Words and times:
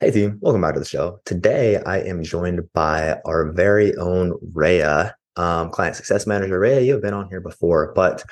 Hey 0.00 0.12
team, 0.12 0.38
welcome 0.40 0.60
back 0.60 0.74
to 0.74 0.78
the 0.78 0.86
show. 0.86 1.18
Today 1.24 1.82
I 1.84 1.98
am 1.98 2.22
joined 2.22 2.72
by 2.72 3.18
our 3.24 3.50
very 3.50 3.96
own 3.96 4.38
Reya, 4.52 5.12
um, 5.34 5.70
client 5.70 5.96
success 5.96 6.24
manager. 6.24 6.60
Reya, 6.60 6.86
you've 6.86 7.02
been 7.02 7.14
on 7.14 7.28
here 7.28 7.40
before, 7.40 7.92
but 7.96 8.22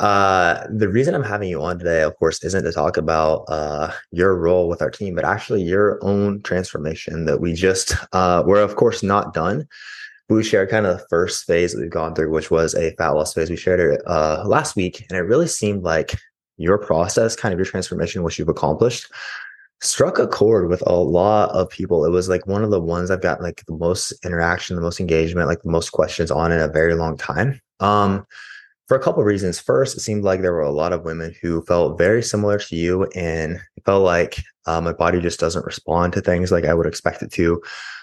uh, 0.00 0.66
the 0.68 0.88
reason 0.88 1.14
I'm 1.14 1.22
having 1.22 1.48
you 1.48 1.62
on 1.62 1.78
today, 1.78 2.02
of 2.02 2.16
course, 2.16 2.42
isn't 2.42 2.64
to 2.64 2.72
talk 2.72 2.96
about 2.96 3.44
uh, 3.46 3.92
your 4.10 4.34
role 4.34 4.68
with 4.68 4.82
our 4.82 4.90
team, 4.90 5.14
but 5.14 5.24
actually 5.24 5.62
your 5.62 6.04
own 6.04 6.42
transformation 6.42 7.24
that 7.26 7.40
we 7.40 7.52
just 7.52 7.94
uh, 8.12 8.42
we're 8.44 8.60
of 8.60 8.74
course 8.74 9.04
not 9.04 9.32
done. 9.32 9.68
We 10.28 10.42
shared 10.42 10.70
kind 10.70 10.86
of 10.86 10.98
the 10.98 11.06
first 11.08 11.46
phase 11.46 11.72
that 11.72 11.80
we've 11.80 11.88
gone 11.88 12.16
through, 12.16 12.32
which 12.32 12.50
was 12.50 12.74
a 12.74 12.96
fat 12.96 13.10
loss 13.10 13.32
phase. 13.32 13.48
We 13.48 13.56
shared 13.56 13.78
it 13.78 14.02
uh, 14.08 14.42
last 14.44 14.74
week, 14.74 15.06
and 15.08 15.16
it 15.16 15.22
really 15.22 15.46
seemed 15.46 15.84
like 15.84 16.18
your 16.56 16.78
process, 16.78 17.36
kind 17.36 17.52
of 17.52 17.60
your 17.60 17.66
transformation, 17.66 18.24
which 18.24 18.40
you've 18.40 18.48
accomplished, 18.48 19.06
struck 19.82 20.18
a 20.18 20.26
chord 20.26 20.68
with 20.68 20.82
a 20.86 20.94
lot 20.94 21.50
of 21.50 21.68
people. 21.68 22.04
It 22.04 22.10
was 22.10 22.28
like 22.28 22.46
one 22.46 22.64
of 22.64 22.70
the 22.70 22.80
ones 22.80 23.10
I've 23.10 23.22
got 23.22 23.42
like 23.42 23.64
the 23.66 23.76
most 23.76 24.12
interaction, 24.24 24.76
the 24.76 24.82
most 24.82 25.00
engagement, 25.00 25.48
like 25.48 25.62
the 25.62 25.70
most 25.70 25.90
questions 25.90 26.30
on 26.30 26.52
in 26.52 26.60
a 26.60 26.68
very 26.68 26.94
long 26.94 27.16
time. 27.16 27.60
Um, 27.80 28.26
for 28.86 28.96
a 28.96 29.02
couple 29.02 29.20
of 29.20 29.26
reasons. 29.26 29.58
First, 29.58 29.96
it 29.96 30.00
seemed 30.00 30.24
like 30.24 30.42
there 30.42 30.52
were 30.52 30.60
a 30.60 30.70
lot 30.70 30.92
of 30.92 31.04
women 31.04 31.34
who 31.42 31.62
felt 31.62 31.98
very 31.98 32.22
similar 32.22 32.58
to 32.58 32.76
you 32.76 33.04
and 33.14 33.60
felt 33.84 34.04
like 34.04 34.36
uh, 34.66 34.80
my 34.80 34.92
body 34.92 35.20
just 35.20 35.40
doesn't 35.40 35.66
respond 35.66 36.12
to 36.12 36.20
things 36.20 36.52
like 36.52 36.64
I 36.64 36.74
would 36.74 36.86
expect 36.86 37.22
it 37.22 37.32
to. 37.32 37.60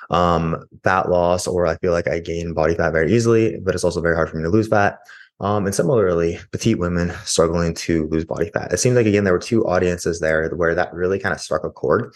Um, 0.10 0.66
fat 0.84 1.10
loss, 1.10 1.48
or 1.48 1.66
I 1.66 1.78
feel 1.78 1.94
like 1.94 2.08
I 2.08 2.20
gain 2.20 2.54
body 2.54 2.76
fat 2.76 2.92
very 2.92 3.14
easily, 3.14 3.60
but 3.60 3.74
it's 3.74 3.84
also 3.84 4.02
very 4.02 4.16
hard 4.16 4.30
for 4.30 4.38
me 4.38 4.44
to 4.44 4.50
lose 4.50 4.68
fat. 4.68 5.00
Um, 5.44 5.66
and 5.66 5.76
similarly, 5.76 6.40
petite 6.54 6.80
women 6.80 7.12
struggling 7.26 7.74
to 7.74 8.08
lose 8.08 8.24
body 8.24 8.50
fat. 8.54 8.72
It 8.72 8.78
seems 8.78 8.96
like 8.96 9.06
again 9.06 9.26
there 9.26 9.34
were 9.34 9.40
two 9.40 9.66
audiences 9.66 10.22
there 10.22 10.50
where 10.56 10.74
that 10.74 10.94
really 10.94 11.20
kind 11.20 11.36
of 11.36 11.42
struck 11.42 11.66
a 11.66 11.70
chord, 11.70 12.14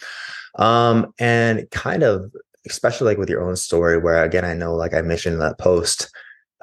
um, 0.58 1.14
and 1.20 1.70
kind 1.72 2.04
of 2.04 2.32
especially 2.66 3.06
like 3.06 3.18
with 3.18 3.30
your 3.30 3.44
own 3.44 3.58
story, 3.58 3.98
where 3.98 4.24
again 4.24 4.46
I 4.46 4.54
know 4.54 4.76
like 4.76 4.94
I 4.94 5.02
mentioned 5.02 5.34
in 5.34 5.40
that 5.42 5.60
post, 5.60 6.10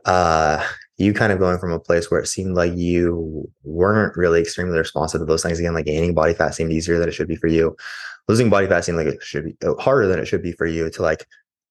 uh, 0.07 0.67
you 0.97 1.13
kind 1.13 1.33
of 1.33 1.39
going 1.39 1.59
from 1.59 1.71
a 1.71 1.79
place 1.79 2.11
where 2.11 2.21
it 2.21 2.29
seemed 2.29 2.57
like 2.57 2.73
you 2.75 3.47
weren't 3.63 4.17
really 4.17 4.41
extremely 4.41 4.79
responsive 4.79 5.21
to 5.21 5.27
those 5.27 5.43
things. 5.43 5.59
Again, 5.59 5.75
like 5.75 5.85
gaining 5.85 6.15
body 6.15 6.33
fat 6.33 6.55
seemed 6.55 6.73
easier 6.73 6.99
than 6.99 7.11
it 7.11 7.13
should 7.13 7.29
be 7.29 7.37
for 7.37 7.49
you. 7.49 7.77
Losing 8.27 8.49
body 8.49 8.67
fat 8.69 8.87
seemed 8.87 8.97
like 8.97 9.09
it 9.09 9.23
should 9.23 9.45
be 9.45 9.57
uh, 9.63 9.75
harder 9.75 10.07
than 10.07 10.19
it 10.19 10.25
should 10.25 10.43
be 10.43 10.53
for 10.53 10.65
you. 10.67 10.89
To 10.89 11.03
like 11.03 11.27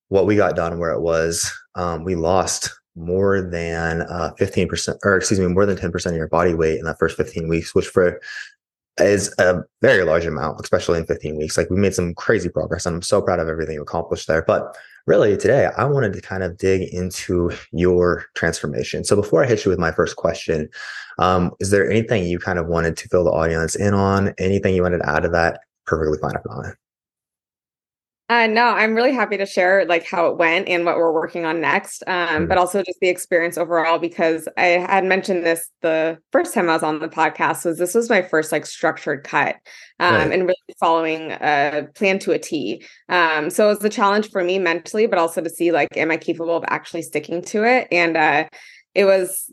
what 0.10 0.28
we 0.28 0.36
got 0.36 0.56
done, 0.56 0.78
where 0.78 0.92
it 0.92 1.02
was, 1.02 1.52
um, 1.74 2.04
we 2.04 2.14
lost 2.14 2.70
more 2.96 3.42
than 3.42 4.02
uh, 4.04 4.32
15% 4.40 4.98
or 5.04 5.18
excuse 5.18 5.40
me 5.40 5.48
more 5.48 5.66
than 5.66 5.78
10% 5.78 6.06
of 6.06 6.16
your 6.16 6.28
body 6.28 6.54
weight 6.54 6.80
in 6.80 6.86
that 6.86 7.00
first 7.00 7.18
15 7.18 7.48
weeks 7.48 7.74
which 7.74 7.88
for 7.88 8.22
is 9.00 9.34
a 9.40 9.64
very 9.82 10.04
large 10.04 10.26
amount 10.26 10.60
especially 10.62 11.00
in 11.00 11.06
15 11.06 11.36
weeks. 11.38 11.58
Like 11.58 11.70
we 11.72 11.78
made 11.78 11.96
some 11.96 12.14
crazy 12.14 12.50
progress 12.50 12.86
and 12.86 12.96
i'm 12.96 13.02
so 13.02 13.22
proud 13.22 13.40
of 13.40 13.48
everything 13.48 13.76
you 13.76 13.82
accomplished 13.82 14.28
there. 14.28 14.44
But 14.44 14.76
really 15.08 15.36
today 15.36 15.70
i 15.78 15.84
wanted 15.84 16.14
to 16.14 16.22
kind 16.22 16.44
of 16.44 16.58
dig 16.58 16.94
into 16.94 17.52
your 17.72 18.26
transformation. 18.36 19.04
So 19.04 19.16
before 19.16 19.44
i 19.44 19.48
hit 19.48 19.66
you 19.66 19.70
with 19.70 19.80
my 19.80 19.92
first 19.92 20.16
question 20.16 20.70
um, 21.20 21.52
is 21.60 21.70
there 21.70 21.90
anything 21.90 22.26
you 22.26 22.40
kind 22.40 22.58
of 22.58 22.68
wanted 22.68 22.98
to 22.98 23.08
fill 23.08 23.24
the 23.24 23.32
audience 23.32 23.76
in 23.76 23.94
on? 23.94 24.34
Anything 24.40 24.76
you 24.76 24.82
wanted 24.82 25.00
to 25.00 25.10
add 25.10 25.24
to 25.24 25.30
that? 25.30 25.60
Perfectly 25.86 26.18
fine 26.20 26.36
if 26.36 26.46
not 26.46 26.76
uh, 28.30 28.48
no, 28.48 28.68
I'm 28.68 28.96
really 28.96 29.14
happy 29.14 29.38
to 29.38 29.46
share 29.46 29.86
like 29.86 30.06
how 30.06 30.28
it 30.28 30.38
went 30.38 30.70
and 30.70 30.86
what 30.86 30.96
we're 30.96 31.12
working 31.12 31.44
on 31.44 31.60
next, 31.60 32.04
um, 32.08 32.16
mm-hmm. 32.16 32.46
but 32.46 32.58
also 32.58 32.82
just 32.82 33.00
the 33.02 33.10
experience 33.10 33.58
overall 33.58 34.00
because 34.00 34.48
I 34.56 34.66
had 34.66 35.04
mentioned 35.04 35.46
this 35.46 35.70
the 35.82 36.18
first 36.32 36.54
time 36.54 36.70
I 36.70 36.74
was 36.74 36.84
on 36.84 37.00
the 37.00 37.10
podcast 37.10 37.66
was 37.66 37.78
this 37.78 37.94
was 37.94 38.10
my 38.10 38.22
first 38.22 38.54
like 38.54 38.66
structured 38.66 39.26
cut 39.26 39.58
um, 40.00 40.16
right. 40.16 40.32
and 40.32 40.44
really 40.44 40.56
following 40.80 41.32
a 41.32 41.88
plan 41.96 42.18
to 42.20 42.32
a 42.32 42.40
T. 42.40 42.86
Um, 43.10 43.50
so 43.50 43.66
it 43.66 43.76
was 43.76 43.84
a 43.84 43.90
challenge 43.90 44.30
for 44.32 44.42
me 44.42 44.58
mentally, 44.58 45.06
but 45.06 45.20
also 45.20 45.42
to 45.42 45.50
see 45.50 45.74
like 45.74 45.90
am 45.98 46.10
I 46.10 46.18
capable 46.18 46.56
of 46.56 46.64
actually 46.68 47.02
sticking 47.02 47.42
to 47.44 47.66
it? 47.66 47.90
And 47.92 48.16
uh, 48.16 48.48
it 48.96 49.04
was 49.04 49.52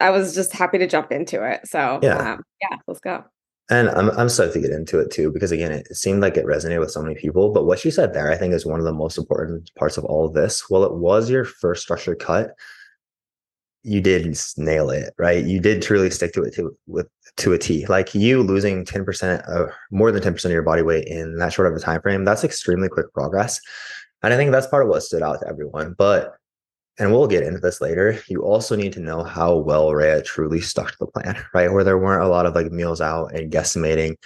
I 0.00 0.08
was 0.08 0.34
just 0.34 0.54
happy 0.54 0.78
to 0.78 0.86
jump 0.86 1.12
into 1.12 1.46
it. 1.46 1.66
So 1.66 2.00
yeah, 2.02 2.32
um, 2.32 2.42
yeah, 2.62 2.78
let's 2.86 3.00
go. 3.00 3.24
And 3.68 3.88
I'm 3.90 4.10
I'm 4.10 4.28
stoked 4.28 4.54
to 4.54 4.60
get 4.60 4.70
into 4.70 5.00
it 5.00 5.10
too, 5.10 5.32
because 5.32 5.50
again, 5.50 5.72
it 5.72 5.96
seemed 5.96 6.22
like 6.22 6.36
it 6.36 6.46
resonated 6.46 6.80
with 6.80 6.92
so 6.92 7.02
many 7.02 7.16
people. 7.16 7.52
But 7.52 7.66
what 7.66 7.84
you 7.84 7.90
said 7.90 8.14
there, 8.14 8.30
I 8.30 8.36
think, 8.36 8.54
is 8.54 8.64
one 8.64 8.78
of 8.78 8.86
the 8.86 8.92
most 8.92 9.18
important 9.18 9.74
parts 9.74 9.96
of 9.96 10.04
all 10.04 10.26
of 10.26 10.34
this. 10.34 10.70
Well, 10.70 10.84
it 10.84 10.94
was 10.94 11.28
your 11.28 11.44
first 11.44 11.82
structured 11.82 12.20
cut. 12.20 12.54
You 13.82 14.00
did 14.00 14.36
nail 14.56 14.90
it, 14.90 15.14
right? 15.18 15.44
You 15.44 15.60
did 15.60 15.82
truly 15.82 16.10
stick 16.10 16.32
to 16.34 16.42
it 16.44 16.54
to 16.54 16.76
with 16.86 17.08
to 17.38 17.52
a 17.52 17.58
T. 17.58 17.86
Like 17.86 18.14
you 18.14 18.42
losing 18.42 18.84
10% 18.84 19.42
of 19.48 19.70
more 19.90 20.12
than 20.12 20.22
10% 20.22 20.44
of 20.44 20.50
your 20.50 20.62
body 20.62 20.82
weight 20.82 21.06
in 21.08 21.36
that 21.38 21.52
short 21.52 21.68
of 21.68 21.76
a 21.76 21.80
time 21.80 22.00
frame, 22.00 22.24
that's 22.24 22.44
extremely 22.44 22.88
quick 22.88 23.12
progress. 23.14 23.60
And 24.22 24.32
I 24.32 24.36
think 24.36 24.52
that's 24.52 24.66
part 24.66 24.84
of 24.84 24.88
what 24.88 25.02
stood 25.02 25.22
out 25.22 25.40
to 25.40 25.48
everyone. 25.48 25.94
But 25.98 26.34
and 26.98 27.12
we'll 27.12 27.26
get 27.26 27.42
into 27.42 27.60
this 27.60 27.80
later, 27.80 28.18
you 28.28 28.42
also 28.42 28.74
need 28.74 28.92
to 28.94 29.00
know 29.00 29.22
how 29.22 29.54
well 29.54 29.88
Reya 29.88 30.24
truly 30.24 30.60
stuck 30.60 30.92
to 30.92 30.96
the 30.98 31.06
plan, 31.06 31.36
right? 31.54 31.72
Where 31.72 31.84
there 31.84 31.98
weren't 31.98 32.24
a 32.24 32.28
lot 32.28 32.46
of 32.46 32.54
like 32.54 32.72
meals 32.72 33.00
out 33.00 33.34
and 33.34 33.52
guesstimating. 33.52 34.16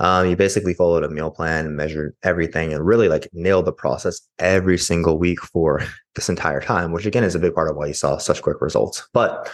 Um, 0.00 0.28
you 0.28 0.34
basically 0.34 0.74
followed 0.74 1.04
a 1.04 1.10
meal 1.10 1.30
plan, 1.30 1.76
measured 1.76 2.16
everything, 2.22 2.72
and 2.72 2.84
really 2.84 3.08
like 3.08 3.28
nailed 3.32 3.66
the 3.66 3.72
process 3.72 4.20
every 4.38 4.78
single 4.78 5.18
week 5.18 5.40
for 5.40 5.82
this 6.14 6.28
entire 6.28 6.60
time, 6.60 6.92
which 6.92 7.06
again 7.06 7.24
is 7.24 7.34
a 7.34 7.40
big 7.40 7.54
part 7.54 7.70
of 7.70 7.76
why 7.76 7.86
you 7.86 7.94
saw 7.94 8.16
such 8.16 8.42
quick 8.42 8.60
results. 8.60 9.06
But 9.12 9.52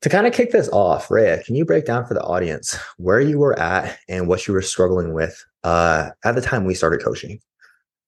to 0.00 0.08
kind 0.08 0.26
of 0.26 0.32
kick 0.32 0.50
this 0.50 0.68
off, 0.70 1.08
Reya, 1.08 1.44
can 1.44 1.54
you 1.54 1.64
break 1.64 1.84
down 1.84 2.06
for 2.06 2.14
the 2.14 2.22
audience 2.22 2.76
where 2.96 3.20
you 3.20 3.38
were 3.38 3.56
at 3.58 3.98
and 4.08 4.26
what 4.26 4.48
you 4.48 4.54
were 4.54 4.62
struggling 4.62 5.12
with 5.12 5.44
uh, 5.62 6.10
at 6.24 6.34
the 6.34 6.40
time 6.40 6.64
we 6.64 6.74
started 6.74 7.02
coaching? 7.02 7.38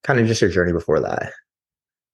Kind 0.03 0.19
of 0.19 0.27
just 0.27 0.41
your 0.41 0.51
journey 0.51 0.73
before 0.73 1.01
that. 1.01 1.33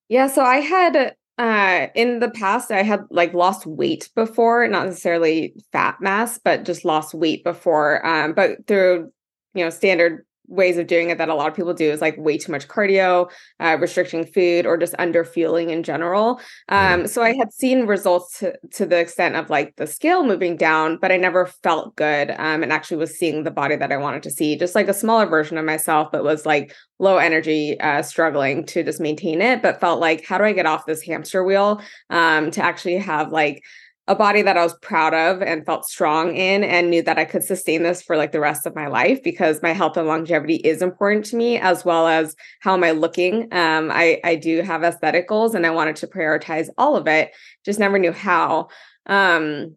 Yeah, 0.08 0.26
so 0.26 0.42
I 0.42 0.56
had 0.56 1.14
uh, 1.40 1.86
in 1.94 2.18
the 2.18 2.28
past, 2.30 2.70
I 2.70 2.82
had 2.82 3.00
like 3.10 3.32
lost 3.32 3.64
weight 3.64 4.10
before, 4.14 4.68
not 4.68 4.84
necessarily 4.84 5.54
fat 5.72 5.96
mass, 5.98 6.38
but 6.38 6.64
just 6.66 6.84
lost 6.84 7.14
weight 7.14 7.42
before. 7.44 8.04
Um, 8.06 8.34
but 8.34 8.66
through 8.66 9.10
you 9.54 9.64
know 9.64 9.70
standard 9.70 10.26
ways 10.50 10.76
of 10.76 10.86
doing 10.86 11.10
it 11.10 11.18
that 11.18 11.28
a 11.28 11.34
lot 11.34 11.48
of 11.48 11.54
people 11.54 11.72
do 11.72 11.90
is 11.90 12.00
like 12.00 12.16
way 12.18 12.36
too 12.36 12.52
much 12.52 12.68
cardio, 12.68 13.30
uh, 13.60 13.76
restricting 13.80 14.26
food, 14.26 14.66
or 14.66 14.76
just 14.76 14.94
under 14.98 15.24
fueling 15.24 15.70
in 15.70 15.82
general. 15.82 16.40
Um, 16.68 17.06
so 17.06 17.22
I 17.22 17.34
had 17.34 17.52
seen 17.52 17.86
results 17.86 18.40
to, 18.40 18.54
to 18.72 18.84
the 18.84 18.98
extent 18.98 19.36
of 19.36 19.48
like 19.48 19.76
the 19.76 19.86
scale 19.86 20.24
moving 20.24 20.56
down, 20.56 20.98
but 21.00 21.12
I 21.12 21.16
never 21.16 21.46
felt 21.46 21.96
good 21.96 22.30
um, 22.32 22.62
and 22.62 22.72
actually 22.72 22.98
was 22.98 23.16
seeing 23.16 23.44
the 23.44 23.50
body 23.50 23.76
that 23.76 23.92
I 23.92 23.96
wanted 23.96 24.24
to 24.24 24.30
see, 24.30 24.56
just 24.56 24.74
like 24.74 24.88
a 24.88 24.94
smaller 24.94 25.26
version 25.26 25.56
of 25.56 25.64
myself, 25.64 26.10
but 26.10 26.24
was 26.24 26.44
like 26.44 26.74
low 26.98 27.16
energy, 27.16 27.80
uh, 27.80 28.02
struggling 28.02 28.66
to 28.66 28.82
just 28.82 29.00
maintain 29.00 29.40
it, 29.40 29.62
but 29.62 29.80
felt 29.80 30.00
like, 30.00 30.26
how 30.26 30.36
do 30.36 30.44
I 30.44 30.52
get 30.52 30.66
off 30.66 30.84
this 30.84 31.02
hamster 31.02 31.44
wheel 31.44 31.80
um, 32.10 32.50
to 32.50 32.62
actually 32.62 32.98
have 32.98 33.30
like 33.30 33.62
a 34.10 34.14
body 34.16 34.42
that 34.42 34.56
I 34.56 34.64
was 34.64 34.74
proud 34.82 35.14
of 35.14 35.40
and 35.40 35.64
felt 35.64 35.84
strong 35.84 36.34
in 36.34 36.64
and 36.64 36.90
knew 36.90 37.00
that 37.04 37.16
I 37.16 37.24
could 37.24 37.44
sustain 37.44 37.84
this 37.84 38.02
for 38.02 38.16
like 38.16 38.32
the 38.32 38.40
rest 38.40 38.66
of 38.66 38.74
my 38.74 38.88
life 38.88 39.22
because 39.22 39.62
my 39.62 39.72
health 39.72 39.96
and 39.96 40.08
longevity 40.08 40.56
is 40.56 40.82
important 40.82 41.26
to 41.26 41.36
me 41.36 41.58
as 41.58 41.84
well 41.84 42.08
as 42.08 42.34
how 42.58 42.74
am 42.74 42.82
I 42.82 42.90
looking. 42.90 43.42
Um, 43.52 43.88
I 43.92 44.20
I 44.24 44.34
do 44.34 44.62
have 44.62 44.82
aesthetic 44.82 45.28
goals 45.28 45.54
and 45.54 45.64
I 45.64 45.70
wanted 45.70 45.94
to 45.96 46.08
prioritize 46.08 46.66
all 46.76 46.96
of 46.96 47.06
it, 47.06 47.30
just 47.64 47.78
never 47.78 48.00
knew 48.00 48.10
how. 48.10 48.66
Um, 49.06 49.76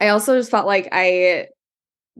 I 0.00 0.10
also 0.10 0.38
just 0.38 0.52
felt 0.52 0.68
like 0.68 0.88
I 0.92 1.48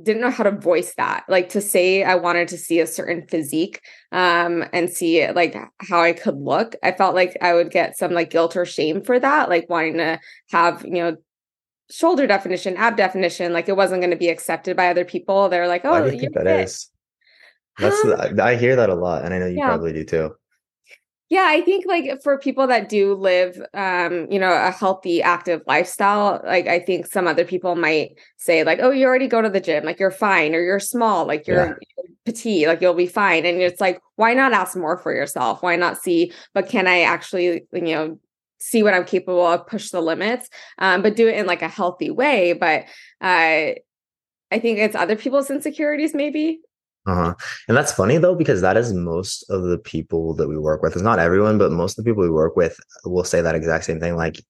didn't 0.02 0.22
know 0.22 0.30
how 0.30 0.44
to 0.44 0.52
voice 0.52 0.94
that 0.96 1.24
like 1.28 1.48
to 1.48 1.60
say 1.60 2.04
i 2.04 2.14
wanted 2.14 2.46
to 2.46 2.56
see 2.56 2.78
a 2.78 2.86
certain 2.86 3.26
physique 3.26 3.80
um 4.12 4.64
and 4.72 4.88
see 4.88 5.28
like 5.32 5.56
how 5.80 6.00
i 6.00 6.12
could 6.12 6.36
look 6.36 6.76
i 6.84 6.92
felt 6.92 7.16
like 7.16 7.36
i 7.42 7.52
would 7.52 7.72
get 7.72 7.98
some 7.98 8.12
like 8.12 8.30
guilt 8.30 8.54
or 8.56 8.64
shame 8.64 9.02
for 9.02 9.18
that 9.18 9.48
like 9.48 9.68
wanting 9.68 9.96
to 9.96 10.20
have 10.50 10.84
you 10.84 11.02
know 11.02 11.16
shoulder 11.90 12.26
definition, 12.26 12.76
ab 12.76 12.96
definition, 12.96 13.52
like 13.52 13.68
it 13.68 13.76
wasn't 13.76 14.00
going 14.00 14.10
to 14.10 14.16
be 14.16 14.28
accepted 14.28 14.76
by 14.76 14.88
other 14.88 15.04
people. 15.04 15.48
They're 15.48 15.68
like, 15.68 15.84
oh, 15.84 15.94
I 15.94 16.10
think 16.10 16.22
that 16.34 16.44
fit. 16.44 16.60
is. 16.60 16.90
That's 17.78 18.04
um, 18.04 18.40
I 18.40 18.56
hear 18.56 18.76
that 18.76 18.90
a 18.90 18.94
lot, 18.94 19.24
and 19.24 19.32
I 19.32 19.38
know 19.38 19.46
you 19.46 19.58
yeah. 19.58 19.68
probably 19.68 19.92
do 19.92 20.04
too. 20.04 20.34
Yeah, 21.30 21.44
I 21.46 21.60
think 21.60 21.84
like 21.86 22.22
for 22.22 22.38
people 22.38 22.68
that 22.68 22.88
do 22.88 23.12
live 23.14 23.60
um, 23.74 24.28
you 24.30 24.38
know, 24.38 24.50
a 24.50 24.70
healthy, 24.70 25.22
active 25.22 25.60
lifestyle, 25.66 26.40
like 26.42 26.66
I 26.66 26.78
think 26.78 27.06
some 27.06 27.26
other 27.26 27.44
people 27.44 27.76
might 27.76 28.18
say, 28.38 28.64
like, 28.64 28.78
oh, 28.80 28.90
you 28.90 29.06
already 29.06 29.28
go 29.28 29.42
to 29.42 29.50
the 29.50 29.60
gym, 29.60 29.84
like 29.84 30.00
you're 30.00 30.10
fine, 30.10 30.54
or 30.54 30.60
you're 30.60 30.80
small, 30.80 31.26
like 31.26 31.46
you're, 31.46 31.66
yeah. 31.66 31.74
you're 31.96 32.06
petite, 32.24 32.66
like 32.66 32.80
you'll 32.80 32.94
be 32.94 33.06
fine. 33.06 33.44
And 33.44 33.60
it's 33.60 33.80
like, 33.80 34.00
why 34.16 34.32
not 34.32 34.54
ask 34.54 34.74
more 34.74 34.96
for 34.96 35.14
yourself? 35.14 35.62
Why 35.62 35.76
not 35.76 35.98
see, 35.98 36.32
but 36.54 36.68
can 36.68 36.86
I 36.86 37.02
actually, 37.02 37.66
you 37.72 37.80
know, 37.82 38.18
see 38.58 38.82
what 38.82 38.94
I'm 38.94 39.04
capable 39.04 39.46
of, 39.46 39.66
push 39.66 39.90
the 39.90 40.00
limits, 40.00 40.48
um, 40.78 41.02
but 41.02 41.16
do 41.16 41.28
it 41.28 41.36
in 41.36 41.46
like 41.46 41.62
a 41.62 41.68
healthy 41.68 42.10
way. 42.10 42.52
But 42.52 42.84
uh, 43.20 43.74
I 44.50 44.58
think 44.60 44.78
it's 44.78 44.96
other 44.96 45.16
people's 45.16 45.50
insecurities, 45.50 46.14
maybe. 46.14 46.60
Uh-huh. 47.06 47.34
And 47.68 47.76
that's 47.76 47.92
funny 47.92 48.18
though, 48.18 48.34
because 48.34 48.60
that 48.60 48.76
is 48.76 48.92
most 48.92 49.48
of 49.48 49.62
the 49.62 49.78
people 49.78 50.34
that 50.34 50.48
we 50.48 50.58
work 50.58 50.82
with. 50.82 50.92
It's 50.92 51.02
not 51.02 51.18
everyone, 51.18 51.56
but 51.56 51.72
most 51.72 51.98
of 51.98 52.04
the 52.04 52.10
people 52.10 52.22
we 52.22 52.30
work 52.30 52.54
with 52.56 52.78
will 53.04 53.24
say 53.24 53.40
that 53.40 53.54
exact 53.54 53.84
same 53.84 54.00
thing. 54.00 54.16
Like, 54.16 54.44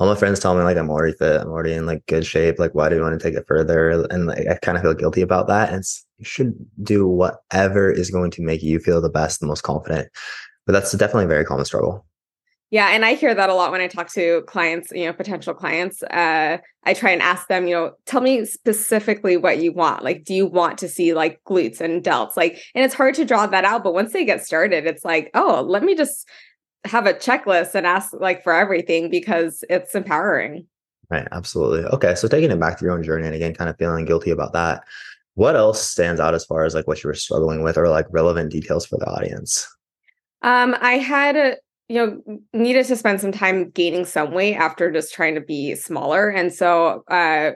all 0.00 0.08
my 0.08 0.14
friends 0.14 0.40
tell 0.40 0.56
me 0.56 0.62
like 0.62 0.78
I'm 0.78 0.88
already 0.88 1.12
fit, 1.12 1.42
I'm 1.42 1.48
already 1.48 1.74
in 1.74 1.84
like 1.84 2.06
good 2.06 2.24
shape. 2.24 2.58
Like, 2.58 2.74
why 2.74 2.88
do 2.88 2.96
you 2.96 3.02
want 3.02 3.20
to 3.20 3.22
take 3.22 3.38
it 3.38 3.44
further? 3.46 3.90
And 4.10 4.26
like, 4.26 4.46
I 4.48 4.54
kind 4.54 4.78
of 4.78 4.82
feel 4.82 4.94
guilty 4.94 5.20
about 5.20 5.46
that. 5.48 5.72
And 5.74 5.84
you 6.16 6.24
should 6.24 6.54
do 6.82 7.06
whatever 7.06 7.92
is 7.92 8.10
going 8.10 8.30
to 8.32 8.42
make 8.42 8.62
you 8.62 8.80
feel 8.80 9.02
the 9.02 9.10
best, 9.10 9.40
the 9.40 9.46
most 9.46 9.60
confident. 9.62 10.08
But 10.66 10.72
that's 10.72 10.92
definitely 10.92 11.26
a 11.26 11.28
very 11.28 11.44
common 11.44 11.66
struggle. 11.66 12.06
Yeah, 12.70 12.90
and 12.90 13.04
I 13.04 13.14
hear 13.14 13.34
that 13.34 13.50
a 13.50 13.54
lot 13.54 13.72
when 13.72 13.80
I 13.80 13.88
talk 13.88 14.12
to 14.12 14.42
clients, 14.46 14.92
you 14.92 15.04
know, 15.04 15.12
potential 15.12 15.54
clients. 15.54 16.04
Uh, 16.04 16.58
I 16.84 16.94
try 16.94 17.10
and 17.10 17.20
ask 17.20 17.48
them, 17.48 17.66
you 17.66 17.74
know, 17.74 17.92
tell 18.06 18.20
me 18.20 18.44
specifically 18.44 19.36
what 19.36 19.60
you 19.60 19.72
want. 19.72 20.04
Like, 20.04 20.24
do 20.24 20.34
you 20.34 20.46
want 20.46 20.78
to 20.78 20.88
see 20.88 21.12
like 21.12 21.42
glutes 21.44 21.80
and 21.80 22.02
delts? 22.02 22.36
Like, 22.36 22.62
and 22.76 22.84
it's 22.84 22.94
hard 22.94 23.14
to 23.14 23.24
draw 23.24 23.48
that 23.48 23.64
out, 23.64 23.82
but 23.82 23.92
once 23.92 24.12
they 24.12 24.24
get 24.24 24.46
started, 24.46 24.86
it's 24.86 25.04
like, 25.04 25.30
oh, 25.34 25.64
let 25.68 25.82
me 25.82 25.96
just 25.96 26.28
have 26.84 27.06
a 27.06 27.12
checklist 27.12 27.74
and 27.74 27.86
ask 27.86 28.12
like 28.14 28.42
for 28.44 28.52
everything 28.52 29.10
because 29.10 29.64
it's 29.68 29.96
empowering. 29.96 30.66
Right, 31.10 31.26
absolutely. 31.32 31.84
Okay, 31.86 32.14
so 32.14 32.28
taking 32.28 32.52
it 32.52 32.60
back 32.60 32.78
to 32.78 32.84
your 32.84 32.94
own 32.94 33.02
journey 33.02 33.26
and 33.26 33.34
again, 33.34 33.52
kind 33.52 33.68
of 33.68 33.76
feeling 33.78 34.04
guilty 34.04 34.30
about 34.30 34.52
that. 34.52 34.84
What 35.34 35.56
else 35.56 35.82
stands 35.82 36.20
out 36.20 36.34
as 36.34 36.44
far 36.44 36.64
as 36.64 36.74
like 36.74 36.86
what 36.86 37.02
you 37.02 37.08
were 37.08 37.14
struggling 37.14 37.64
with 37.64 37.76
or 37.76 37.88
like 37.88 38.06
relevant 38.10 38.52
details 38.52 38.86
for 38.86 38.96
the 38.96 39.06
audience? 39.06 39.66
Um, 40.42 40.76
I 40.80 40.98
had 40.98 41.58
you 41.90 41.96
know 41.96 42.40
needed 42.54 42.86
to 42.86 42.94
spend 42.94 43.20
some 43.20 43.32
time 43.32 43.68
gaining 43.70 44.04
some 44.04 44.30
weight 44.30 44.54
after 44.54 44.92
just 44.92 45.12
trying 45.12 45.34
to 45.34 45.40
be 45.40 45.74
smaller. 45.74 46.28
And 46.28 46.52
so 46.54 47.02
uh 47.08 47.50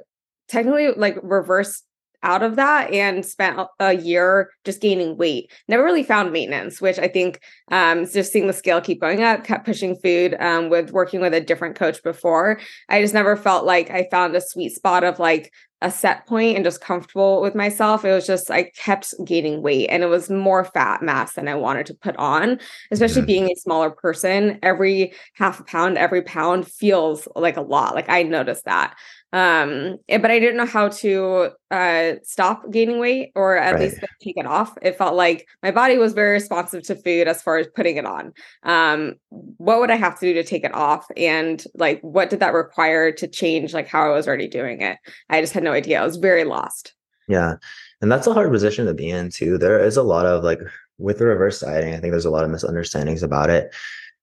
technically 0.48 0.90
like 0.96 1.16
reversed 1.22 1.84
out 2.24 2.42
of 2.42 2.56
that 2.56 2.90
and 2.92 3.24
spent 3.24 3.60
a 3.78 3.92
year 3.92 4.50
just 4.64 4.80
gaining 4.80 5.16
weight. 5.16 5.52
Never 5.68 5.84
really 5.84 6.02
found 6.02 6.32
maintenance 6.32 6.80
which 6.80 6.98
i 6.98 7.06
think 7.06 7.40
um 7.70 8.06
just 8.06 8.32
seeing 8.32 8.48
the 8.48 8.52
scale 8.52 8.80
keep 8.80 9.00
going 9.00 9.22
up 9.22 9.44
kept 9.44 9.66
pushing 9.66 9.94
food 9.96 10.34
um 10.40 10.68
with 10.68 10.90
working 10.90 11.20
with 11.20 11.34
a 11.34 11.40
different 11.40 11.76
coach 11.76 12.02
before 12.02 12.58
i 12.88 13.00
just 13.00 13.14
never 13.14 13.36
felt 13.36 13.64
like 13.64 13.90
i 13.90 14.08
found 14.10 14.34
a 14.34 14.40
sweet 14.40 14.70
spot 14.74 15.04
of 15.04 15.18
like 15.18 15.52
a 15.84 15.90
set 15.90 16.26
point 16.26 16.56
and 16.56 16.64
just 16.64 16.80
comfortable 16.80 17.42
with 17.42 17.54
myself. 17.54 18.04
It 18.04 18.12
was 18.12 18.26
just 18.26 18.50
I 18.50 18.64
kept 18.70 19.14
gaining 19.24 19.60
weight 19.60 19.88
and 19.88 20.02
it 20.02 20.06
was 20.06 20.30
more 20.30 20.64
fat 20.64 21.02
mass 21.02 21.34
than 21.34 21.46
I 21.46 21.54
wanted 21.54 21.84
to 21.86 21.94
put 21.94 22.16
on, 22.16 22.58
especially 22.90 23.20
mm-hmm. 23.20 23.26
being 23.26 23.50
a 23.50 23.56
smaller 23.56 23.90
person. 23.90 24.58
Every 24.62 25.12
half 25.34 25.60
a 25.60 25.64
pound, 25.64 25.98
every 25.98 26.22
pound 26.22 26.66
feels 26.66 27.28
like 27.36 27.58
a 27.58 27.62
lot. 27.62 27.94
Like 27.94 28.08
I 28.08 28.22
noticed 28.22 28.64
that 28.64 28.96
um 29.34 29.98
eh, 30.08 30.16
but 30.16 30.30
i 30.30 30.38
didn't 30.38 30.56
know 30.56 30.64
how 30.64 30.88
to 30.88 31.50
uh 31.72 32.12
stop 32.22 32.70
gaining 32.70 33.00
weight 33.00 33.32
or 33.34 33.56
at 33.56 33.72
right. 33.72 33.80
least 33.82 33.98
take 34.22 34.36
it 34.36 34.46
off. 34.46 34.78
It 34.80 34.96
felt 34.96 35.14
like 35.14 35.48
my 35.60 35.72
body 35.72 35.98
was 35.98 36.12
very 36.12 36.34
responsive 36.34 36.84
to 36.84 36.94
food 36.94 37.26
as 37.26 37.42
far 37.42 37.58
as 37.58 37.66
putting 37.74 37.96
it 37.96 38.06
on. 38.06 38.32
Um 38.62 39.14
what 39.30 39.80
would 39.80 39.90
i 39.90 39.96
have 39.96 40.18
to 40.20 40.26
do 40.26 40.34
to 40.34 40.44
take 40.44 40.62
it 40.62 40.72
off? 40.72 41.06
And 41.16 41.62
like 41.74 42.00
what 42.02 42.30
did 42.30 42.38
that 42.40 42.54
require 42.54 43.10
to 43.10 43.26
change 43.26 43.74
like 43.74 43.88
how 43.88 44.08
i 44.08 44.14
was 44.14 44.28
already 44.28 44.46
doing 44.46 44.80
it? 44.82 44.98
I 45.28 45.40
just 45.40 45.52
had 45.52 45.64
no 45.64 45.72
idea. 45.72 46.00
I 46.00 46.04
was 46.04 46.16
very 46.16 46.44
lost. 46.44 46.94
Yeah. 47.26 47.56
And 48.00 48.12
that's 48.12 48.28
a 48.28 48.34
hard 48.34 48.52
position 48.52 48.86
to 48.86 48.94
be 48.94 49.10
in 49.10 49.30
too. 49.30 49.58
There 49.58 49.82
is 49.82 49.96
a 49.96 50.02
lot 50.04 50.26
of 50.26 50.44
like 50.44 50.60
with 50.98 51.18
the 51.18 51.26
reverse 51.26 51.60
dieting 51.60 51.92
i 51.92 51.98
think 51.98 52.12
there's 52.12 52.24
a 52.24 52.30
lot 52.30 52.44
of 52.44 52.50
misunderstandings 52.50 53.22
about 53.22 53.50
it 53.50 53.74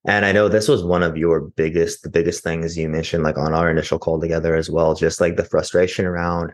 and 0.06 0.26
I 0.26 0.32
know 0.32 0.50
this 0.50 0.68
was 0.68 0.84
one 0.84 1.04
of 1.04 1.16
your 1.16 1.42
biggest, 1.42 2.02
the 2.04 2.10
biggest 2.10 2.44
things 2.44 2.78
you 2.78 2.90
mentioned, 2.90 3.24
like 3.24 3.38
on 3.38 3.54
our 3.54 3.70
initial 3.70 4.00
call 4.00 4.20
together 4.20 4.56
as 4.56 4.70
well, 4.70 4.96
just 4.96 5.22
like 5.22 5.36
the 5.36 5.46
frustration 5.46 6.06
around 6.06 6.54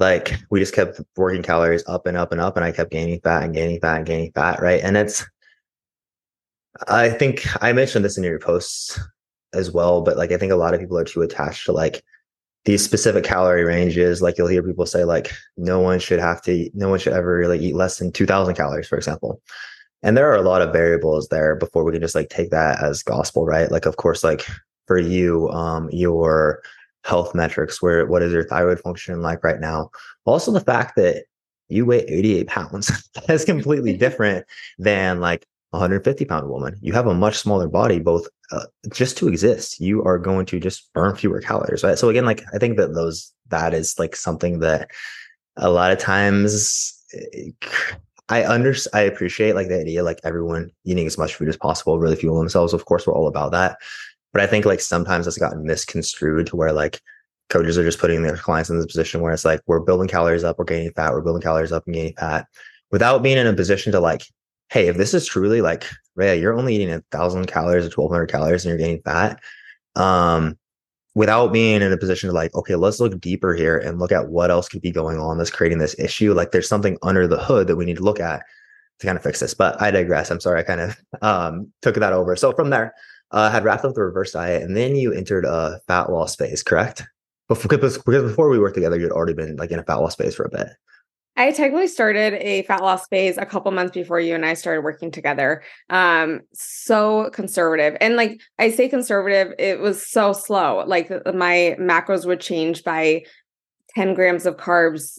like 0.00 0.40
we 0.50 0.58
just 0.58 0.74
kept 0.74 1.00
working 1.16 1.42
calories 1.42 1.84
up 1.86 2.06
and 2.06 2.16
up 2.16 2.32
and 2.32 2.40
up, 2.40 2.56
and 2.56 2.64
I 2.64 2.72
kept 2.72 2.90
gaining 2.90 3.20
fat 3.20 3.44
and 3.44 3.54
gaining 3.54 3.80
fat 3.80 3.98
and 3.98 4.06
gaining 4.06 4.32
fat, 4.32 4.60
right? 4.60 4.82
And 4.82 4.96
it's, 4.96 5.24
I 6.88 7.10
think 7.10 7.46
I 7.62 7.72
mentioned 7.72 8.04
this 8.04 8.18
in 8.18 8.24
your 8.24 8.40
posts 8.40 8.98
as 9.52 9.70
well, 9.70 10.02
but 10.02 10.16
like 10.16 10.32
I 10.32 10.36
think 10.36 10.50
a 10.50 10.56
lot 10.56 10.74
of 10.74 10.80
people 10.80 10.98
are 10.98 11.04
too 11.04 11.22
attached 11.22 11.66
to 11.66 11.72
like 11.72 12.02
these 12.64 12.84
specific 12.84 13.22
calorie 13.22 13.62
ranges. 13.62 14.20
Like 14.20 14.36
you'll 14.36 14.48
hear 14.48 14.64
people 14.64 14.86
say, 14.86 15.04
like, 15.04 15.30
no 15.56 15.78
one 15.78 16.00
should 16.00 16.18
have 16.18 16.42
to, 16.42 16.68
no 16.74 16.88
one 16.88 16.98
should 16.98 17.12
ever 17.12 17.36
really 17.36 17.60
eat 17.60 17.76
less 17.76 17.98
than 17.98 18.10
2000 18.10 18.56
calories, 18.56 18.88
for 18.88 18.96
example 18.96 19.40
and 20.04 20.16
there 20.16 20.30
are 20.30 20.36
a 20.36 20.42
lot 20.42 20.62
of 20.62 20.72
variables 20.72 21.28
there 21.28 21.56
before 21.56 21.82
we 21.82 21.92
can 21.92 22.02
just 22.02 22.14
like 22.14 22.28
take 22.28 22.50
that 22.50 22.80
as 22.80 23.02
gospel 23.02 23.44
right? 23.44 23.72
Like 23.72 23.86
of 23.86 23.96
course 23.96 24.22
like 24.22 24.46
for 24.86 24.98
you 24.98 25.48
um 25.48 25.88
your 25.90 26.62
health 27.02 27.34
metrics 27.34 27.82
where 27.82 28.06
what 28.06 28.22
is 28.22 28.32
your 28.32 28.44
thyroid 28.44 28.78
function 28.78 29.22
like 29.22 29.42
right 29.42 29.60
now? 29.60 29.90
Also 30.26 30.52
the 30.52 30.60
fact 30.60 30.94
that 30.96 31.24
you 31.68 31.86
weigh 31.86 32.04
88 32.06 32.46
pounds 32.46 33.10
that's 33.26 33.44
completely 33.44 33.96
different 34.04 34.46
than 34.78 35.20
like 35.20 35.46
150 35.70 36.24
pound 36.26 36.48
woman. 36.48 36.76
You 36.82 36.92
have 36.92 37.08
a 37.08 37.14
much 37.14 37.38
smaller 37.38 37.66
body 37.66 37.98
both 37.98 38.28
uh, 38.52 38.66
just 38.92 39.16
to 39.18 39.28
exist 39.28 39.80
you 39.80 40.04
are 40.04 40.18
going 40.18 40.44
to 40.46 40.60
just 40.60 40.92
burn 40.92 41.16
fewer 41.16 41.40
calories 41.40 41.82
right? 41.82 41.98
So 41.98 42.10
again 42.10 42.26
like 42.26 42.44
i 42.52 42.58
think 42.58 42.76
that 42.76 42.94
those 42.94 43.32
that 43.48 43.72
is 43.72 43.98
like 43.98 44.14
something 44.14 44.60
that 44.60 44.90
a 45.56 45.70
lot 45.70 45.92
of 45.92 45.98
times 45.98 46.92
eh, 47.14 47.50
I 48.28 48.44
under 48.46 48.74
I 48.92 49.02
appreciate 49.02 49.54
like 49.54 49.68
the 49.68 49.80
idea 49.80 50.02
like 50.02 50.20
everyone 50.24 50.70
eating 50.84 51.06
as 51.06 51.18
much 51.18 51.34
food 51.34 51.48
as 51.48 51.56
possible, 51.56 51.98
really 51.98 52.16
fuel 52.16 52.38
themselves. 52.38 52.72
Of 52.72 52.86
course, 52.86 53.06
we're 53.06 53.14
all 53.14 53.28
about 53.28 53.52
that. 53.52 53.78
But 54.32 54.42
I 54.42 54.46
think 54.46 54.64
like 54.64 54.80
sometimes 54.80 55.26
it's 55.26 55.38
gotten 55.38 55.64
misconstrued 55.64 56.46
to 56.48 56.56
where 56.56 56.72
like 56.72 57.00
coaches 57.50 57.76
are 57.76 57.84
just 57.84 57.98
putting 57.98 58.22
their 58.22 58.36
clients 58.36 58.70
in 58.70 58.76
this 58.76 58.86
position 58.86 59.20
where 59.20 59.32
it's 59.32 59.44
like 59.44 59.60
we're 59.66 59.80
building 59.80 60.08
calories 60.08 60.44
up, 60.44 60.58
we're 60.58 60.64
gaining 60.64 60.92
fat, 60.92 61.12
we're 61.12 61.20
building 61.20 61.42
calories 61.42 61.72
up 61.72 61.84
and 61.86 61.94
gaining 61.94 62.14
fat 62.14 62.46
without 62.90 63.22
being 63.22 63.36
in 63.36 63.46
a 63.46 63.52
position 63.52 63.92
to 63.92 64.00
like, 64.00 64.22
hey, 64.70 64.88
if 64.88 64.96
this 64.96 65.12
is 65.14 65.26
truly 65.26 65.60
like 65.60 65.84
Reya, 66.18 66.40
you're 66.40 66.54
only 66.54 66.74
eating 66.74 66.90
a 66.90 67.02
thousand 67.10 67.46
calories 67.46 67.84
or 67.84 67.90
twelve 67.90 68.10
hundred 68.10 68.30
calories 68.30 68.64
and 68.64 68.70
you're 68.70 68.78
gaining 68.78 69.02
fat. 69.02 69.40
Um, 69.96 70.58
without 71.14 71.52
being 71.52 71.80
in 71.80 71.92
a 71.92 71.96
position 71.96 72.28
to 72.28 72.34
like, 72.34 72.54
okay, 72.54 72.74
let's 72.74 73.00
look 73.00 73.20
deeper 73.20 73.54
here 73.54 73.78
and 73.78 73.98
look 73.98 74.12
at 74.12 74.28
what 74.28 74.50
else 74.50 74.68
could 74.68 74.82
be 74.82 74.90
going 74.90 75.18
on 75.18 75.38
that's 75.38 75.50
creating 75.50 75.78
this 75.78 75.98
issue. 75.98 76.34
Like 76.34 76.50
there's 76.50 76.68
something 76.68 76.98
under 77.02 77.26
the 77.26 77.42
hood 77.42 77.68
that 77.68 77.76
we 77.76 77.84
need 77.84 77.96
to 77.98 78.02
look 78.02 78.20
at 78.20 78.42
to 78.98 79.06
kind 79.06 79.16
of 79.16 79.22
fix 79.22 79.40
this. 79.40 79.54
But 79.54 79.80
I 79.80 79.90
digress. 79.90 80.30
I'm 80.30 80.40
sorry, 80.40 80.60
I 80.60 80.64
kind 80.64 80.80
of 80.80 80.96
um, 81.22 81.72
took 81.82 81.94
that 81.96 82.12
over. 82.12 82.34
So 82.36 82.52
from 82.52 82.70
there, 82.70 82.94
uh, 83.30 83.50
had 83.50 83.64
wrapped 83.64 83.84
up 83.84 83.94
the 83.94 84.02
reverse 84.02 84.32
diet, 84.32 84.62
and 84.62 84.76
then 84.76 84.94
you 84.94 85.12
entered 85.12 85.44
a 85.44 85.80
fat 85.88 86.10
loss 86.10 86.36
phase, 86.36 86.62
correct? 86.62 87.02
Because 87.48 87.98
before 87.98 88.48
we 88.48 88.58
worked 88.58 88.76
together, 88.76 88.98
you'd 88.98 89.10
already 89.10 89.34
been 89.34 89.56
like 89.56 89.70
in 89.70 89.78
a 89.78 89.82
fat 89.82 89.96
loss 89.96 90.14
phase 90.14 90.34
for 90.34 90.44
a 90.44 90.50
bit. 90.50 90.68
I 91.36 91.50
technically 91.50 91.88
started 91.88 92.34
a 92.34 92.62
fat 92.62 92.82
loss 92.82 93.08
phase 93.08 93.38
a 93.38 93.46
couple 93.46 93.72
months 93.72 93.92
before 93.92 94.20
you 94.20 94.34
and 94.34 94.46
I 94.46 94.54
started 94.54 94.82
working 94.82 95.10
together. 95.10 95.62
Um, 95.90 96.42
so 96.52 97.30
conservative. 97.30 97.96
And 98.00 98.16
like 98.16 98.40
I 98.58 98.70
say 98.70 98.88
conservative, 98.88 99.52
it 99.58 99.80
was 99.80 100.06
so 100.06 100.32
slow. 100.32 100.84
Like 100.86 101.10
my 101.34 101.76
macros 101.80 102.24
would 102.24 102.40
change 102.40 102.84
by 102.84 103.24
10 103.96 104.14
grams 104.14 104.46
of 104.46 104.56
carbs 104.56 105.18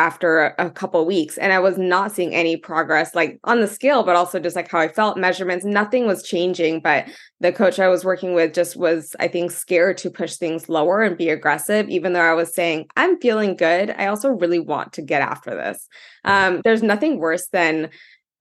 after 0.00 0.54
a, 0.58 0.70
couple 0.70 1.04
weeks 1.04 1.36
and 1.36 1.52
i 1.52 1.58
was 1.58 1.76
not 1.76 2.10
seeing 2.10 2.34
any 2.34 2.56
progress 2.56 3.14
like 3.14 3.38
on 3.44 3.60
the 3.60 3.66
scale 3.66 4.02
but 4.02 4.16
also 4.16 4.40
just 4.40 4.56
like 4.56 4.70
how 4.70 4.78
i 4.78 4.88
felt 4.88 5.18
measurements 5.18 5.64
nothing 5.64 6.06
was 6.06 6.22
changing 6.22 6.80
but 6.80 7.06
the 7.40 7.52
coach 7.52 7.78
i 7.78 7.88
was 7.88 8.04
working 8.04 8.32
with 8.32 8.54
just 8.54 8.76
was 8.76 9.14
i 9.20 9.28
think 9.28 9.50
scared 9.50 9.98
to 9.98 10.08
push 10.08 10.36
things 10.36 10.68
lower 10.68 11.02
and 11.02 11.18
be 11.18 11.28
aggressive 11.28 11.88
even 11.88 12.14
though 12.14 12.20
i 12.20 12.32
was 12.32 12.54
saying 12.54 12.86
i'm 12.96 13.20
feeling 13.20 13.56
good. 13.56 13.90
I 13.90 14.06
also 14.06 14.30
really 14.30 14.58
want 14.58 14.94
to 14.94 15.02
get 15.02 15.22
after 15.22 15.54
this. 15.54 15.88
Um, 16.24 16.62
there's 16.64 16.82
nothing 16.82 17.18
worse 17.18 17.48
than 17.48 17.90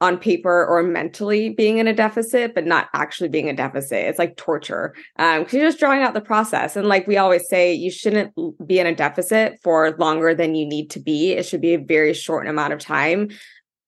on 0.02 0.18
paper 0.18 0.66
or 0.66 0.82
mentally 0.82 1.50
being 1.50 1.78
in 1.78 1.88
a 1.88 1.94
deficit, 1.94 2.56
but 2.56 2.66
not 2.66 2.88
actually 2.94 3.28
being 3.28 3.50
a 3.50 3.54
deficit. 3.54 4.06
It's 4.06 4.20
like 4.20 4.38
torture 4.38 4.94
because 5.18 5.54
um, 5.54 5.60
you're 5.60 5.68
just 5.68 5.80
drawing 5.80 6.02
out 6.02 6.14
the 6.14 6.22
process. 6.22 6.76
And 6.76 6.88
like 6.88 7.06
we 7.06 7.18
always 7.18 7.48
say, 7.50 7.74
you 7.74 7.92
shouldn't 7.92 8.34
be 8.66 8.80
in 8.80 8.88
a 8.88 8.96
deficit 8.96 9.60
for 9.62 9.92
longer 9.98 10.34
than 10.34 10.56
you 10.56 10.66
need 10.66 10.90
to 10.92 11.00
be. 11.00 11.34
It 11.34 11.46
should 11.46 11.62
be 11.62 11.74
a 11.74 11.80
very 11.80 12.14
short 12.14 12.48
amount 12.48 12.74
of 12.74 12.80
time 12.80 13.30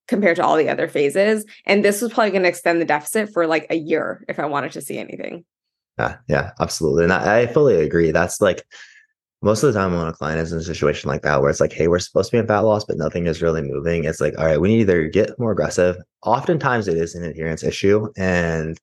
compared 0.07 0.35
to 0.35 0.43
all 0.43 0.57
the 0.57 0.67
other 0.67 0.89
phases. 0.89 1.45
And 1.65 1.85
this 1.85 2.01
was 2.01 2.11
probably 2.11 2.31
going 2.31 2.43
to 2.43 2.49
extend 2.49 2.81
the 2.81 2.85
deficit 2.85 3.31
for 3.31 3.47
like 3.47 3.67
a 3.69 3.77
year 3.77 4.25
if 4.27 4.37
I 4.37 4.45
wanted 4.45 4.73
to 4.73 4.81
see 4.81 4.97
anything. 4.97 5.45
Yeah, 5.97 6.17
yeah, 6.27 6.51
absolutely. 6.59 7.05
And 7.05 7.13
I, 7.13 7.41
I 7.41 7.47
fully 7.47 7.81
agree. 7.81 8.11
That's 8.11 8.41
like 8.41 8.65
most 9.41 9.63
of 9.63 9.73
the 9.73 9.79
time 9.79 9.91
when 9.97 10.07
a 10.07 10.13
client 10.13 10.39
is 10.39 10.51
in 10.51 10.59
a 10.59 10.63
situation 10.63 11.09
like 11.09 11.23
that 11.23 11.41
where 11.41 11.49
it's 11.49 11.59
like 11.59 11.73
hey 11.73 11.87
we're 11.87 11.99
supposed 11.99 12.29
to 12.29 12.35
be 12.35 12.39
in 12.39 12.47
fat 12.47 12.59
loss 12.59 12.85
but 12.85 12.97
nothing 12.97 13.25
is 13.25 13.41
really 13.41 13.61
moving 13.61 14.03
it's 14.03 14.21
like 14.21 14.37
all 14.37 14.45
right 14.45 14.61
we 14.61 14.67
need 14.67 14.77
to 14.77 14.81
either 14.81 15.07
get 15.07 15.37
more 15.39 15.51
aggressive. 15.51 15.97
Oftentimes 16.23 16.87
it 16.87 16.97
is 16.97 17.15
an 17.15 17.23
adherence 17.23 17.63
issue 17.63 18.07
and 18.17 18.77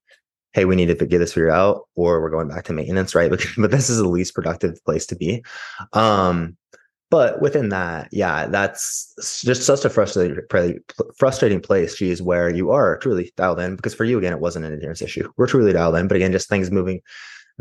hey 0.53 0.65
we 0.65 0.77
need 0.77 0.87
to 0.87 1.07
get 1.07 1.19
this 1.19 1.33
figured 1.33 1.51
out 1.51 1.83
or 1.95 2.21
we're 2.21 2.31
going 2.31 2.49
back 2.49 2.65
to 2.65 2.73
maintenance 2.73 3.15
right? 3.15 3.31
But, 3.57 3.71
this 3.71 3.91
is 3.91 3.99
the 3.99 4.09
least 4.09 4.35
productive 4.35 4.83
place 4.85 5.07
to 5.07 5.17
be. 5.17 5.45
Um 5.93 6.57
but 7.11 7.41
within 7.41 7.71
that 7.71 8.09
yeah 8.13 8.49
that's 8.49 9.41
just 9.43 9.63
such 9.63 9.85
a 9.85 9.91
frustrating 9.91 10.81
frustrating 11.17 11.61
place 11.61 11.97
geez 11.97 12.21
where 12.21 12.51
you 12.51 12.71
are 12.71 12.99
truly 12.99 13.33
dialed 13.37 13.61
in 13.61 13.77
because 13.77 13.95
for 13.95 14.05
you 14.05 14.19
again 14.19 14.33
it 14.33 14.41
wasn't 14.41 14.65
an 14.65 14.73
adherence 14.73 15.03
issue. 15.03 15.31
We're 15.37 15.47
truly 15.47 15.73
dialed 15.73 15.95
in 15.97 16.09
but 16.09 16.17
again 16.17 16.33
just 16.33 16.49
things 16.49 16.73
moving 16.73 17.01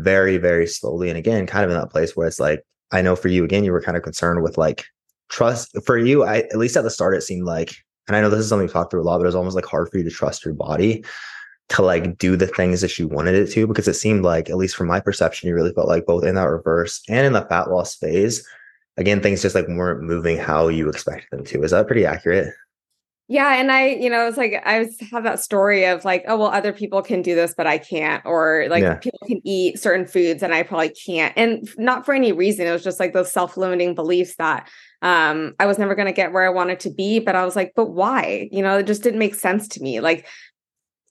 very 0.00 0.36
very 0.36 0.66
slowly 0.66 1.08
and 1.08 1.18
again 1.18 1.46
kind 1.46 1.64
of 1.64 1.70
in 1.70 1.78
that 1.78 1.90
place 1.90 2.16
where 2.16 2.26
it's 2.26 2.40
like 2.40 2.64
I 2.92 3.02
know 3.02 3.16
for 3.16 3.28
you 3.28 3.44
again, 3.44 3.64
you 3.64 3.72
were 3.72 3.82
kind 3.82 3.96
of 3.96 4.02
concerned 4.02 4.42
with 4.42 4.58
like 4.58 4.84
trust. 5.28 5.76
For 5.84 5.98
you, 5.98 6.24
I 6.24 6.38
at 6.38 6.56
least 6.56 6.76
at 6.76 6.84
the 6.84 6.90
start, 6.90 7.14
it 7.14 7.22
seemed 7.22 7.44
like, 7.46 7.74
and 8.06 8.16
I 8.16 8.20
know 8.20 8.30
this 8.30 8.40
is 8.40 8.48
something 8.48 8.66
we 8.66 8.72
talked 8.72 8.90
through 8.90 9.02
a 9.02 9.04
lot, 9.04 9.18
but 9.18 9.24
it 9.24 9.26
was 9.26 9.34
almost 9.34 9.56
like 9.56 9.66
hard 9.66 9.90
for 9.90 9.98
you 9.98 10.04
to 10.04 10.10
trust 10.10 10.44
your 10.44 10.54
body. 10.54 11.04
to 11.70 11.82
like 11.82 12.16
do 12.18 12.36
the 12.36 12.46
things 12.46 12.80
that 12.80 12.98
you 12.98 13.06
wanted 13.06 13.34
it 13.34 13.50
to 13.52 13.66
because 13.66 13.86
it 13.88 13.94
seemed 13.94 14.24
like 14.24 14.48
at 14.48 14.56
least 14.56 14.76
from 14.76 14.86
my 14.86 15.00
perception 15.00 15.48
you 15.48 15.54
really 15.54 15.72
felt 15.72 15.88
like 15.88 16.06
both 16.06 16.24
in 16.24 16.34
that 16.34 16.44
reverse 16.48 17.02
and 17.08 17.26
in 17.26 17.32
the 17.34 17.42
fat 17.42 17.70
loss 17.70 17.94
phase 17.96 18.46
again 18.96 19.20
things 19.20 19.42
just 19.42 19.54
like 19.54 19.68
weren't 19.68 20.02
moving 20.02 20.38
how 20.38 20.68
you 20.68 20.88
expected 20.88 21.28
them 21.30 21.44
to 21.44 21.62
is 21.62 21.70
that 21.70 21.86
pretty 21.86 22.06
accurate 22.06 22.54
yeah, 23.30 23.60
and 23.60 23.70
I, 23.70 23.88
you 23.88 24.08
know, 24.08 24.26
it's 24.26 24.38
like 24.38 24.54
I 24.64 24.78
was 24.78 24.98
have 25.12 25.22
that 25.24 25.38
story 25.38 25.84
of 25.84 26.02
like, 26.02 26.24
oh 26.26 26.38
well, 26.38 26.48
other 26.48 26.72
people 26.72 27.02
can 27.02 27.20
do 27.20 27.34
this, 27.34 27.52
but 27.54 27.66
I 27.66 27.76
can't, 27.76 28.24
or 28.24 28.66
like 28.70 28.82
yeah. 28.82 28.94
people 28.94 29.20
can 29.26 29.42
eat 29.44 29.78
certain 29.78 30.06
foods 30.06 30.42
and 30.42 30.54
I 30.54 30.62
probably 30.62 30.88
can't, 30.88 31.34
and 31.36 31.68
not 31.76 32.06
for 32.06 32.14
any 32.14 32.32
reason. 32.32 32.66
It 32.66 32.72
was 32.72 32.82
just 32.82 32.98
like 32.98 33.12
those 33.12 33.30
self 33.30 33.58
limiting 33.58 33.94
beliefs 33.94 34.36
that 34.36 34.70
um 35.02 35.54
I 35.60 35.66
was 35.66 35.78
never 35.78 35.94
going 35.94 36.06
to 36.06 36.12
get 36.12 36.32
where 36.32 36.46
I 36.46 36.48
wanted 36.48 36.80
to 36.80 36.90
be, 36.90 37.20
but 37.20 37.36
I 37.36 37.44
was 37.44 37.54
like, 37.54 37.72
but 37.76 37.90
why? 37.90 38.48
You 38.50 38.62
know, 38.62 38.78
it 38.78 38.86
just 38.86 39.02
didn't 39.02 39.18
make 39.18 39.34
sense 39.34 39.68
to 39.68 39.82
me. 39.82 40.00
Like 40.00 40.26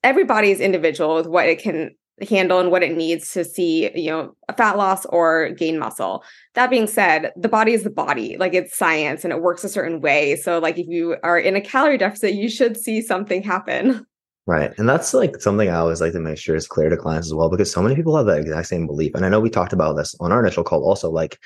everybody 0.03 0.49
is 0.49 0.59
individual 0.59 1.15
with 1.15 1.27
what 1.27 1.45
it 1.45 1.59
can 1.59 1.91
handle 2.27 2.59
and 2.59 2.71
what 2.71 2.83
it 2.83 2.95
needs 2.95 3.31
to 3.33 3.45
see, 3.45 3.91
you 3.95 4.09
know, 4.09 4.35
a 4.49 4.53
fat 4.53 4.77
loss 4.77 5.05
or 5.05 5.51
gain 5.51 5.77
muscle. 5.77 6.23
That 6.55 6.69
being 6.69 6.87
said, 6.87 7.31
the 7.35 7.49
body 7.49 7.73
is 7.73 7.83
the 7.83 7.89
body. 7.89 8.37
Like 8.37 8.53
it's 8.53 8.75
science 8.75 9.23
and 9.23 9.31
it 9.31 9.41
works 9.41 9.63
a 9.63 9.69
certain 9.69 10.01
way. 10.01 10.35
So 10.35 10.59
like 10.59 10.79
if 10.79 10.87
you 10.87 11.17
are 11.23 11.37
in 11.37 11.55
a 11.55 11.61
calorie 11.61 11.97
deficit, 11.97 12.33
you 12.33 12.49
should 12.49 12.75
see 12.75 13.01
something 13.01 13.43
happen. 13.43 14.05
Right. 14.47 14.73
And 14.77 14.87
that's 14.87 15.13
like 15.13 15.41
something 15.41 15.69
I 15.69 15.75
always 15.75 15.99
like 15.99 16.13
to 16.13 16.19
make 16.19 16.37
sure 16.37 16.55
is 16.55 16.67
clear 16.67 16.89
to 16.89 16.97
clients 16.97 17.27
as 17.27 17.33
well, 17.33 17.49
because 17.49 17.71
so 17.71 17.81
many 17.81 17.95
people 17.95 18.15
have 18.15 18.25
that 18.27 18.39
exact 18.39 18.67
same 18.67 18.87
belief. 18.87 19.13
And 19.13 19.25
I 19.25 19.29
know 19.29 19.39
we 19.39 19.49
talked 19.49 19.73
about 19.73 19.97
this 19.97 20.15
on 20.19 20.31
our 20.31 20.39
initial 20.39 20.63
call 20.63 20.85
also, 20.85 21.11
like, 21.11 21.37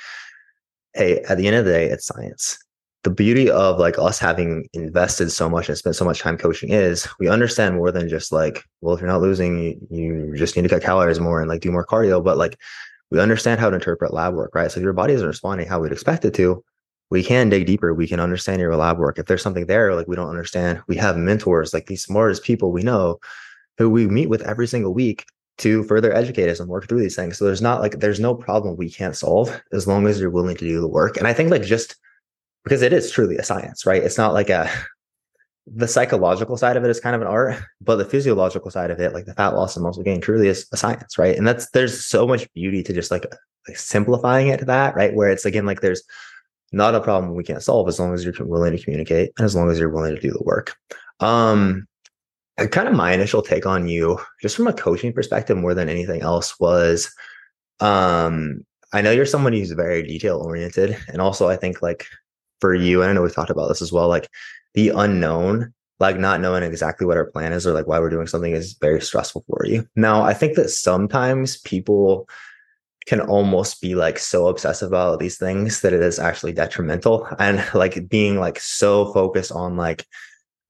hey, 0.94 1.20
at 1.28 1.38
the 1.38 1.48
end 1.48 1.56
of 1.56 1.66
the 1.66 1.72
day, 1.72 1.86
it's 1.90 2.06
science 2.06 2.60
the 3.04 3.10
beauty 3.10 3.50
of 3.50 3.80
like 3.80 3.98
us 3.98 4.20
having 4.20 4.68
invested 4.74 5.32
so 5.32 5.50
much 5.50 5.70
and 5.70 5.78
spent 5.78 5.96
so 5.96 6.06
much 6.06 6.20
time 6.20 6.38
coaching 6.38 6.70
is 6.70 7.08
we 7.20 7.28
understand 7.28 7.76
more 7.76 7.92
than 7.92 8.08
just 8.08 8.32
like 8.32 8.64
well 8.82 8.94
if 8.94 9.02
you're 9.02 9.10
not 9.10 9.22
losing 9.22 9.60
you, 9.60 9.88
you 9.90 10.38
just 10.38 10.56
need 10.56 10.64
to 10.64 10.70
cut 10.70 10.84
calories 10.84 11.20
more 11.20 11.40
and 11.40 11.50
like 11.50 11.62
do 11.62 11.72
more 11.72 11.86
cardio 11.86 12.24
but 12.24 12.38
like 12.38 12.58
we 13.10 13.20
understand 13.20 13.60
how 13.60 13.70
to 13.70 13.76
interpret 13.76 14.14
lab 14.14 14.34
work 14.34 14.54
right? 14.54 14.72
So 14.72 14.80
if 14.80 14.84
your 14.84 14.94
body 14.94 15.14
isn't 15.14 15.28
responding 15.28 15.68
how 15.68 15.80
we'd 15.80 15.92
expect 15.92 16.26
it 16.26 16.34
to 16.36 16.64
we 17.10 17.24
can 17.24 17.50
dig 17.50 17.66
deeper. 17.66 17.94
We 17.94 18.08
can 18.08 18.22
understand 18.22 18.62
your 18.62 18.76
lab 18.78 18.98
work. 18.98 19.20
If 19.20 19.26
there's 19.26 19.42
something 19.42 19.66
there 19.66 19.96
like 19.96 20.08
we 20.08 20.16
don't 20.16 20.30
understand 20.30 20.82
we 20.88 20.96
have 20.98 21.18
mentors 21.18 21.74
like 21.74 21.88
these 21.88 22.04
smartest 22.04 22.44
people 22.44 22.72
we 22.72 22.84
know 22.84 23.20
who 23.78 23.90
we 23.90 24.08
meet 24.08 24.30
with 24.30 24.42
every 24.44 24.68
single 24.68 24.94
week 24.94 25.26
to 25.58 25.84
further 25.84 26.14
educate 26.14 26.50
us 26.50 26.60
and 26.60 26.70
work 26.70 26.88
through 26.88 27.02
these 27.02 27.16
things. 27.16 27.38
So 27.38 27.46
there's 27.46 27.62
not 27.62 27.82
like 27.82 28.00
there's 28.00 28.20
no 28.20 28.36
problem 28.36 28.76
we 28.76 28.90
can't 28.90 29.16
solve 29.16 29.62
as 29.72 29.88
long 29.88 30.08
as 30.08 30.20
you're 30.20 30.30
willing 30.30 30.56
to 30.58 30.68
do 30.68 30.80
the 30.80 30.88
work. 30.88 31.18
And 31.18 31.28
i 31.28 31.34
think 31.34 31.52
like 31.52 31.64
just 31.64 31.96
because 32.64 32.82
it 32.82 32.94
is 32.94 33.12
truly 33.12 33.38
a 33.38 33.44
science, 33.44 33.86
right? 33.86 34.04
It's 34.04 34.18
not 34.18 34.34
like 34.34 34.50
a 34.50 34.70
the 35.68 35.88
psychological 35.88 36.58
side 36.58 36.76
of 36.76 36.84
it 36.84 36.90
is 36.90 37.00
kind 37.00 37.16
of 37.16 37.22
an 37.22 37.28
art, 37.28 37.62
but 37.82 37.98
the 37.98 38.06
physiological 38.06 38.72
side 38.72 38.92
of 38.92 39.00
it, 39.00 39.14
like 39.14 39.26
the 39.26 39.34
fat 39.34 39.56
loss 39.56 39.76
and 39.76 39.84
muscle 39.84 40.04
gain, 40.04 40.22
truly 40.22 40.48
is 40.48 40.68
a 40.72 40.78
science, 40.78 41.18
right? 41.18 41.38
And 41.38 41.48
that's 41.48 41.70
there's 41.72 42.06
so 42.06 42.28
much 42.28 42.52
beauty 42.54 42.84
to 42.84 42.94
just 42.94 43.12
like, 43.12 43.26
like 43.68 43.78
simplifying 43.78 44.48
it 44.48 44.60
to 44.60 44.66
that, 44.66 44.96
right? 44.96 45.14
Where 45.14 45.30
it's 45.30 45.46
again 45.46 45.66
like 45.66 45.82
there's 45.82 46.04
not 46.72 46.96
a 46.96 47.02
problem 47.02 47.36
we 47.36 47.44
can't 47.44 47.62
solve 47.62 47.88
as 47.88 48.00
long 48.00 48.14
as 48.14 48.24
you're 48.24 48.34
willing 48.40 48.76
to 48.76 48.84
communicate 48.84 49.34
and 49.38 49.46
as 49.46 49.56
long 49.56 49.70
as 49.70 49.78
you're 49.78 49.90
willing 49.90 50.16
to 50.16 50.22
do 50.22 50.32
the 50.32 50.44
work. 50.44 50.76
Um, 51.20 51.88
kind 52.70 52.88
of 52.88 52.96
my 52.96 53.14
initial 53.14 53.42
take 53.42 53.66
on 53.66 53.88
you, 53.88 54.20
just 54.42 54.56
from 54.56 54.68
a 54.68 54.74
coaching 54.74 55.14
perspective, 55.14 55.58
more 55.58 55.74
than 55.74 55.90
anything 55.90 56.22
else, 56.22 56.60
was 56.60 57.14
um, 57.80 58.66
I 58.94 59.02
know 59.02 59.12
you're 59.12 59.26
someone 59.26 59.54
who's 59.54 59.72
very 59.72 60.04
detail 60.04 60.40
oriented, 60.40 60.98
and 61.08 61.22
also 61.22 61.50
I 61.50 61.56
think 61.56 61.82
like 61.82 62.06
for 62.62 62.74
you, 62.74 63.02
and 63.02 63.10
I 63.10 63.14
know 63.14 63.22
we've 63.24 63.36
talked 63.36 63.50
about 63.50 63.68
this 63.68 63.82
as 63.82 63.92
well, 63.92 64.08
like 64.08 64.30
the 64.74 64.90
unknown, 64.90 65.74
like 66.00 66.18
not 66.18 66.40
knowing 66.40 66.64
exactly 66.64 67.06
what 67.06 67.18
our 67.18 67.26
plan 67.26 67.52
is 67.52 67.68
or 67.68 67.74
like 67.74 67.88
why 67.88 68.00
we're 68.00 68.10
doing 68.10 68.28
something 68.28 68.54
is 68.54 68.78
very 68.80 69.02
stressful 69.02 69.44
for 69.48 69.66
you. 69.66 69.88
Now, 69.96 70.24
I 70.24 70.34
think 70.34 70.56
that 70.56 70.70
sometimes 70.70 71.58
people 71.58 72.30
can 73.08 73.20
almost 73.20 73.82
be 73.82 73.96
like 73.96 74.20
so 74.20 74.48
obsessive 74.48 74.90
about 74.90 75.20
these 75.20 75.38
things 75.38 75.82
that 75.82 75.94
it 75.94 76.02
is 76.02 76.20
actually 76.20 76.54
detrimental 76.54 77.28
and 77.40 77.64
like 77.74 78.08
being 78.08 78.40
like 78.40 78.60
so 78.60 79.12
focused 79.12 79.52
on 79.52 79.76
like 79.76 80.06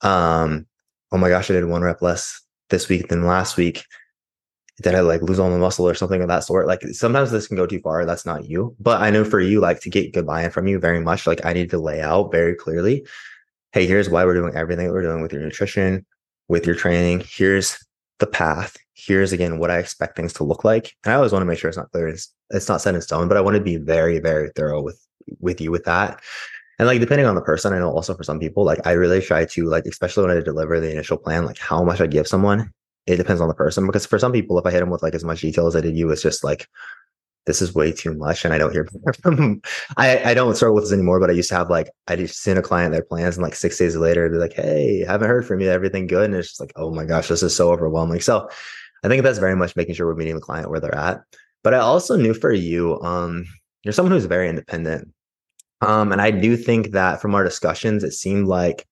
um 0.01 0.65
oh 1.11 1.17
my 1.17 1.29
gosh 1.29 1.49
i 1.49 1.53
did 1.53 1.65
one 1.65 1.81
rep 1.81 2.01
less 2.01 2.41
this 2.69 2.87
week 2.87 3.09
than 3.09 3.25
last 3.25 3.57
week 3.57 3.83
did 4.81 4.95
I 4.95 5.01
like 5.01 5.21
lose 5.21 5.39
all 5.39 5.49
my 5.49 5.57
muscle 5.57 5.87
or 5.87 5.93
something 5.93 6.21
of 6.21 6.27
that 6.27 6.43
sort? 6.43 6.67
Like 6.67 6.81
sometimes 6.91 7.31
this 7.31 7.47
can 7.47 7.57
go 7.57 7.65
too 7.65 7.79
far. 7.79 8.05
That's 8.05 8.25
not 8.25 8.45
you. 8.45 8.75
But 8.79 9.01
I 9.01 9.09
know 9.09 9.23
for 9.23 9.39
you, 9.39 9.59
like 9.59 9.79
to 9.81 9.89
get 9.89 10.13
good 10.13 10.25
buy-in 10.25 10.51
from 10.51 10.67
you 10.67 10.79
very 10.79 10.99
much, 10.99 11.27
like 11.27 11.45
I 11.45 11.53
need 11.53 11.69
to 11.69 11.77
lay 11.77 12.01
out 12.01 12.31
very 12.31 12.55
clearly, 12.55 13.05
hey, 13.73 13.85
here's 13.85 14.09
why 14.09 14.25
we're 14.25 14.33
doing 14.33 14.55
everything 14.55 14.87
that 14.87 14.93
we're 14.93 15.01
doing 15.01 15.21
with 15.21 15.33
your 15.33 15.41
nutrition, 15.41 16.05
with 16.47 16.65
your 16.65 16.75
training. 16.75 17.23
Here's 17.25 17.77
the 18.19 18.27
path. 18.27 18.77
Here's 18.93 19.31
again 19.31 19.59
what 19.59 19.71
I 19.71 19.77
expect 19.77 20.15
things 20.15 20.33
to 20.33 20.43
look 20.43 20.63
like. 20.63 20.95
And 21.03 21.13
I 21.13 21.15
always 21.15 21.31
want 21.31 21.41
to 21.41 21.47
make 21.47 21.59
sure 21.59 21.69
it's 21.69 21.77
not 21.77 21.91
clear. 21.91 22.07
It's, 22.07 22.33
it's 22.49 22.69
not 22.69 22.81
set 22.81 22.95
in 22.95 23.01
stone, 23.01 23.27
but 23.27 23.37
I 23.37 23.41
want 23.41 23.55
to 23.55 23.63
be 23.63 23.77
very, 23.77 24.19
very 24.19 24.49
thorough 24.55 24.81
with 24.81 24.99
with 25.39 25.61
you 25.61 25.71
with 25.71 25.85
that. 25.85 26.21
And 26.79 26.87
like 26.87 26.99
depending 26.99 27.27
on 27.27 27.35
the 27.35 27.41
person, 27.41 27.73
I 27.73 27.79
know 27.79 27.91
also 27.91 28.15
for 28.15 28.23
some 28.23 28.39
people, 28.39 28.63
like 28.63 28.79
I 28.85 28.93
really 28.93 29.21
try 29.21 29.45
to 29.45 29.65
like, 29.65 29.85
especially 29.85 30.25
when 30.25 30.35
I 30.35 30.41
deliver 30.41 30.79
the 30.79 30.91
initial 30.91 31.17
plan, 31.17 31.45
like 31.45 31.59
how 31.59 31.83
much 31.83 32.01
I 32.01 32.07
give 32.07 32.27
someone 32.27 32.71
it 33.07 33.17
depends 33.17 33.41
on 33.41 33.47
the 33.47 33.53
person 33.53 33.85
because 33.85 34.05
for 34.05 34.19
some 34.19 34.31
people, 34.31 34.57
if 34.59 34.65
I 34.65 34.71
hit 34.71 34.79
them 34.79 34.89
with 34.89 35.03
like 35.03 35.15
as 35.15 35.23
much 35.23 35.41
detail 35.41 35.67
as 35.67 35.75
I 35.75 35.81
did 35.81 35.97
you, 35.97 36.09
it's 36.11 36.21
just 36.21 36.43
like 36.43 36.67
this 37.47 37.61
is 37.61 37.73
way 37.73 37.91
too 37.91 38.13
much 38.13 38.45
and 38.45 38.53
I 38.53 38.57
don't 38.59 38.71
hear 38.71 38.87
from. 39.21 39.61
I, 39.97 40.31
I 40.31 40.33
don't 40.33 40.55
struggle 40.55 40.75
with 40.75 40.83
this 40.83 40.93
anymore, 40.93 41.19
but 41.19 41.29
I 41.29 41.33
used 41.33 41.49
to 41.49 41.55
have 41.55 41.69
like 41.69 41.89
I 42.07 42.15
just 42.15 42.41
send 42.41 42.59
a 42.59 42.61
client 42.61 42.93
their 42.93 43.03
plans 43.03 43.37
and 43.37 43.43
like 43.43 43.55
six 43.55 43.77
days 43.77 43.95
later 43.95 44.29
be 44.29 44.37
like, 44.37 44.53
hey, 44.53 45.03
haven't 45.07 45.29
heard 45.29 45.45
from 45.45 45.59
you, 45.59 45.69
everything 45.69 46.07
good? 46.07 46.25
And 46.25 46.35
it's 46.35 46.49
just 46.49 46.59
like, 46.59 46.73
oh 46.75 46.93
my 46.93 47.05
gosh, 47.05 47.27
this 47.27 47.43
is 47.43 47.55
so 47.55 47.71
overwhelming. 47.71 48.21
So 48.21 48.49
I 49.03 49.07
think 49.07 49.23
that's 49.23 49.39
very 49.39 49.55
much 49.55 49.75
making 49.75 49.95
sure 49.95 50.05
we're 50.05 50.15
meeting 50.15 50.35
the 50.35 50.41
client 50.41 50.69
where 50.69 50.79
they're 50.79 50.95
at. 50.95 51.21
But 51.63 51.73
I 51.73 51.79
also 51.79 52.15
knew 52.15 52.33
for 52.33 52.51
you, 52.51 52.99
um, 53.01 53.45
you're 53.83 53.93
someone 53.93 54.11
who's 54.11 54.25
very 54.25 54.49
independent. 54.49 55.11
Um, 55.81 56.11
and 56.11 56.21
I 56.21 56.29
do 56.29 56.55
think 56.55 56.91
that 56.91 57.21
from 57.21 57.33
our 57.33 57.43
discussions, 57.43 58.03
it 58.03 58.11
seemed 58.11 58.47
like 58.47 58.87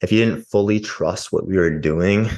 if 0.00 0.10
you 0.10 0.24
didn't 0.24 0.44
fully 0.44 0.80
trust 0.80 1.32
what 1.32 1.46
we 1.46 1.56
were 1.56 1.70
doing, 1.70 2.28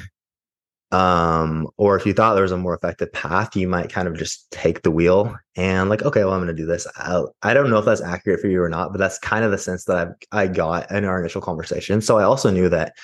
um 0.91 1.67
or 1.77 1.95
if 1.95 2.05
you 2.05 2.13
thought 2.13 2.33
there 2.33 2.41
was 2.41 2.51
a 2.51 2.57
more 2.57 2.73
effective 2.73 3.13
path 3.13 3.55
you 3.55 3.67
might 3.67 3.91
kind 3.91 4.07
of 4.07 4.17
just 4.17 4.49
take 4.49 4.81
the 4.81 4.89
wheel 4.89 5.35
and 5.55 5.87
like 5.87 6.01
okay 6.01 6.23
well 6.23 6.33
i'm 6.33 6.47
to 6.47 6.53
do 6.53 6.65
this. 6.65 6.87
I, 6.95 7.21
I 7.43 7.53
don't 7.53 7.69
know 7.69 7.77
if 7.77 7.85
that's 7.85 8.01
accurate 8.01 8.39
for 8.39 8.47
you 8.47 8.61
or 8.61 8.69
not 8.69 8.91
but 8.91 8.97
that's 8.97 9.19
kind 9.19 9.45
of 9.45 9.51
the 9.51 9.57
sense 9.59 9.85
that 9.85 10.15
i 10.31 10.43
i 10.43 10.47
got 10.47 10.89
in 10.91 11.05
our 11.05 11.19
initial 11.19 11.41
conversation. 11.41 12.01
So 12.01 12.17
i 12.17 12.23
also 12.23 12.49
knew 12.49 12.69
that 12.69 12.95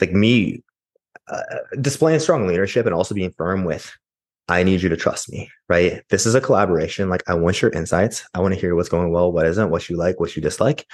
like 0.00 0.12
me 0.12 0.62
uh, 1.26 1.42
displaying 1.80 2.20
strong 2.20 2.46
leadership 2.46 2.86
and 2.86 2.94
also 2.94 3.14
being 3.14 3.32
firm 3.32 3.64
with 3.64 3.92
i 4.48 4.62
need 4.62 4.80
you 4.80 4.88
to 4.88 4.96
trust 4.96 5.30
me 5.32 5.50
right? 5.68 6.02
This 6.10 6.26
is 6.26 6.34
a 6.36 6.40
collaboration. 6.40 7.08
Like 7.08 7.28
i 7.28 7.34
want 7.34 7.60
your 7.60 7.72
insights. 7.72 8.24
I 8.34 8.40
want 8.40 8.54
to 8.54 8.60
hear 8.60 8.76
what's 8.76 8.88
going 8.88 9.10
well 9.10 9.32
what 9.32 9.46
isn't 9.46 9.70
what 9.70 9.88
you 9.88 9.96
like 9.96 10.20
what 10.20 10.36
you 10.36 10.42
dislike. 10.42 10.86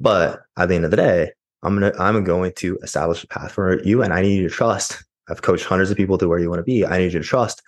But 0.00 0.40
at 0.56 0.68
the 0.68 0.76
end 0.76 0.86
of 0.86 0.90
the 0.90 0.96
day 0.96 1.32
i'm 1.62 1.74
gonna 1.74 1.92
i'm 1.98 2.22
going 2.24 2.52
to 2.56 2.78
establish 2.82 3.24
a 3.24 3.26
path 3.28 3.52
for 3.52 3.82
you 3.82 4.02
and 4.02 4.12
i 4.12 4.20
need 4.20 4.36
you 4.36 4.48
to 4.48 4.54
trust 4.54 5.02
I've 5.28 5.42
coached 5.42 5.64
hundreds 5.64 5.90
of 5.90 5.96
people 5.96 6.18
to 6.18 6.28
where 6.28 6.38
you 6.38 6.48
want 6.48 6.60
to 6.60 6.64
be. 6.64 6.84
I 6.84 6.98
need 6.98 7.12
you 7.12 7.20
to 7.20 7.24
trust 7.24 7.62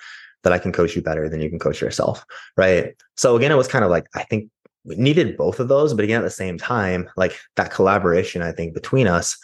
that 0.45 0.53
I 0.53 0.59
can 0.59 0.73
coach 0.73 0.95
you 0.95 1.03
better 1.03 1.29
than 1.29 1.41
you 1.41 1.51
can 1.51 1.59
coach 1.59 1.81
yourself. 1.81 2.25
Right. 2.57 2.95
So 3.17 3.37
again, 3.37 3.53
it 3.53 3.57
was 3.57 3.69
kind 3.69 3.85
of 3.85 3.91
like, 3.91 4.07
I 4.15 4.23
think 4.25 4.51
we 4.85 4.97
needed 4.97 5.37
both 5.37 5.61
of 5.61 5.69
those, 5.69 5.95
but 5.95 6.05
again, 6.05 6.21
at 6.21 6.25
the 6.25 6.31
same 6.31 6.59
time, 6.59 7.11
like 7.17 7.39
that 7.57 7.73
collaboration, 7.73 8.43
I 8.43 8.53
think 8.53 8.75
between 8.75 9.07
us 9.07 9.37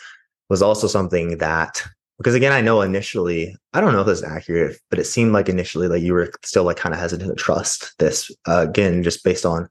was 0.48 0.62
also 0.62 0.86
something 0.86 1.38
that, 1.38 1.82
because 2.18 2.34
again, 2.34 2.52
I 2.52 2.60
know 2.60 2.80
initially, 2.80 3.56
I 3.72 3.80
don't 3.80 3.92
know 3.92 4.00
if 4.00 4.06
this 4.06 4.18
is 4.18 4.24
accurate, 4.24 4.78
but 4.88 5.00
it 5.00 5.04
seemed 5.04 5.32
like 5.32 5.48
initially 5.48 5.88
like 5.88 6.02
you 6.02 6.12
were 6.12 6.30
still 6.44 6.62
like 6.62 6.76
kind 6.76 6.94
of 6.94 7.00
hesitant 7.00 7.36
to 7.36 7.42
trust 7.42 7.92
this 7.98 8.30
uh, 8.46 8.66
again, 8.68 9.02
just 9.02 9.24
based 9.24 9.44
on 9.44 9.68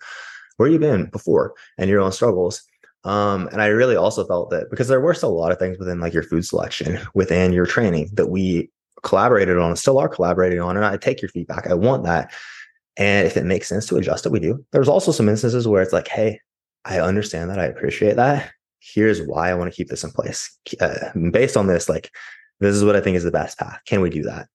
where 0.57 0.69
you've 0.69 0.81
been 0.81 1.05
before 1.05 1.53
and 1.77 1.89
your 1.89 2.01
own 2.01 2.11
struggles. 2.11 2.61
Um, 3.03 3.47
and 3.51 3.61
I 3.61 3.67
really 3.67 3.95
also 3.95 4.25
felt 4.25 4.49
that 4.51 4.69
because 4.69 4.87
there 4.87 5.01
were 5.01 5.13
still 5.13 5.29
a 5.29 5.33
lot 5.33 5.51
of 5.51 5.59
things 5.59 5.77
within 5.77 5.99
like 5.99 6.13
your 6.13 6.23
food 6.23 6.45
selection, 6.45 6.99
within 7.13 7.51
your 7.51 7.65
training 7.65 8.09
that 8.13 8.27
we 8.29 8.69
collaborated 9.03 9.57
on, 9.57 9.75
still 9.75 9.99
are 9.99 10.07
collaborating 10.07 10.61
on. 10.61 10.77
And 10.77 10.85
I 10.85 10.97
take 10.97 11.21
your 11.21 11.29
feedback. 11.29 11.67
I 11.67 11.73
want 11.73 12.03
that. 12.05 12.31
And 12.95 13.27
if 13.27 13.35
it 13.35 13.45
makes 13.45 13.67
sense 13.67 13.87
to 13.87 13.97
adjust 13.97 14.25
it, 14.25 14.31
we 14.31 14.39
do. 14.39 14.63
There's 14.71 14.87
also 14.87 15.11
some 15.11 15.27
instances 15.27 15.67
where 15.67 15.81
it's 15.81 15.93
like, 15.93 16.07
hey, 16.07 16.39
I 16.85 16.99
understand 16.99 17.49
that. 17.49 17.59
I 17.59 17.65
appreciate 17.65 18.15
that. 18.15 18.51
Here's 18.79 19.21
why 19.21 19.49
I 19.49 19.53
want 19.55 19.71
to 19.71 19.75
keep 19.75 19.89
this 19.89 20.03
in 20.03 20.11
place. 20.11 20.57
Uh, 20.79 21.09
based 21.31 21.57
on 21.57 21.67
this, 21.67 21.89
like, 21.89 22.11
this 22.59 22.75
is 22.75 22.83
what 22.83 22.95
I 22.95 23.01
think 23.01 23.17
is 23.17 23.23
the 23.23 23.31
best 23.31 23.57
path. 23.57 23.79
Can 23.85 24.01
we 24.01 24.09
do 24.09 24.23
that? 24.23 24.47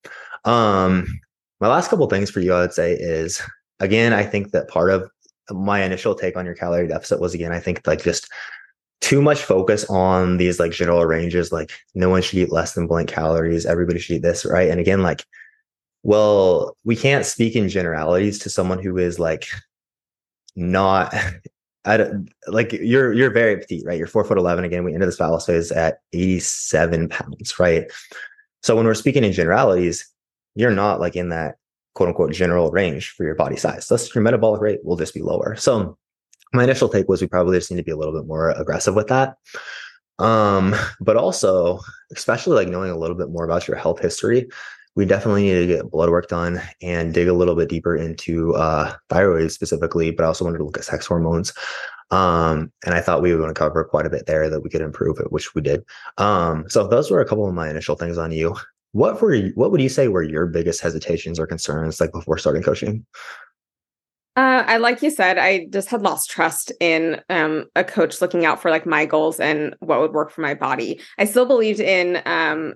Um, 0.45 1.07
my 1.59 1.67
last 1.67 1.89
couple 1.89 2.07
things 2.07 2.29
for 2.31 2.39
you, 2.39 2.53
I 2.53 2.61
would 2.61 2.73
say 2.73 2.93
is 2.93 3.41
again, 3.79 4.13
I 4.13 4.23
think 4.23 4.51
that 4.51 4.69
part 4.69 4.91
of 4.91 5.09
my 5.51 5.83
initial 5.83 6.15
take 6.15 6.37
on 6.37 6.45
your 6.45 6.55
calorie 6.55 6.87
deficit 6.87 7.19
was 7.19 7.33
again, 7.33 7.51
I 7.51 7.59
think 7.59 7.85
like 7.85 8.03
just 8.03 8.29
too 9.01 9.21
much 9.21 9.41
focus 9.41 9.85
on 9.89 10.37
these 10.37 10.59
like 10.59 10.71
general 10.71 11.05
ranges, 11.05 11.51
like 11.51 11.71
no 11.95 12.09
one 12.09 12.21
should 12.21 12.39
eat 12.39 12.51
less 12.51 12.73
than 12.73 12.87
blank 12.87 13.09
calories, 13.09 13.65
everybody 13.65 13.99
should 13.99 14.17
eat 14.17 14.21
this, 14.21 14.45
right? 14.45 14.69
And 14.69 14.79
again, 14.79 15.01
like, 15.01 15.25
well, 16.03 16.75
we 16.83 16.95
can't 16.95 17.25
speak 17.25 17.55
in 17.55 17.69
generalities 17.69 18.39
to 18.39 18.49
someone 18.49 18.79
who 18.79 18.97
is 18.97 19.19
like 19.19 19.47
not 20.55 21.13
don't, 21.85 22.29
like 22.47 22.73
you're 22.73 23.13
you're 23.13 23.31
very 23.31 23.57
petite, 23.57 23.85
right? 23.85 23.97
You're 23.97 24.07
four 24.07 24.23
foot 24.23 24.37
eleven. 24.37 24.63
Again, 24.65 24.83
we 24.83 24.93
ended 24.93 25.07
this 25.07 25.19
loss 25.19 25.45
phase 25.45 25.71
at 25.71 25.99
87 26.13 27.09
pounds, 27.09 27.59
right? 27.59 27.89
So 28.61 28.75
when 28.75 28.85
we're 28.85 28.93
speaking 28.93 29.23
in 29.23 29.31
generalities, 29.31 30.07
you're 30.55 30.71
not 30.71 30.99
like 30.99 31.15
in 31.15 31.29
that 31.29 31.55
quote 31.93 32.09
unquote 32.09 32.31
general 32.31 32.71
range 32.71 33.11
for 33.11 33.25
your 33.25 33.35
body 33.35 33.55
size. 33.55 33.87
Thus, 33.87 34.13
your 34.13 34.23
metabolic 34.23 34.61
rate 34.61 34.79
will 34.83 34.97
just 34.97 35.13
be 35.13 35.21
lower. 35.21 35.55
So 35.55 35.97
my 36.53 36.63
initial 36.63 36.89
take 36.89 37.07
was 37.07 37.21
we 37.21 37.27
probably 37.27 37.57
just 37.57 37.71
need 37.71 37.77
to 37.77 37.83
be 37.83 37.91
a 37.91 37.97
little 37.97 38.13
bit 38.13 38.27
more 38.27 38.51
aggressive 38.51 38.95
with 38.95 39.07
that. 39.07 39.35
Um, 40.17 40.75
but 40.99 41.15
also, 41.15 41.79
especially 42.15 42.55
like 42.55 42.67
knowing 42.67 42.91
a 42.91 42.97
little 42.97 43.15
bit 43.15 43.29
more 43.29 43.45
about 43.45 43.67
your 43.67 43.77
health 43.77 43.99
history, 43.99 44.49
we 44.95 45.05
definitely 45.05 45.43
need 45.43 45.59
to 45.59 45.67
get 45.67 45.91
blood 45.91 46.09
work 46.09 46.27
done 46.27 46.61
and 46.81 47.13
dig 47.13 47.27
a 47.27 47.33
little 47.33 47.55
bit 47.55 47.69
deeper 47.69 47.95
into 47.95 48.53
uh, 48.55 48.93
thyroid 49.09 49.51
specifically, 49.51 50.11
but 50.11 50.23
I 50.23 50.27
also 50.27 50.43
wanted 50.43 50.57
to 50.57 50.65
look 50.65 50.77
at 50.77 50.83
sex 50.83 51.05
hormones. 51.05 51.53
Um, 52.11 52.71
and 52.85 52.95
I 52.95 53.01
thought 53.01 53.21
we 53.21 53.31
were 53.31 53.37
going 53.37 53.53
to 53.53 53.59
cover 53.59 53.83
quite 53.83 54.07
a 54.07 54.09
bit 54.09 54.25
there 54.25 54.49
that 54.49 54.61
we 54.61 54.69
could 54.69 54.81
improve 54.81 55.19
it, 55.19 55.31
which 55.31 55.53
we 55.53 55.61
did. 55.61 55.85
Um, 56.17 56.65
so 56.67 56.87
those 56.87 57.11
were 57.11 57.21
a 57.21 57.25
couple 57.25 57.47
of 57.47 57.53
my 57.53 57.69
initial 57.69 57.95
things 57.95 58.17
on 58.17 58.31
you. 58.31 58.55
What 58.91 59.21
were 59.21 59.37
what 59.49 59.71
would 59.71 59.81
you 59.81 59.89
say 59.89 60.07
were 60.07 60.23
your 60.23 60.47
biggest 60.47 60.81
hesitations 60.81 61.39
or 61.39 61.45
concerns 61.45 62.01
like 62.01 62.11
before 62.11 62.37
starting 62.37 62.63
coaching? 62.63 63.05
Uh, 64.35 64.63
I 64.65 64.77
like 64.77 65.01
you 65.01 65.11
said, 65.11 65.37
I 65.37 65.67
just 65.69 65.89
had 65.89 66.01
lost 66.01 66.29
trust 66.29 66.71
in 66.79 67.21
um, 67.29 67.65
a 67.75 67.83
coach 67.83 68.21
looking 68.21 68.45
out 68.45 68.61
for 68.61 68.71
like 68.71 68.85
my 68.85 69.05
goals 69.05 69.39
and 69.39 69.75
what 69.79 69.99
would 69.99 70.13
work 70.13 70.31
for 70.31 70.41
my 70.41 70.53
body. 70.53 71.01
I 71.17 71.25
still 71.25 71.45
believed 71.45 71.81
in 71.81 72.21
um, 72.25 72.75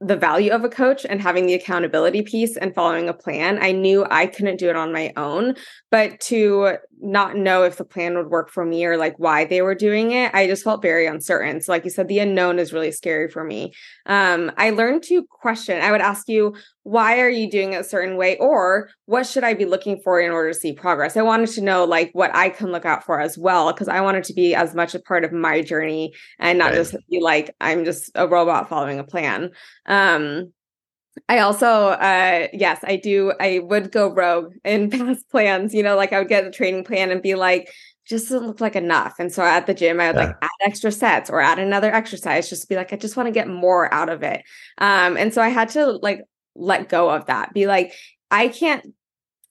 the 0.00 0.16
value 0.16 0.52
of 0.52 0.62
a 0.62 0.68
coach 0.68 1.04
and 1.08 1.20
having 1.20 1.46
the 1.46 1.54
accountability 1.54 2.22
piece 2.22 2.56
and 2.56 2.74
following 2.74 3.08
a 3.08 3.14
plan. 3.14 3.60
I 3.60 3.72
knew 3.72 4.06
I 4.08 4.26
couldn't 4.26 4.58
do 4.58 4.68
it 4.68 4.76
on 4.76 4.92
my 4.92 5.12
own, 5.16 5.56
but 5.90 6.20
to 6.20 6.76
not 7.00 7.36
know 7.36 7.64
if 7.64 7.76
the 7.76 7.84
plan 7.84 8.16
would 8.16 8.28
work 8.28 8.50
for 8.50 8.64
me 8.64 8.84
or 8.84 8.96
like 8.96 9.18
why 9.18 9.44
they 9.44 9.60
were 9.60 9.74
doing 9.74 10.12
it, 10.12 10.32
I 10.34 10.46
just 10.46 10.62
felt 10.62 10.82
very 10.82 11.06
uncertain. 11.06 11.60
So, 11.60 11.72
like 11.72 11.84
you 11.84 11.90
said, 11.90 12.06
the 12.06 12.20
unknown 12.20 12.60
is 12.60 12.72
really 12.72 12.92
scary 12.92 13.28
for 13.28 13.42
me. 13.42 13.72
Um, 14.06 14.52
I 14.56 14.70
learned 14.70 15.02
to 15.04 15.24
question. 15.24 15.80
I 15.80 15.90
would 15.90 16.00
ask 16.00 16.28
you, 16.28 16.54
why 16.88 17.20
are 17.20 17.28
you 17.28 17.50
doing 17.50 17.74
it 17.74 17.82
a 17.82 17.84
certain 17.84 18.16
way? 18.16 18.38
Or 18.38 18.88
what 19.04 19.26
should 19.26 19.44
I 19.44 19.52
be 19.52 19.66
looking 19.66 20.00
for 20.00 20.18
in 20.18 20.30
order 20.30 20.54
to 20.54 20.58
see 20.58 20.72
progress? 20.72 21.18
I 21.18 21.22
wanted 21.22 21.50
to 21.50 21.60
know 21.60 21.84
like 21.84 22.08
what 22.14 22.34
I 22.34 22.48
can 22.48 22.72
look 22.72 22.86
out 22.86 23.04
for 23.04 23.20
as 23.20 23.36
well, 23.36 23.70
because 23.74 23.88
I 23.88 24.00
wanted 24.00 24.24
to 24.24 24.32
be 24.32 24.54
as 24.54 24.74
much 24.74 24.94
a 24.94 24.98
part 24.98 25.22
of 25.22 25.30
my 25.30 25.60
journey 25.60 26.14
and 26.38 26.58
not 26.58 26.68
right. 26.68 26.76
just 26.76 26.96
be 27.10 27.20
like, 27.20 27.54
I'm 27.60 27.84
just 27.84 28.10
a 28.14 28.26
robot 28.26 28.70
following 28.70 28.98
a 28.98 29.04
plan. 29.04 29.50
Um, 29.84 30.54
I 31.28 31.40
also, 31.40 31.88
uh, 31.88 32.48
yes, 32.54 32.80
I 32.84 32.96
do. 32.96 33.34
I 33.38 33.58
would 33.58 33.92
go 33.92 34.10
rogue 34.10 34.54
in 34.64 34.88
past 34.88 35.28
plans, 35.28 35.74
you 35.74 35.82
know, 35.82 35.94
like 35.94 36.14
I 36.14 36.20
would 36.20 36.28
get 36.28 36.46
a 36.46 36.50
training 36.50 36.84
plan 36.84 37.10
and 37.10 37.20
be 37.20 37.34
like, 37.34 37.70
just 38.06 38.30
doesn't 38.30 38.46
look 38.46 38.62
like 38.62 38.76
enough. 38.76 39.16
And 39.18 39.30
so 39.30 39.42
at 39.42 39.66
the 39.66 39.74
gym, 39.74 40.00
I 40.00 40.06
would 40.06 40.16
yeah. 40.16 40.28
like 40.28 40.36
add 40.40 40.48
extra 40.62 40.90
sets 40.90 41.28
or 41.28 41.42
add 41.42 41.58
another 41.58 41.92
exercise, 41.92 42.48
just 42.48 42.66
be 42.66 42.76
like, 42.76 42.94
I 42.94 42.96
just 42.96 43.18
want 43.18 43.26
to 43.26 43.30
get 43.30 43.46
more 43.46 43.92
out 43.92 44.08
of 44.08 44.22
it. 44.22 44.42
Um, 44.78 45.18
and 45.18 45.34
so 45.34 45.42
I 45.42 45.50
had 45.50 45.68
to 45.70 45.92
like 46.00 46.22
let 46.58 46.88
go 46.88 47.10
of 47.10 47.26
that, 47.26 47.54
be 47.54 47.66
like, 47.66 47.92
I 48.30 48.48
can't 48.48 48.92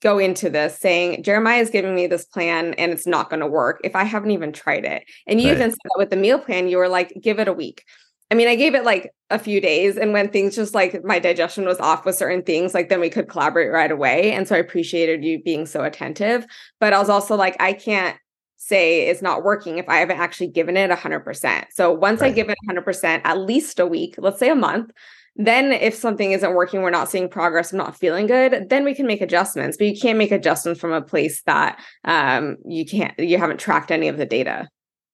go 0.02 0.20
into 0.20 0.50
this 0.50 0.78
saying 0.78 1.24
Jeremiah 1.24 1.62
is 1.62 1.72
giving 1.72 1.96
me 1.96 2.06
this 2.06 2.26
plan 2.26 2.76
and 2.76 2.92
it's 2.92 3.08
not 3.08 3.30
going 3.30 3.40
to 3.40 3.48
work 3.48 3.82
if 3.84 3.96
I 3.96 4.04
haven't 4.04 4.32
even 4.32 4.54
tried 4.54 4.86
it. 4.86 5.04
And 5.26 5.42
you 5.42 5.48
right. 5.48 5.56
even 5.56 5.72
said 5.72 5.80
that 5.84 5.98
with 5.98 6.10
the 6.12 6.16
meal 6.16 6.38
plan, 6.38 6.68
you 6.68 6.78
were 6.78 6.90
like, 6.90 7.12
give 7.22 7.40
it 7.40 7.48
a 7.48 7.54
week. 7.54 7.84
I 8.30 8.36
mean, 8.36 8.48
I 8.48 8.56
gave 8.56 8.76
it 8.76 8.84
like 8.84 9.12
a 9.30 9.40
few 9.40 9.62
days, 9.62 9.96
and 9.96 10.12
when 10.12 10.30
things 10.30 10.56
just 10.56 10.76
like 10.76 11.02
my 11.06 11.18
digestion 11.18 11.66
was 11.66 11.80
off 11.80 12.06
with 12.06 12.18
certain 12.18 12.44
things, 12.44 12.74
like 12.74 12.90
then 12.90 13.00
we 13.00 13.10
could 13.10 13.30
collaborate 13.30 13.72
right 13.72 13.92
away. 13.92 14.34
And 14.34 14.46
so 14.46 14.56
I 14.56 14.60
appreciated 14.60 15.24
you 15.24 15.42
being 15.42 15.66
so 15.66 15.84
attentive. 15.84 16.46
But 16.82 16.92
I 16.92 17.00
was 17.00 17.10
also 17.10 17.36
like, 17.36 17.56
I 17.62 17.72
can't 17.72 18.18
say 18.58 19.08
it's 19.08 19.22
not 19.22 19.44
working 19.44 19.78
if 19.78 19.88
I 19.88 19.98
haven't 19.98 20.20
actually 20.20 20.48
given 20.48 20.76
it 20.76 20.92
100%. 20.92 21.66
So 21.72 21.94
once 21.94 22.20
right. 22.20 22.32
I 22.32 22.36
give 22.36 22.50
it 22.50 22.58
100%, 22.70 23.22
at 23.24 23.38
least 23.38 23.80
a 23.80 23.88
week, 23.88 24.16
let's 24.18 24.40
say 24.40 24.50
a 24.50 24.56
month, 24.56 24.92
then 25.38 25.72
if 25.72 25.94
something 25.94 26.32
isn't 26.32 26.54
working, 26.54 26.82
we're 26.82 26.90
not 26.90 27.10
seeing 27.10 27.30
progress, 27.30 27.72
I'm 27.72 27.78
not 27.78 27.96
feeling 27.96 28.28
good, 28.28 28.70
then 28.70 28.84
we 28.84 28.96
can 28.96 29.06
make 29.06 29.22
adjustments. 29.22 29.78
But 29.78 29.88
you 29.88 30.00
can't 30.00 30.18
make 30.18 30.32
adjustments 30.32 30.82
from 30.82 30.92
a 30.92 31.02
place 31.02 31.44
that 31.44 31.80
um, 32.04 32.58
you 32.66 32.86
can't, 32.86 33.18
you 33.20 33.38
haven't 33.38 33.60
tracked 33.60 33.92
any 33.92 34.08
of 34.08 34.18
the 34.18 34.26
data. 34.26 34.68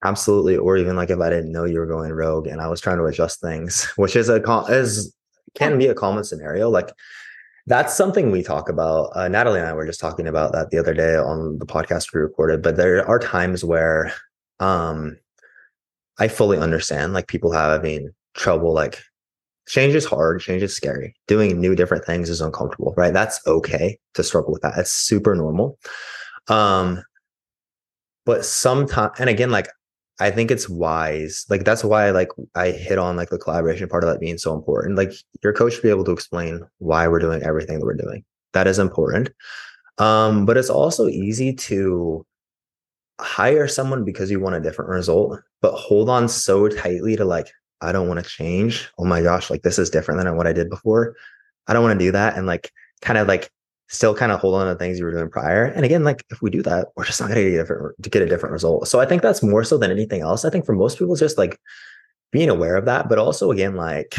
Absolutely. 0.03 0.58
Or 0.58 0.77
even 0.77 0.96
like 0.96 1.10
if 1.10 1.20
I 1.20 1.30
didn't 1.30 1.51
know 1.51 1.65
you 1.65 1.80
were 1.80 1.86
going 1.86 2.12
rogue 2.12 2.48
and 2.48 2.62
I 2.62 2.68
was 2.68 2.82
trying 2.82 2.98
to 2.98 3.06
adjust 3.06 3.42
things, 3.42 3.86
which 3.96 4.15
is 4.15 4.30
a 4.30 4.42
is 4.70 5.13
can 5.56 5.77
be 5.77 5.88
a 5.88 5.94
common 5.94 6.24
scenario. 6.24 6.70
Like 6.70 6.89
that's 7.68 7.96
something 7.96 8.31
we 8.31 8.44
talk 8.44 8.70
about. 8.70 9.12
Uh, 9.16 9.27
Natalie 9.27 9.59
and 9.59 9.68
I 9.68 9.74
were 9.74 9.86
just 9.86 10.00
talking 10.00 10.27
about 10.27 10.51
that 10.53 10.72
the 10.72 10.77
other 10.77 10.94
day 10.94 11.16
on 11.16 11.57
the 11.59 11.66
podcast 11.66 12.14
we 12.14 12.20
recorded. 12.20 12.62
But 12.62 12.75
there 12.75 13.07
are 13.07 13.20
times 13.20 13.64
where 13.64 14.14
um 14.59 15.18
I 16.20 16.27
fully 16.27 16.57
understand 16.57 17.14
like 17.14 17.27
people 17.27 17.51
having 17.51 18.09
trouble 18.36 18.74
like 18.74 19.01
change 19.67 19.95
is 19.95 20.05
hard, 20.05 20.41
change 20.41 20.63
is 20.63 20.75
scary. 20.75 21.15
Doing 21.27 21.59
new 21.59 21.75
different 21.75 22.05
things 22.05 22.29
is 22.29 22.41
uncomfortable, 22.41 22.93
right? 22.97 23.13
That's 23.13 23.39
okay 23.47 23.97
to 24.13 24.23
struggle 24.23 24.53
with 24.53 24.61
that. 24.61 24.77
It's 24.77 24.91
super 24.91 25.35
normal. 25.35 25.77
Um 26.47 27.03
but 28.25 28.45
sometimes 28.45 29.19
and 29.19 29.29
again 29.29 29.51
like 29.51 29.67
I 30.19 30.31
think 30.31 30.51
it's 30.51 30.69
wise. 30.69 31.45
Like 31.49 31.63
that's 31.65 31.83
why 31.83 32.11
like 32.11 32.29
I 32.55 32.71
hit 32.71 32.99
on 32.99 33.15
like 33.15 33.29
the 33.29 33.39
collaboration 33.39 33.89
part 33.89 34.03
of 34.03 34.09
that 34.09 34.19
being 34.19 34.37
so 34.37 34.53
important. 34.53 34.95
Like 34.95 35.11
your 35.43 35.53
coach 35.53 35.73
should 35.73 35.83
be 35.83 35.89
able 35.89 36.05
to 36.05 36.11
explain 36.11 36.61
why 36.77 37.07
we're 37.07 37.19
doing 37.19 37.41
everything 37.43 37.79
that 37.79 37.85
we're 37.85 37.95
doing. 37.95 38.23
That 38.53 38.67
is 38.67 38.79
important. 38.79 39.31
Um, 39.97 40.45
but 40.45 40.57
it's 40.57 40.69
also 40.69 41.07
easy 41.07 41.53
to 41.53 42.25
hire 43.19 43.67
someone 43.67 44.03
because 44.03 44.29
you 44.31 44.39
want 44.39 44.55
a 44.55 44.59
different 44.59 44.89
result, 44.89 45.39
but 45.61 45.73
hold 45.73 46.09
on 46.09 46.27
so 46.27 46.67
tightly 46.67 47.15
to 47.15 47.25
like, 47.25 47.51
I 47.83 47.91
don't 47.91 48.07
want 48.07 48.24
to 48.24 48.29
change. 48.29 48.89
Oh 48.98 49.05
my 49.05 49.22
gosh, 49.22 49.50
like 49.50 49.61
this 49.61 49.77
is 49.77 49.89
different 49.89 50.24
than 50.24 50.35
what 50.35 50.48
I 50.48 50.53
did 50.53 50.69
before. 50.69 51.15
I 51.67 51.74
don't 51.74 51.83
want 51.83 52.00
to 52.00 52.05
do 52.05 52.11
that. 52.11 52.37
And 52.37 52.48
like 52.48 52.72
kind 53.01 53.17
of 53.17 53.27
like 53.27 53.51
still 53.89 54.15
kind 54.15 54.31
of 54.31 54.39
hold 54.39 54.55
on 54.55 54.67
to 54.67 54.75
things 54.75 54.98
you 54.98 55.05
were 55.05 55.11
doing 55.11 55.29
prior. 55.29 55.65
And 55.65 55.85
again, 55.85 56.03
like 56.03 56.24
if 56.31 56.41
we 56.41 56.50
do 56.50 56.61
that, 56.63 56.87
we're 56.96 57.05
just 57.05 57.22
not 57.22 57.27
to 57.27 57.35
get 57.35 57.46
a 57.46 57.57
different 57.57 58.03
to 58.03 58.09
get 58.09 58.22
a 58.22 58.27
different 58.27 58.53
result. 58.53 58.87
So 58.87 59.00
I 59.00 59.05
think 59.05 59.22
that's 59.22 59.43
more 59.43 59.63
so 59.63 59.77
than 59.77 59.91
anything 59.91 60.22
else. 60.22 60.46
I 60.46 60.50
think 60.50 60.65
for 60.65 60.74
most 60.74 60.98
people, 60.98 61.15
just 61.15 61.37
like 61.37 61.59
being 62.31 62.50
aware 62.50 62.75
of 62.75 62.85
that, 62.85 63.09
but 63.09 63.19
also 63.19 63.51
again, 63.51 63.75
like 63.75 64.15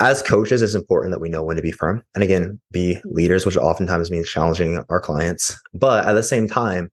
as 0.00 0.22
coaches, 0.22 0.62
it's 0.62 0.74
important 0.74 1.10
that 1.12 1.20
we 1.20 1.28
know 1.28 1.42
when 1.42 1.56
to 1.56 1.62
be 1.62 1.72
firm 1.72 2.04
and 2.14 2.22
again, 2.22 2.60
be 2.70 3.00
leaders, 3.04 3.44
which 3.44 3.56
oftentimes 3.56 4.10
means 4.10 4.28
challenging 4.28 4.84
our 4.88 5.00
clients. 5.00 5.60
But 5.74 6.06
at 6.06 6.12
the 6.12 6.22
same 6.22 6.48
time, 6.48 6.92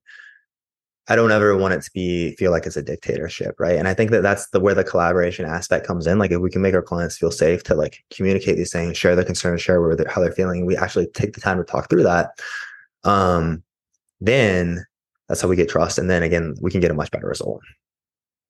I 1.08 1.14
don't 1.14 1.30
ever 1.30 1.56
want 1.56 1.74
it 1.74 1.82
to 1.82 1.90
be 1.92 2.34
feel 2.36 2.50
like 2.50 2.66
it's 2.66 2.76
a 2.76 2.82
dictatorship, 2.82 3.54
right? 3.60 3.76
And 3.76 3.86
I 3.86 3.94
think 3.94 4.10
that 4.10 4.22
that's 4.22 4.48
the 4.48 4.58
where 4.58 4.74
the 4.74 4.82
collaboration 4.82 5.44
aspect 5.44 5.86
comes 5.86 6.06
in. 6.06 6.18
Like 6.18 6.32
if 6.32 6.40
we 6.40 6.50
can 6.50 6.62
make 6.62 6.74
our 6.74 6.82
clients 6.82 7.16
feel 7.16 7.30
safe 7.30 7.62
to 7.64 7.74
like 7.74 8.04
communicate 8.10 8.56
these 8.56 8.72
things, 8.72 8.96
share 8.96 9.14
their 9.14 9.24
concerns, 9.24 9.62
share 9.62 9.80
where 9.80 9.94
they're, 9.94 10.10
how 10.10 10.20
they're 10.20 10.32
feeling, 10.32 10.66
we 10.66 10.76
actually 10.76 11.06
take 11.08 11.34
the 11.34 11.40
time 11.40 11.58
to 11.58 11.64
talk 11.64 11.88
through 11.88 12.02
that. 12.02 12.30
Um, 13.04 13.62
then 14.20 14.84
that's 15.28 15.40
how 15.40 15.48
we 15.48 15.56
get 15.56 15.68
trust, 15.68 15.98
and 15.98 16.10
then 16.10 16.22
again, 16.22 16.56
we 16.60 16.70
can 16.70 16.80
get 16.80 16.90
a 16.90 16.94
much 16.94 17.10
better 17.10 17.28
result. 17.28 17.60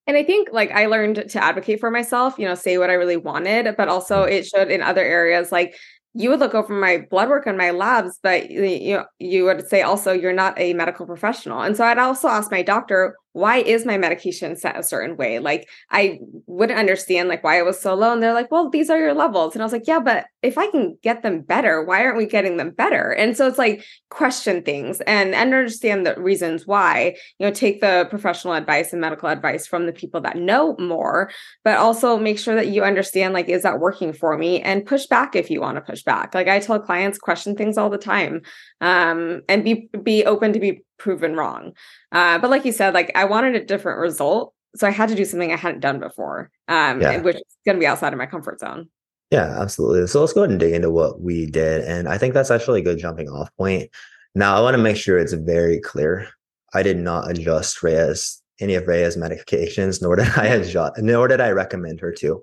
And 0.07 0.17
I 0.17 0.23
think 0.23 0.51
like 0.53 0.71
I 0.71 0.87
learned 0.87 1.29
to 1.31 1.43
advocate 1.43 1.81
for 1.81 1.91
myself, 1.91 2.39
you 2.39 2.47
know, 2.47 2.55
say 2.55 2.79
what 2.79 2.91
I 2.91 2.95
really 2.95 3.17
wanted, 3.17 3.77
but 3.77 3.89
also 3.89 4.25
mm. 4.25 4.31
it 4.31 4.47
showed 4.47 4.71
in 4.71 4.81
other 4.81 5.03
areas 5.03 5.51
like 5.51 5.77
you 6.17 6.31
would 6.31 6.41
look 6.41 6.55
over 6.55 6.73
my 6.73 7.07
blood 7.11 7.29
work 7.29 7.47
and 7.47 7.59
my 7.59 7.71
labs, 7.71 8.19
but 8.23 8.51
you 8.51 9.03
you 9.19 9.45
would 9.45 9.69
say 9.69 9.83
also 9.83 10.13
you're 10.13 10.33
not 10.33 10.59
a 10.59 10.73
medical 10.73 11.05
professional. 11.05 11.61
And 11.61 11.77
so 11.77 11.85
I'd 11.85 11.99
also 11.99 12.29
ask 12.29 12.51
my 12.51 12.63
doctor, 12.63 13.17
why 13.37 13.59
is 13.59 13.85
my 13.85 13.99
medication 13.99 14.57
set 14.57 14.79
a 14.79 14.83
certain 14.83 15.15
way? 15.19 15.39
Like 15.41 15.69
I 15.91 16.21
wouldn't 16.47 16.79
understand 16.79 17.29
like 17.29 17.45
why 17.45 17.59
it 17.59 17.67
was 17.67 17.79
so 17.79 17.95
low. 17.95 18.15
And 18.15 18.23
they're 18.23 18.33
like, 18.33 18.51
well, 18.51 18.71
these 18.71 18.89
are 18.89 18.99
your 18.99 19.13
levels. 19.13 19.53
And 19.53 19.61
I 19.61 19.67
was 19.67 19.75
like, 19.75 19.87
yeah, 19.87 20.01
but 20.01 20.25
if 20.41 20.57
I 20.57 20.71
can 20.71 20.97
get 21.03 21.23
them 21.23 21.43
better, 21.43 21.85
why 21.85 22.03
aren't 22.03 22.17
we 22.17 22.25
getting 22.25 22.57
them 22.57 22.71
better? 22.71 23.13
And 23.13 23.37
so 23.37 23.47
it's 23.47 23.59
like 23.59 23.85
question 24.09 24.63
things 24.63 25.03
and, 25.03 25.35
and 25.35 25.53
understand 25.53 26.07
the 26.07 26.19
reasons 26.19 26.67
why, 26.67 27.15
you 27.39 27.47
know, 27.47 27.53
take 27.53 27.83
the 27.83 28.07
professional 28.09 28.55
advice 28.55 28.93
and 28.93 29.03
medical 29.03 29.29
advice 29.29 29.67
from 29.67 29.85
the 29.85 29.93
people 29.93 30.23
that 30.23 30.39
know 30.39 30.75
more, 30.79 31.31
but 31.63 31.77
also 31.77 32.17
make 32.17 32.39
sure 32.39 32.55
that 32.55 32.69
you 32.69 32.85
understand 32.85 33.35
like, 33.35 33.51
is 33.51 33.65
that 33.65 33.81
working 33.81 34.15
for 34.15 34.39
me? 34.39 34.63
And 34.63 34.87
push 34.87 35.05
back 35.05 35.37
if 35.37 35.51
you 35.51 35.61
want 35.61 35.77
to 35.77 35.83
push 35.83 36.03
back. 36.03 36.35
Like 36.35 36.49
I 36.49 36.59
tell 36.59 36.81
clients, 36.81 37.19
question 37.19 37.55
things 37.55 37.77
all 37.77 37.91
the 37.91 37.99
time 37.99 38.41
um, 38.81 39.43
and 39.47 39.63
be 39.63 39.91
be 40.03 40.25
open 40.25 40.55
to 40.55 40.59
be 40.59 40.86
proven 40.99 41.35
wrong. 41.35 41.73
Uh, 42.13 42.39
but 42.39 42.51
like 42.51 42.65
you 42.65 42.73
said, 42.73 42.95
like 42.95 43.13
I 43.15 43.25
wanted 43.25 43.55
a 43.55 43.65
different 43.65 44.01
result, 44.01 44.55
so 44.75 44.87
I 44.87 44.91
had 44.91 45.09
to 45.09 45.15
do 45.15 45.25
something 45.25 45.53
I 45.53 45.57
hadn't 45.57 45.81
done 45.81 46.01
before, 46.01 46.51
um, 46.69 47.01
yeah. 47.01 47.19
which 47.19 47.37
is 47.37 47.43
going 47.65 47.77
to 47.77 47.81
be 47.81 47.87
outside 47.87 48.13
of 48.13 48.19
my 48.19 48.27
comfort 48.27 48.61
zone. 48.61 48.89
Yeah, 49.31 49.61
absolutely. 49.61 50.07
So 50.07 50.21
let's 50.21 50.33
go 50.33 50.43
ahead 50.43 50.51
and 50.51 50.61
dig 50.61 50.73
into 50.73 50.91
what 50.91 51.21
we 51.21 51.47
did, 51.47 51.85
and 51.85 52.09
I 52.09 52.19
think 52.19 52.35
that's 52.35 52.51
actually 52.51 52.81
a 52.81 52.85
good 52.85 52.99
jumping 52.99 53.29
off 53.29 53.55
point. 53.57 53.91
Now 54.35 54.57
I 54.57 54.61
want 54.61 54.75
to 54.77 54.83
make 54.83 54.97
sure 54.97 55.19
it's 55.19 55.33
very 55.33 55.81
clear. 55.81 56.29
I 56.75 56.83
did 56.83 56.99
not 56.99 57.31
adjust 57.31 57.83
Reya's 57.83 58.43
any 58.61 58.75
of 58.75 58.87
Reya's 58.87 59.17
medications, 59.17 60.01
nor 60.01 60.17
did 60.17 60.29
I 60.37 60.47
adjust, 60.47 60.99
nor 60.99 61.29
did 61.29 61.41
I 61.41 61.51
recommend 61.51 62.01
her 62.01 62.13
to. 62.13 62.43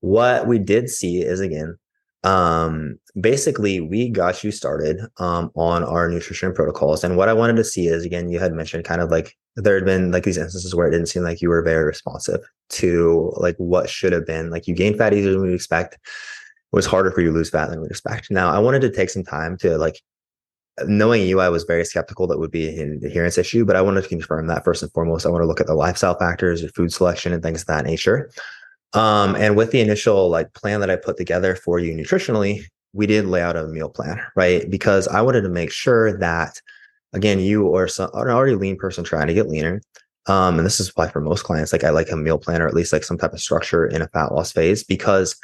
What 0.00 0.46
we 0.46 0.58
did 0.58 0.88
see 0.90 1.22
is 1.22 1.40
again 1.40 1.76
um 2.24 2.98
basically 3.20 3.80
we 3.80 4.08
got 4.08 4.42
you 4.42 4.50
started 4.50 4.98
um 5.18 5.50
on 5.54 5.84
our 5.84 6.08
nutrition 6.08 6.52
protocols 6.52 7.04
and 7.04 7.16
what 7.16 7.28
i 7.28 7.32
wanted 7.32 7.54
to 7.54 7.62
see 7.62 7.86
is 7.86 8.04
again 8.04 8.28
you 8.28 8.40
had 8.40 8.52
mentioned 8.52 8.84
kind 8.84 9.00
of 9.00 9.08
like 9.08 9.36
there 9.54 9.76
had 9.76 9.84
been 9.84 10.10
like 10.10 10.24
these 10.24 10.36
instances 10.36 10.74
where 10.74 10.88
it 10.88 10.90
didn't 10.90 11.06
seem 11.06 11.22
like 11.22 11.40
you 11.40 11.48
were 11.48 11.62
very 11.62 11.84
responsive 11.84 12.40
to 12.68 13.32
like 13.36 13.54
what 13.58 13.88
should 13.88 14.12
have 14.12 14.26
been 14.26 14.50
like 14.50 14.66
you 14.66 14.74
gained 14.74 14.98
fat 14.98 15.14
easier 15.14 15.32
than 15.32 15.42
we 15.42 15.54
expect 15.54 15.98
it 16.72 16.76
was 16.76 16.86
harder 16.86 17.10
for 17.10 17.22
you 17.22 17.28
to 17.28 17.32
lose 17.32 17.48
fat 17.48 17.70
than 17.70 17.80
we 17.80 17.86
expect. 17.86 18.30
Now, 18.30 18.50
I 18.50 18.58
wanted 18.58 18.82
to 18.82 18.90
take 18.90 19.08
some 19.08 19.24
time 19.24 19.56
to 19.58 19.78
like 19.78 20.02
knowing 20.86 21.26
you, 21.26 21.40
I 21.40 21.48
was 21.48 21.64
very 21.64 21.84
skeptical 21.84 22.26
that 22.26 22.38
would 22.38 22.50
be 22.50 22.68
an 22.78 23.00
adherence 23.02 23.38
issue, 23.38 23.64
but 23.64 23.74
I 23.74 23.80
wanted 23.80 24.02
to 24.02 24.08
confirm 24.08 24.46
that 24.48 24.64
first 24.64 24.82
and 24.82 24.92
foremost. 24.92 25.24
I 25.24 25.30
want 25.30 25.42
to 25.42 25.46
look 25.46 25.60
at 25.60 25.66
the 25.66 25.74
lifestyle 25.74 26.16
factors, 26.18 26.60
your 26.60 26.70
food 26.72 26.92
selection, 26.92 27.32
and 27.32 27.42
things 27.42 27.62
of 27.62 27.68
that 27.68 27.86
nature. 27.86 28.30
Um, 28.94 29.36
and 29.36 29.56
with 29.56 29.70
the 29.70 29.80
initial 29.80 30.30
like 30.30 30.52
plan 30.54 30.80
that 30.80 30.90
I 30.90 30.96
put 30.96 31.16
together 31.16 31.54
for 31.54 31.78
you 31.78 31.94
nutritionally, 31.94 32.62
we 32.92 33.06
did 33.06 33.26
lay 33.26 33.42
out 33.42 33.56
a 33.56 33.66
meal 33.66 33.90
plan, 33.90 34.20
right? 34.34 34.68
Because 34.70 35.06
I 35.08 35.20
wanted 35.20 35.42
to 35.42 35.48
make 35.48 35.70
sure 35.70 36.16
that 36.18 36.60
again, 37.12 37.40
you 37.40 37.66
or 37.66 37.88
some, 37.88 38.10
an 38.14 38.28
already 38.28 38.54
lean 38.54 38.76
person 38.76 39.04
trying 39.04 39.26
to 39.26 39.34
get 39.34 39.48
leaner. 39.48 39.80
Um, 40.26 40.58
and 40.58 40.66
this 40.66 40.78
is 40.78 40.92
why 40.94 41.08
for 41.08 41.20
most 41.20 41.44
clients, 41.44 41.72
like 41.72 41.84
I 41.84 41.90
like 41.90 42.10
a 42.10 42.16
meal 42.16 42.38
plan 42.38 42.60
or 42.60 42.68
at 42.68 42.74
least 42.74 42.92
like 42.92 43.04
some 43.04 43.16
type 43.16 43.32
of 43.32 43.40
structure 43.40 43.86
in 43.86 44.02
a 44.02 44.08
fat 44.08 44.32
loss 44.32 44.52
phase 44.52 44.84
because 44.84 45.36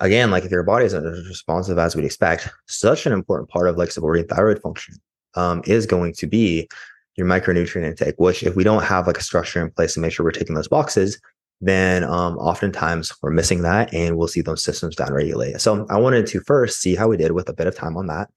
again, 0.00 0.30
like 0.30 0.44
if 0.44 0.50
your 0.50 0.62
body 0.62 0.86
isn't 0.86 1.06
as 1.06 1.28
responsive 1.28 1.78
as 1.78 1.94
we'd 1.94 2.04
expect, 2.04 2.48
such 2.66 3.04
an 3.04 3.12
important 3.12 3.50
part 3.50 3.68
of 3.68 3.76
like 3.76 3.90
supporting 3.90 4.26
thyroid 4.26 4.60
function 4.62 4.94
um, 5.34 5.62
is 5.66 5.86
going 5.86 6.14
to 6.14 6.26
be 6.26 6.68
your 7.16 7.26
micronutrient 7.26 7.84
intake, 7.84 8.14
which 8.16 8.42
if 8.42 8.56
we 8.56 8.64
don't 8.64 8.82
have 8.82 9.06
like 9.06 9.18
a 9.18 9.22
structure 9.22 9.62
in 9.62 9.70
place 9.70 9.94
to 9.94 10.00
make 10.00 10.12
sure 10.12 10.24
we're 10.24 10.32
taking 10.32 10.54
those 10.54 10.68
boxes, 10.68 11.20
then 11.62 12.02
um, 12.02 12.36
oftentimes 12.38 13.12
we're 13.22 13.30
missing 13.30 13.62
that 13.62 13.94
and 13.94 14.16
we'll 14.16 14.28
see 14.28 14.42
those 14.42 14.64
systems 14.64 14.96
downregulate. 14.96 15.60
So 15.60 15.86
I 15.88 15.98
wanted 15.98 16.26
to 16.26 16.40
first 16.40 16.80
see 16.80 16.96
how 16.96 17.08
we 17.08 17.16
did 17.16 17.32
with 17.32 17.48
a 17.48 17.54
bit 17.54 17.68
of 17.68 17.76
time 17.76 17.96
on 17.96 18.08
that. 18.08 18.28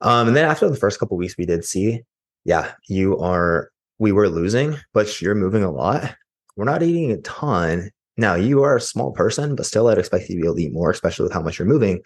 Um, 0.00 0.28
and 0.28 0.36
then 0.36 0.46
after 0.46 0.68
the 0.68 0.76
first 0.76 0.98
couple 0.98 1.18
weeks, 1.18 1.36
we 1.36 1.44
did 1.44 1.64
see, 1.64 2.00
yeah, 2.44 2.72
you 2.88 3.18
are, 3.18 3.70
we 3.98 4.12
were 4.12 4.30
losing, 4.30 4.76
but 4.94 5.20
you're 5.20 5.34
moving 5.34 5.62
a 5.62 5.70
lot. 5.70 6.16
We're 6.56 6.64
not 6.64 6.82
eating 6.82 7.12
a 7.12 7.18
ton. 7.18 7.90
Now 8.16 8.34
you 8.34 8.62
are 8.62 8.76
a 8.76 8.80
small 8.80 9.12
person, 9.12 9.56
but 9.56 9.66
still 9.66 9.88
I'd 9.88 9.98
expect 9.98 10.30
you 10.30 10.36
to 10.36 10.40
be 10.40 10.46
able 10.46 10.56
to 10.56 10.62
eat 10.62 10.72
more, 10.72 10.90
especially 10.90 11.24
with 11.24 11.32
how 11.32 11.42
much 11.42 11.58
you're 11.58 11.68
moving 11.68 12.00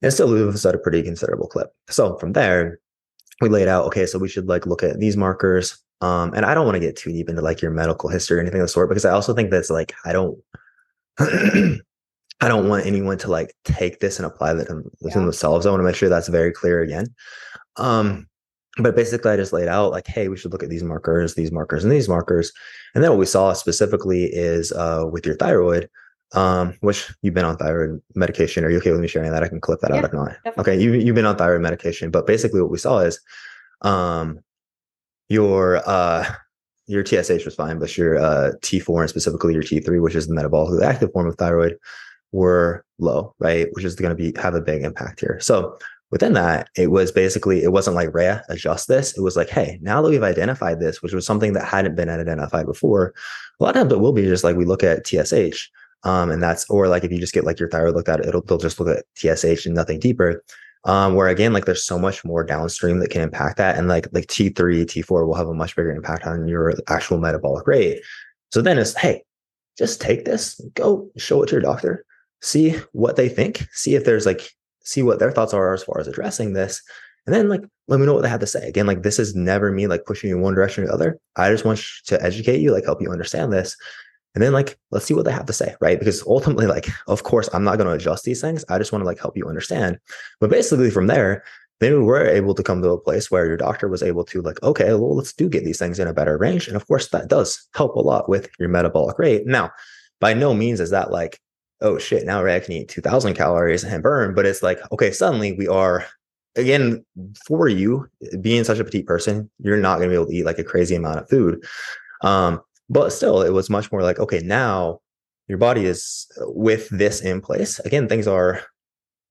and 0.00 0.12
still 0.12 0.26
lose 0.26 0.64
at 0.64 0.74
a 0.74 0.78
pretty 0.78 1.02
considerable 1.02 1.48
clip. 1.48 1.68
So 1.90 2.16
from 2.16 2.32
there, 2.32 2.78
we 3.42 3.50
laid 3.50 3.68
out, 3.68 3.84
okay, 3.86 4.06
so 4.06 4.18
we 4.18 4.28
should 4.28 4.48
like 4.48 4.66
look 4.66 4.82
at 4.82 5.00
these 5.00 5.16
markers. 5.16 5.78
Um, 6.02 6.34
and 6.34 6.44
I 6.44 6.54
don't 6.54 6.66
want 6.66 6.76
to 6.76 6.80
get 6.80 6.96
too 6.96 7.12
deep 7.12 7.28
into 7.28 7.42
like 7.42 7.62
your 7.62 7.70
medical 7.70 8.08
history 8.08 8.38
or 8.38 8.40
anything 8.40 8.60
of 8.60 8.64
the 8.64 8.72
sort, 8.72 8.88
because 8.88 9.04
I 9.04 9.12
also 9.12 9.34
think 9.34 9.50
that's 9.50 9.70
like, 9.70 9.94
I 10.04 10.12
don't, 10.12 10.38
I 11.18 12.48
don't 12.48 12.68
want 12.68 12.86
anyone 12.86 13.18
to 13.18 13.30
like 13.30 13.54
take 13.64 14.00
this 14.00 14.18
and 14.18 14.26
apply 14.26 14.54
that 14.54 14.68
within 15.00 15.22
yeah. 15.22 15.26
themselves. 15.26 15.64
I 15.64 15.70
want 15.70 15.80
to 15.80 15.84
make 15.84 15.94
sure 15.94 16.08
that's 16.08 16.28
very 16.28 16.52
clear 16.52 16.82
again. 16.82 17.06
Um, 17.76 18.26
but 18.78 18.96
basically 18.96 19.30
i 19.30 19.36
just 19.36 19.52
laid 19.52 19.68
out 19.68 19.90
like 19.90 20.06
hey 20.06 20.28
we 20.28 20.36
should 20.36 20.52
look 20.52 20.62
at 20.62 20.70
these 20.70 20.82
markers 20.82 21.34
these 21.34 21.52
markers 21.52 21.84
and 21.84 21.92
these 21.92 22.08
markers 22.08 22.52
and 22.94 23.04
then 23.04 23.10
what 23.10 23.18
we 23.18 23.26
saw 23.26 23.52
specifically 23.52 24.24
is 24.24 24.72
uh, 24.72 25.04
with 25.10 25.26
your 25.26 25.36
thyroid 25.36 25.88
um, 26.34 26.74
which 26.80 27.12
you've 27.20 27.34
been 27.34 27.44
on 27.44 27.58
thyroid 27.58 28.00
medication 28.14 28.64
are 28.64 28.70
you 28.70 28.78
okay 28.78 28.90
with 28.90 29.00
me 29.00 29.08
sharing 29.08 29.30
that 29.30 29.42
i 29.42 29.48
can 29.48 29.60
clip 29.60 29.80
that 29.80 29.90
yeah, 29.90 29.98
out 29.98 30.04
if 30.04 30.12
not 30.12 30.28
definitely. 30.44 30.60
okay 30.60 30.82
you, 30.82 30.94
you've 30.94 31.14
been 31.14 31.26
on 31.26 31.36
thyroid 31.36 31.60
medication 31.60 32.10
but 32.10 32.26
basically 32.26 32.62
what 32.62 32.70
we 32.70 32.78
saw 32.78 33.00
is 33.00 33.20
um, 33.82 34.38
your 35.32 35.88
uh, 35.88 36.24
your 36.86 37.02
tsh 37.02 37.44
was 37.44 37.54
fine 37.54 37.78
but 37.78 37.96
your 37.96 38.18
uh, 38.18 38.52
t4 38.60 39.00
and 39.00 39.10
specifically 39.10 39.54
your 39.54 39.62
t3 39.62 40.02
which 40.02 40.14
is 40.14 40.26
the 40.26 40.34
metabolically 40.34 40.82
active 40.82 41.12
form 41.12 41.26
of 41.26 41.36
thyroid 41.36 41.76
were 42.32 42.84
low 42.98 43.34
right 43.38 43.68
which 43.72 43.84
is 43.84 43.94
going 43.94 44.14
to 44.14 44.16
be 44.16 44.38
have 44.40 44.54
a 44.54 44.60
big 44.60 44.82
impact 44.82 45.20
here 45.20 45.38
so 45.40 45.78
within 46.12 46.34
that, 46.34 46.68
it 46.76 46.92
was 46.92 47.10
basically, 47.10 47.64
it 47.64 47.72
wasn't 47.72 47.96
like 47.96 48.10
Reya, 48.10 48.42
adjust 48.48 48.86
this. 48.86 49.16
It 49.16 49.22
was 49.22 49.34
like, 49.34 49.48
hey, 49.48 49.78
now 49.80 50.00
that 50.00 50.10
we've 50.10 50.22
identified 50.22 50.78
this, 50.78 51.02
which 51.02 51.14
was 51.14 51.26
something 51.26 51.54
that 51.54 51.64
hadn't 51.64 51.96
been 51.96 52.10
identified 52.10 52.66
before, 52.66 53.14
a 53.58 53.64
lot 53.64 53.70
of 53.70 53.80
times 53.80 53.92
it 53.92 53.98
will 53.98 54.12
be 54.12 54.24
just 54.24 54.44
like 54.44 54.54
we 54.54 54.66
look 54.66 54.84
at 54.84 55.06
TSH. 55.06 55.68
Um, 56.04 56.30
and 56.30 56.42
that's, 56.42 56.68
or 56.68 56.86
like 56.86 57.02
if 57.02 57.10
you 57.10 57.18
just 57.18 57.32
get 57.32 57.44
like 57.44 57.58
your 57.58 57.70
thyroid 57.70 57.94
looked 57.94 58.10
at, 58.10 58.24
it'll, 58.26 58.42
they'll 58.42 58.58
just 58.58 58.78
look 58.78 58.88
at 58.96 59.04
TSH 59.16 59.64
and 59.64 59.74
nothing 59.74 59.98
deeper. 59.98 60.44
Um, 60.84 61.14
where 61.14 61.28
again, 61.28 61.52
like 61.52 61.64
there's 61.64 61.84
so 61.84 61.98
much 61.98 62.24
more 62.24 62.42
downstream 62.42 62.98
that 62.98 63.10
can 63.10 63.22
impact 63.22 63.58
that. 63.58 63.78
And 63.78 63.86
like, 63.86 64.08
like 64.12 64.26
T3, 64.26 64.52
T4 64.54 65.26
will 65.26 65.34
have 65.34 65.46
a 65.46 65.54
much 65.54 65.76
bigger 65.76 65.92
impact 65.92 66.26
on 66.26 66.48
your 66.48 66.74
actual 66.88 67.18
metabolic 67.18 67.66
rate. 67.68 68.00
So 68.50 68.62
then 68.62 68.78
it's, 68.78 68.94
hey, 68.96 69.22
just 69.78 70.00
take 70.00 70.24
this, 70.24 70.60
go 70.74 71.08
show 71.16 71.42
it 71.42 71.46
to 71.46 71.52
your 71.52 71.62
doctor, 71.62 72.04
see 72.40 72.78
what 72.92 73.16
they 73.16 73.28
think, 73.28 73.66
see 73.72 73.94
if 73.94 74.04
there's 74.04 74.26
like 74.26 74.50
see 74.84 75.02
what 75.02 75.18
their 75.18 75.30
thoughts 75.30 75.54
are 75.54 75.72
as 75.72 75.84
far 75.84 76.00
as 76.00 76.08
addressing 76.08 76.52
this. 76.52 76.82
And 77.26 77.34
then 77.34 77.48
like 77.48 77.62
let 77.88 78.00
me 78.00 78.06
know 78.06 78.14
what 78.14 78.22
they 78.22 78.28
have 78.28 78.40
to 78.40 78.46
say. 78.46 78.66
Again, 78.68 78.86
like 78.86 79.02
this 79.02 79.18
is 79.18 79.34
never 79.34 79.70
me 79.70 79.86
like 79.86 80.04
pushing 80.06 80.30
you 80.30 80.36
in 80.36 80.42
one 80.42 80.54
direction 80.54 80.84
or 80.84 80.88
the 80.88 80.92
other. 80.92 81.18
I 81.36 81.50
just 81.50 81.64
want 81.64 81.80
to 82.06 82.22
educate 82.22 82.60
you, 82.60 82.72
like 82.72 82.84
help 82.84 83.00
you 83.00 83.10
understand 83.10 83.52
this. 83.52 83.76
And 84.34 84.42
then 84.42 84.52
like 84.52 84.78
let's 84.90 85.04
see 85.04 85.14
what 85.14 85.24
they 85.24 85.32
have 85.32 85.46
to 85.46 85.52
say, 85.52 85.74
right? 85.80 85.98
Because 85.98 86.22
ultimately, 86.26 86.66
like, 86.66 86.88
of 87.06 87.22
course, 87.22 87.48
I'm 87.52 87.64
not 87.64 87.76
going 87.76 87.88
to 87.88 87.94
adjust 87.94 88.24
these 88.24 88.40
things. 88.40 88.64
I 88.68 88.78
just 88.78 88.92
want 88.92 89.02
to 89.02 89.06
like 89.06 89.20
help 89.20 89.36
you 89.36 89.48
understand. 89.48 89.98
But 90.40 90.50
basically 90.50 90.90
from 90.90 91.06
there, 91.06 91.44
then 91.80 91.92
we 91.92 92.04
were 92.04 92.24
able 92.24 92.54
to 92.54 92.62
come 92.62 92.80
to 92.82 92.90
a 92.90 93.00
place 93.00 93.30
where 93.30 93.46
your 93.46 93.56
doctor 93.56 93.88
was 93.88 94.02
able 94.02 94.24
to 94.26 94.40
like, 94.40 94.62
okay, 94.62 94.94
well, 94.94 95.16
let's 95.16 95.32
do 95.32 95.48
get 95.48 95.64
these 95.64 95.78
things 95.78 95.98
in 95.98 96.08
a 96.08 96.14
better 96.14 96.38
range. 96.38 96.68
And 96.68 96.76
of 96.76 96.86
course, 96.86 97.08
that 97.08 97.28
does 97.28 97.68
help 97.74 97.96
a 97.96 98.00
lot 98.00 98.28
with 98.28 98.48
your 98.58 98.68
metabolic 98.68 99.18
rate. 99.18 99.46
Now, 99.46 99.70
by 100.20 100.34
no 100.34 100.54
means 100.54 100.80
is 100.80 100.90
that 100.90 101.10
like 101.10 101.40
oh 101.82 101.98
shit, 101.98 102.24
now 102.24 102.46
I 102.46 102.60
can 102.60 102.72
eat 102.72 102.88
2000 102.88 103.34
calories 103.34 103.84
and 103.84 104.02
burn. 104.02 104.34
But 104.34 104.46
it's 104.46 104.62
like, 104.62 104.80
okay, 104.92 105.10
suddenly 105.10 105.52
we 105.52 105.68
are, 105.68 106.06
again, 106.56 107.04
for 107.46 107.68
you 107.68 108.08
being 108.40 108.64
such 108.64 108.78
a 108.78 108.84
petite 108.84 109.06
person, 109.06 109.50
you're 109.58 109.76
not 109.76 109.98
going 109.98 110.08
to 110.08 110.12
be 110.12 110.14
able 110.14 110.26
to 110.26 110.34
eat 110.34 110.46
like 110.46 110.58
a 110.58 110.64
crazy 110.64 110.94
amount 110.94 111.18
of 111.18 111.28
food. 111.28 111.64
Um, 112.22 112.60
but 112.92 113.10
still, 113.10 113.40
it 113.40 113.54
was 113.54 113.70
much 113.70 113.90
more 113.90 114.02
like, 114.02 114.18
okay, 114.18 114.40
now 114.40 115.00
your 115.48 115.56
body 115.56 115.86
is 115.86 116.30
with 116.40 116.90
this 116.90 117.22
in 117.22 117.40
place. 117.40 117.78
Again, 117.80 118.06
things 118.06 118.28
are, 118.28 118.60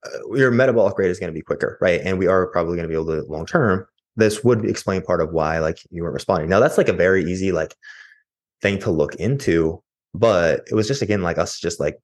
uh, 0.04 0.34
your 0.34 0.50
metabolic 0.50 0.98
rate 0.98 1.12
is 1.12 1.20
going 1.20 1.32
to 1.32 1.38
be 1.38 1.44
quicker, 1.44 1.78
right? 1.80 2.02
And 2.04 2.18
we 2.18 2.26
are 2.26 2.48
probably 2.48 2.76
going 2.76 2.90
to 2.90 2.94
be 2.94 2.96
able 2.96 3.22
to 3.22 3.22
long 3.32 3.46
term. 3.46 3.86
This 4.16 4.44
would 4.44 4.66
explain 4.66 5.04
part 5.04 5.22
of 5.22 5.32
why 5.32 5.60
like 5.60 5.78
you 5.92 6.02
weren't 6.02 6.16
responding. 6.16 6.50
Now 6.50 6.60
that's 6.60 6.78
like 6.78 6.90
a 6.90 6.94
very 6.94 7.24
easy 7.24 7.52
like 7.52 7.76
thing 8.64 8.80
to 8.80 8.90
look 8.90 9.14
into, 9.16 9.84
but 10.16 10.64
it 10.70 10.74
was 10.74 10.88
just 10.88 11.04
again 11.04 11.22
like 11.22 11.38
us 11.38 11.60
just 11.60 11.80
like 11.80 12.00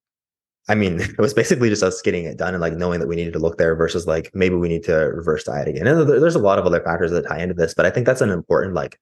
I 0.70 0.76
mean, 0.76 1.00
it 1.02 1.18
was 1.18 1.34
basically 1.34 1.70
just 1.70 1.82
us 1.82 2.04
getting 2.04 2.26
it 2.26 2.38
done 2.38 2.54
and 2.54 2.62
like 2.62 2.74
knowing 2.74 3.00
that 3.00 3.08
we 3.08 3.16
needed 3.16 3.34
to 3.34 3.40
look 3.40 3.58
there 3.58 3.76
versus 3.76 4.06
like 4.06 4.30
maybe 4.36 4.56
we 4.56 4.70
need 4.70 4.84
to 4.84 4.94
reverse 4.94 5.44
diet 5.44 5.68
again. 5.68 5.88
And 5.88 6.08
there's 6.08 6.36
a 6.36 6.40
lot 6.40 6.60
of 6.60 6.68
other 6.68 6.82
factors 6.82 7.10
that 7.12 7.28
tie 7.28 7.42
into 7.42 7.56
this, 7.56 7.74
but 7.74 7.88
I 7.88 7.90
think 7.90 8.06
that's 8.06 8.22
an 8.22 8.30
important 8.30 8.76
like 8.76 9.00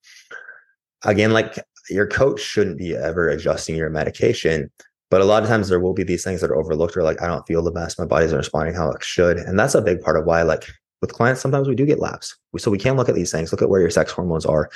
again, 1.04 1.34
like 1.34 1.60
your 1.89 2.08
coach 2.08 2.39
shouldn't 2.39 2.78
be 2.78 2.95
ever 2.95 3.30
adjusting 3.30 3.76
your 3.76 3.89
medication. 3.89 4.71
But 5.12 5.21
a 5.21 5.26
lot 5.26 5.43
of 5.43 5.50
times 5.50 5.69
there 5.69 5.80
will 5.80 5.93
be 5.93 6.04
these 6.04 6.24
things 6.24 6.41
that 6.41 6.50
are 6.50 6.56
overlooked 6.56 6.98
or 6.98 7.04
like 7.04 7.21
I 7.21 7.28
don't 7.28 7.45
feel 7.45 7.62
the 7.62 7.71
best, 7.71 8.00
my 8.00 8.06
body's 8.06 8.32
not 8.32 8.38
responding 8.38 8.76
how 8.76 8.89
it 8.91 9.04
should. 9.04 9.38
And 9.38 9.58
that's 9.58 9.76
a 9.76 9.82
big 9.82 10.02
part 10.02 10.17
of 10.17 10.26
why 10.26 10.41
like 10.41 10.67
with 11.02 11.13
clients, 11.13 11.41
sometimes 11.41 11.67
we 11.67 11.76
do 11.76 11.86
get 11.86 12.00
laps. 12.00 12.36
So 12.58 12.71
we 12.71 12.80
can 12.80 12.98
look 12.98 13.10
at 13.10 13.15
these 13.15 13.32
things, 13.32 13.52
look 13.52 13.62
at 13.62 13.69
where 13.69 13.82
your 13.82 13.89
sex 13.89 14.12
hormones 14.12 14.45
are, 14.45 14.69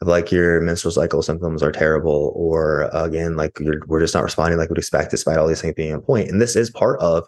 like 0.00 0.32
your 0.32 0.60
menstrual 0.60 0.92
cycle 0.92 1.22
symptoms 1.22 1.62
are 1.62 1.72
terrible, 1.72 2.32
or 2.34 2.90
again, 2.92 3.36
like 3.36 3.58
we're 3.86 4.00
just 4.00 4.14
not 4.14 4.24
responding 4.24 4.58
like 4.58 4.68
we'd 4.70 4.78
expect, 4.78 5.10
despite 5.10 5.38
all 5.38 5.46
these 5.46 5.60
things 5.60 5.74
being 5.74 5.94
on 5.94 6.00
point. 6.00 6.28
And 6.28 6.40
this 6.40 6.56
is 6.56 6.70
part 6.70 7.00
of 7.00 7.26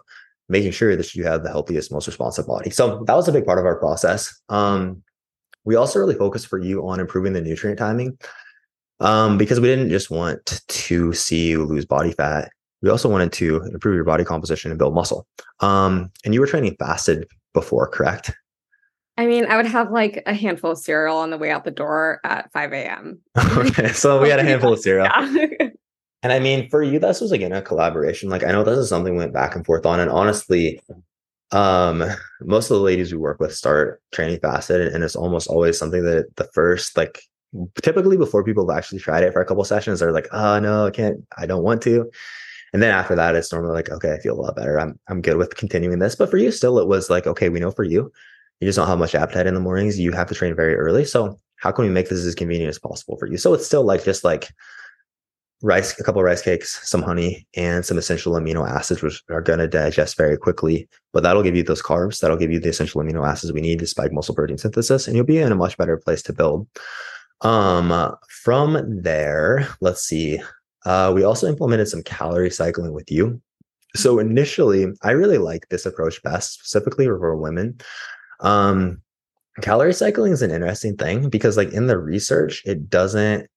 making 0.49 0.71
sure 0.71 0.95
that 0.95 1.15
you 1.15 1.23
have 1.23 1.43
the 1.43 1.49
healthiest, 1.49 1.91
most 1.91 2.07
responsive 2.07 2.47
body. 2.47 2.69
So 2.69 3.03
that 3.05 3.15
was 3.15 3.27
a 3.27 3.31
big 3.31 3.45
part 3.45 3.59
of 3.59 3.65
our 3.65 3.77
process. 3.77 4.37
Um, 4.49 5.03
we 5.63 5.75
also 5.75 5.99
really 5.99 6.15
focus 6.15 6.43
for 6.43 6.59
you 6.59 6.87
on 6.87 6.99
improving 6.99 7.33
the 7.33 7.41
nutrient 7.41 7.79
timing 7.79 8.17
um, 9.01 9.37
because 9.37 9.59
we 9.59 9.67
didn't 9.67 9.89
just 9.89 10.09
want 10.09 10.61
to 10.67 11.11
see 11.13 11.49
you 11.49 11.65
lose 11.65 11.85
body 11.85 12.13
fat. 12.13 12.51
We 12.81 12.89
also 12.89 13.09
wanted 13.09 13.33
to 13.33 13.63
improve 13.63 13.95
your 13.95 14.03
body 14.03 14.23
composition 14.23 14.71
and 14.71 14.77
build 14.77 14.95
muscle. 14.95 15.27
Um, 15.59 16.11
and 16.23 16.33
you 16.33 16.39
were 16.39 16.47
training 16.47 16.75
fasted 16.79 17.27
before, 17.53 17.87
correct? 17.87 18.31
I 19.17 19.25
mean, 19.25 19.45
I 19.45 19.57
would 19.57 19.65
have 19.65 19.91
like 19.91 20.23
a 20.25 20.33
handful 20.33 20.71
of 20.71 20.77
cereal 20.77 21.17
on 21.17 21.31
the 21.31 21.37
way 21.37 21.51
out 21.51 21.63
the 21.63 21.71
door 21.71 22.19
at 22.23 22.51
5 22.53 22.73
a.m. 22.73 23.19
okay. 23.57 23.89
So 23.89 24.21
we 24.21 24.29
had 24.29 24.39
a 24.39 24.43
handful 24.43 24.73
of 24.73 24.79
cereal. 24.79 25.07
Yeah. 25.17 25.69
and 26.23 26.31
I 26.31 26.39
mean, 26.39 26.69
for 26.69 26.83
you, 26.83 26.99
this 26.99 27.19
was 27.19 27.31
again 27.31 27.51
a 27.51 27.61
collaboration. 27.61 28.29
Like 28.29 28.43
I 28.43 28.51
know 28.51 28.63
this 28.63 28.77
is 28.77 28.89
something 28.89 29.13
we 29.13 29.19
went 29.19 29.33
back 29.33 29.55
and 29.55 29.65
forth 29.65 29.85
on. 29.85 29.99
And 29.99 30.09
honestly, 30.09 30.79
um, 31.51 32.03
most 32.41 32.69
of 32.69 32.77
the 32.77 32.83
ladies 32.83 33.11
we 33.11 33.17
work 33.17 33.39
with 33.39 33.55
start 33.55 34.01
training 34.11 34.39
fasted, 34.39 34.93
and 34.93 35.03
it's 35.03 35.15
almost 35.15 35.47
always 35.47 35.77
something 35.77 36.03
that 36.03 36.35
the 36.35 36.47
first 36.53 36.95
like 36.95 37.23
typically 37.81 38.17
before 38.17 38.43
people 38.43 38.67
have 38.67 38.77
actually 38.77 38.99
tried 38.99 39.23
it 39.23 39.33
for 39.33 39.41
a 39.41 39.45
couple 39.45 39.63
sessions, 39.63 39.99
they're 39.99 40.11
like, 40.11 40.27
oh 40.31 40.59
no, 40.59 40.87
I 40.87 40.91
can't, 40.91 41.25
I 41.37 41.45
don't 41.45 41.63
want 41.63 41.81
to. 41.83 42.09
And 42.73 42.81
then 42.81 42.91
after 42.91 43.15
that, 43.15 43.35
it's 43.35 43.51
normally 43.51 43.73
like, 43.73 43.89
okay, 43.89 44.13
I 44.13 44.19
feel 44.19 44.39
a 44.39 44.41
lot 44.41 44.55
better. 44.55 44.79
I'm 44.79 44.97
I'm 45.07 45.21
good 45.21 45.37
with 45.37 45.55
continuing 45.55 45.99
this. 45.99 46.15
But 46.15 46.29
for 46.29 46.37
you, 46.37 46.51
still, 46.51 46.79
it 46.79 46.87
was 46.87 47.09
like, 47.09 47.27
okay, 47.27 47.49
we 47.49 47.59
know 47.59 47.71
for 47.71 47.83
you, 47.83 48.11
you 48.59 48.67
just 48.67 48.77
don't 48.77 48.87
have 48.87 48.99
much 48.99 49.15
appetite 49.15 49.47
in 49.47 49.55
the 49.55 49.59
mornings. 49.59 49.99
You 49.99 50.11
have 50.13 50.27
to 50.27 50.35
train 50.35 50.55
very 50.55 50.75
early. 50.75 51.03
So 51.03 51.39
how 51.57 51.71
can 51.71 51.85
we 51.85 51.91
make 51.91 52.09
this 52.09 52.23
as 52.25 52.35
convenient 52.35 52.69
as 52.69 52.79
possible 52.79 53.17
for 53.17 53.27
you? 53.27 53.37
So 53.37 53.53
it's 53.53 53.65
still 53.65 53.83
like 53.83 54.03
just 54.05 54.23
like 54.23 54.49
rice, 55.61 55.99
a 55.99 56.03
couple 56.03 56.23
rice 56.23 56.41
cakes, 56.41 56.87
some 56.87 57.01
honey, 57.01 57.45
and 57.55 57.85
some 57.85 57.97
essential 57.97 58.33
amino 58.33 58.67
acids, 58.67 59.01
which 59.01 59.21
are 59.29 59.41
going 59.41 59.59
to 59.59 59.67
digest 59.67 60.17
very 60.17 60.37
quickly. 60.37 60.87
But 61.13 61.23
that'll 61.23 61.43
give 61.43 61.55
you 61.55 61.63
those 61.63 61.81
carbs. 61.81 62.19
That'll 62.19 62.37
give 62.37 62.51
you 62.51 62.59
the 62.59 62.69
essential 62.69 63.01
amino 63.01 63.27
acids 63.27 63.51
we 63.51 63.61
need 63.61 63.79
to 63.79 63.87
spike 63.87 64.11
muscle 64.11 64.33
protein 64.35 64.57
synthesis, 64.57 65.07
and 65.07 65.15
you'll 65.15 65.25
be 65.25 65.39
in 65.39 65.51
a 65.51 65.55
much 65.55 65.77
better 65.77 65.97
place 65.97 66.23
to 66.23 66.33
build. 66.33 66.67
Um, 67.41 68.15
from 68.29 69.01
there, 69.01 69.67
let's 69.81 70.03
see. 70.03 70.39
Uh, 70.85 71.11
we 71.13 71.23
also 71.23 71.47
implemented 71.47 71.87
some 71.87 72.03
calorie 72.03 72.49
cycling 72.49 72.93
with 72.93 73.11
you. 73.11 73.41
So 73.95 74.19
initially, 74.19 74.87
I 75.03 75.11
really 75.11 75.37
like 75.37 75.67
this 75.69 75.85
approach 75.85 76.21
best, 76.23 76.53
specifically 76.53 77.05
for 77.05 77.35
women. 77.35 77.79
Um, 78.39 79.01
calorie 79.61 79.93
cycling 79.93 80.31
is 80.31 80.41
an 80.41 80.51
interesting 80.51 80.95
thing 80.95 81.29
because, 81.29 81.57
like 81.57 81.73
in 81.73 81.87
the 81.87 81.97
research, 81.97 82.63
it 82.65 82.89
doesn't, 82.89 83.47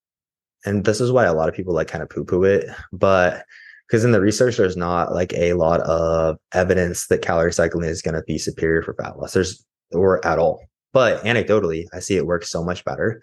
and 0.64 0.84
this 0.84 1.00
is 1.00 1.12
why 1.12 1.24
a 1.24 1.34
lot 1.34 1.48
of 1.48 1.54
people 1.54 1.74
like 1.74 1.88
kind 1.88 2.02
of 2.02 2.10
poo 2.10 2.24
poo 2.24 2.44
it, 2.44 2.68
but 2.92 3.44
because 3.86 4.04
in 4.04 4.12
the 4.12 4.20
research, 4.20 4.56
there's 4.56 4.76
not 4.76 5.12
like 5.12 5.32
a 5.34 5.52
lot 5.52 5.80
of 5.82 6.38
evidence 6.52 7.06
that 7.08 7.22
calorie 7.22 7.52
cycling 7.52 7.88
is 7.88 8.02
going 8.02 8.14
to 8.14 8.22
be 8.22 8.38
superior 8.38 8.82
for 8.82 8.94
fat 8.94 9.18
loss. 9.18 9.34
There's 9.34 9.64
or 9.92 10.24
at 10.26 10.38
all, 10.38 10.64
but 10.92 11.22
anecdotally, 11.24 11.86
I 11.92 12.00
see 12.00 12.16
it 12.16 12.26
works 12.26 12.50
so 12.50 12.64
much 12.64 12.84
better. 12.84 13.22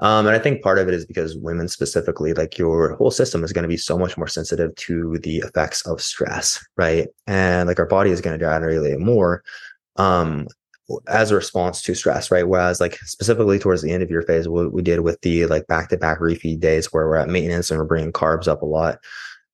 Um, 0.00 0.26
and 0.26 0.34
I 0.34 0.38
think 0.38 0.62
part 0.62 0.78
of 0.78 0.88
it 0.88 0.94
is 0.94 1.04
because 1.04 1.36
women 1.36 1.68
specifically, 1.68 2.32
like 2.32 2.56
your 2.56 2.96
whole 2.96 3.10
system 3.10 3.44
is 3.44 3.52
going 3.52 3.64
to 3.64 3.68
be 3.68 3.76
so 3.76 3.98
much 3.98 4.16
more 4.16 4.26
sensitive 4.26 4.74
to 4.76 5.18
the 5.18 5.38
effects 5.38 5.86
of 5.86 6.00
stress, 6.00 6.64
right? 6.76 7.08
And 7.26 7.68
like 7.68 7.78
our 7.78 7.86
body 7.86 8.10
is 8.10 8.22
going 8.22 8.38
to 8.38 8.44
generate 8.44 8.98
more 8.98 9.42
um, 9.96 10.48
as 11.06 11.30
a 11.30 11.36
response 11.36 11.82
to 11.82 11.94
stress, 11.94 12.30
right? 12.30 12.48
Whereas 12.48 12.80
like 12.80 12.96
specifically 13.00 13.58
towards 13.58 13.82
the 13.82 13.92
end 13.92 14.02
of 14.02 14.10
your 14.10 14.22
phase, 14.22 14.48
what 14.48 14.72
we 14.72 14.80
did 14.80 15.00
with 15.00 15.20
the 15.20 15.44
like 15.46 15.66
back 15.66 15.90
to 15.90 15.98
back 15.98 16.18
refeed 16.18 16.60
days 16.60 16.92
where 16.92 17.06
we're 17.06 17.16
at 17.16 17.28
maintenance 17.28 17.70
and 17.70 17.78
we're 17.78 17.84
bringing 17.84 18.12
carbs 18.12 18.48
up 18.48 18.62
a 18.62 18.66
lot. 18.66 18.98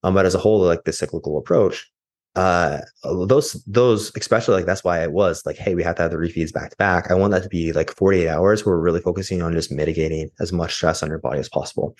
Um, 0.04 0.14
but 0.14 0.26
as 0.26 0.36
a 0.36 0.38
whole, 0.38 0.60
like 0.60 0.84
the 0.84 0.92
cyclical 0.92 1.38
approach, 1.38 1.90
uh 2.36 2.80
those 3.02 3.52
those 3.64 4.12
especially 4.16 4.54
like 4.54 4.66
that's 4.66 4.84
why 4.84 5.02
it 5.02 5.12
was 5.12 5.44
like 5.46 5.56
hey 5.56 5.74
we 5.74 5.82
have 5.82 5.96
to 5.96 6.02
have 6.02 6.10
the 6.10 6.16
refeeds 6.16 6.52
back 6.52 6.70
to 6.70 6.76
back. 6.76 7.10
I 7.10 7.14
want 7.14 7.32
that 7.32 7.42
to 7.42 7.48
be 7.48 7.72
like 7.72 7.90
48 7.90 8.28
hours 8.28 8.64
where 8.64 8.76
we're 8.76 8.82
really 8.82 9.00
focusing 9.00 9.42
on 9.42 9.52
just 9.52 9.72
mitigating 9.72 10.30
as 10.38 10.52
much 10.52 10.74
stress 10.74 11.02
on 11.02 11.08
your 11.08 11.18
body 11.18 11.40
as 11.40 11.48
possible. 11.48 11.96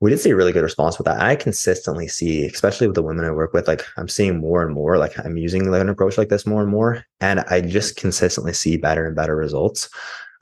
We 0.00 0.10
did 0.10 0.20
see 0.20 0.30
a 0.30 0.36
really 0.36 0.52
good 0.52 0.62
response 0.62 0.96
with 0.96 1.04
that. 1.06 1.20
I 1.20 1.36
consistently 1.36 2.08
see 2.08 2.46
especially 2.46 2.86
with 2.86 2.96
the 2.96 3.02
women 3.02 3.24
i 3.24 3.30
work 3.30 3.52
with 3.52 3.68
like 3.68 3.84
i'm 3.96 4.08
seeing 4.08 4.38
more 4.38 4.62
and 4.62 4.74
more 4.74 4.98
like 4.98 5.18
i'm 5.24 5.36
using 5.36 5.70
like 5.70 5.80
an 5.80 5.88
approach 5.88 6.16
like 6.18 6.28
this 6.28 6.46
more 6.46 6.62
and 6.62 6.70
more 6.70 7.04
and 7.20 7.40
i 7.40 7.60
just 7.60 7.96
consistently 7.96 8.52
see 8.52 8.76
better 8.76 9.06
and 9.06 9.16
better 9.16 9.36
results 9.36 9.88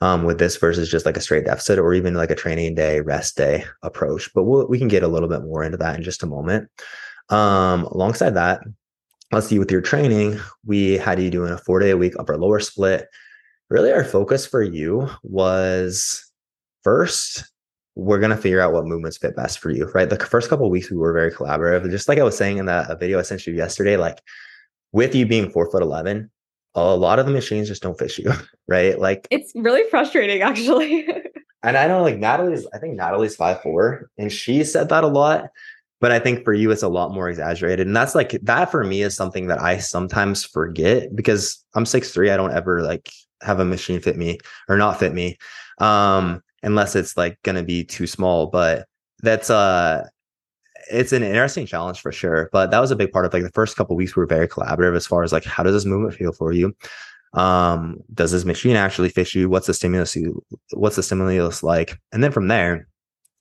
um, 0.01 0.23
with 0.23 0.39
this 0.39 0.55
versus 0.57 0.89
just 0.89 1.05
like 1.05 1.17
a 1.17 1.21
straight 1.21 1.45
deficit 1.45 1.77
or 1.77 1.93
even 1.93 2.13
like 2.13 2.31
a 2.31 2.35
training 2.35 2.75
day 2.75 3.01
rest 3.01 3.35
day 3.35 3.65
approach 3.83 4.33
but 4.33 4.43
we'll, 4.43 4.67
we 4.67 4.79
can 4.79 4.87
get 4.87 5.03
a 5.03 5.07
little 5.07 5.29
bit 5.29 5.43
more 5.43 5.63
into 5.63 5.77
that 5.77 5.97
in 5.97 6.03
just 6.03 6.23
a 6.23 6.27
moment. 6.27 6.69
Um, 7.29 7.83
alongside 7.83 8.31
that 8.31 8.61
let's 9.31 9.47
see 9.47 9.59
with 9.59 9.71
your 9.71 9.81
training 9.81 10.39
we 10.65 10.93
had 10.93 11.21
you 11.21 11.29
doing 11.29 11.51
a 11.51 11.57
four 11.57 11.79
day 11.79 11.91
a 11.91 11.97
week 11.97 12.13
upper 12.19 12.37
lower 12.37 12.59
split. 12.59 13.07
Really 13.69 13.91
our 13.91 14.03
focus 14.03 14.45
for 14.45 14.63
you 14.63 15.09
was 15.23 16.25
first 16.83 17.45
we're 17.95 18.19
going 18.19 18.29
to 18.29 18.37
figure 18.37 18.61
out 18.61 18.71
what 18.71 18.85
movements 18.85 19.17
fit 19.17 19.35
best 19.35 19.59
for 19.59 19.69
you 19.69 19.89
right? 19.93 20.09
The 20.09 20.17
first 20.17 20.49
couple 20.49 20.69
weeks 20.69 20.89
we 20.89 20.97
were 20.97 21.13
very 21.13 21.31
collaborative. 21.31 21.89
Just 21.89 22.07
like 22.07 22.17
i 22.17 22.23
was 22.23 22.37
saying 22.37 22.57
in 22.57 22.65
that 22.65 22.99
video 22.99 23.19
i 23.19 23.23
sent 23.23 23.45
you 23.45 23.53
yesterday 23.53 23.97
like 23.97 24.19
with 24.91 25.13
you 25.13 25.25
being 25.25 25.51
four 25.51 25.69
foot 25.69 25.83
11 25.83 26.29
a 26.75 26.95
lot 26.95 27.19
of 27.19 27.25
the 27.25 27.31
machines 27.31 27.67
just 27.67 27.81
don't 27.81 27.97
fit 27.97 28.17
you 28.17 28.31
right? 28.67 28.99
Like 28.99 29.27
it's 29.29 29.51
really 29.55 29.83
frustrating 29.89 30.41
actually. 30.41 31.07
And 31.61 31.75
i 31.75 31.87
know 31.87 32.01
like 32.01 32.17
natalie's 32.17 32.65
i 32.73 32.77
think 32.77 32.95
natalie's 32.95 33.35
five 33.35 33.61
four 33.61 34.09
and 34.17 34.31
she 34.31 34.63
said 34.63 34.87
that 34.87 35.03
a 35.03 35.07
lot 35.07 35.49
but 35.99 36.11
I 36.11 36.19
think 36.19 36.43
for 36.43 36.53
you, 36.53 36.71
it's 36.71 36.83
a 36.83 36.87
lot 36.87 37.13
more 37.13 37.29
exaggerated. 37.29 37.85
And 37.85 37.95
that's 37.95 38.15
like 38.15 38.31
that 38.43 38.71
for 38.71 38.83
me 38.83 39.01
is 39.01 39.15
something 39.15 39.47
that 39.47 39.61
I 39.61 39.77
sometimes 39.77 40.45
forget 40.45 41.15
because 41.15 41.63
I'm 41.75 41.85
six 41.85 42.11
three. 42.11 42.31
I 42.31 42.37
don't 42.37 42.53
ever 42.53 42.81
like 42.81 43.09
have 43.41 43.59
a 43.59 43.65
machine 43.65 43.99
fit 43.99 44.17
me 44.17 44.39
or 44.67 44.77
not 44.77 44.99
fit 44.99 45.13
me. 45.13 45.37
Um, 45.79 46.41
unless 46.63 46.95
it's 46.95 47.17
like 47.17 47.37
gonna 47.43 47.63
be 47.63 47.83
too 47.83 48.07
small. 48.07 48.47
But 48.47 48.87
that's 49.21 49.49
uh 49.49 50.07
it's 50.89 51.11
an 51.11 51.23
interesting 51.23 51.65
challenge 51.65 51.99
for 51.99 52.11
sure. 52.11 52.49
But 52.51 52.71
that 52.71 52.79
was 52.79 52.91
a 52.91 52.95
big 52.95 53.11
part 53.11 53.25
of 53.25 53.33
like 53.33 53.43
the 53.43 53.51
first 53.51 53.75
couple 53.75 53.95
weeks 53.95 54.15
we 54.15 54.21
were 54.21 54.27
very 54.27 54.47
collaborative 54.47 54.95
as 54.95 55.05
far 55.05 55.23
as 55.23 55.33
like 55.33 55.43
how 55.43 55.63
does 55.63 55.73
this 55.73 55.85
movement 55.85 56.15
feel 56.15 56.31
for 56.31 56.53
you? 56.53 56.75
Um, 57.33 57.97
does 58.13 58.31
this 58.31 58.45
machine 58.45 58.75
actually 58.75 59.09
fit 59.09 59.35
you? 59.35 59.49
What's 59.49 59.67
the 59.67 59.73
stimulus 59.73 60.15
you 60.15 60.43
what's 60.73 60.95
the 60.95 61.03
stimulus 61.03 61.61
like? 61.61 61.99
And 62.13 62.23
then 62.23 62.31
from 62.31 62.47
there, 62.47 62.87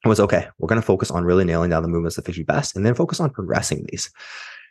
was 0.05 0.21
okay, 0.21 0.49
we're 0.59 0.69
going 0.69 0.81
to 0.81 0.87
focus 0.87 1.11
on 1.11 1.25
really 1.25 1.45
nailing 1.45 1.71
down 1.71 1.83
the 1.83 1.89
movements 1.89 2.17
that 2.17 2.25
fit 2.25 2.37
you 2.37 2.45
best 2.45 2.77
and 2.77 2.87
then 2.87 2.95
focus 2.95 3.21
on 3.21 3.31
progressing 3.31 3.85
these. 3.91 4.11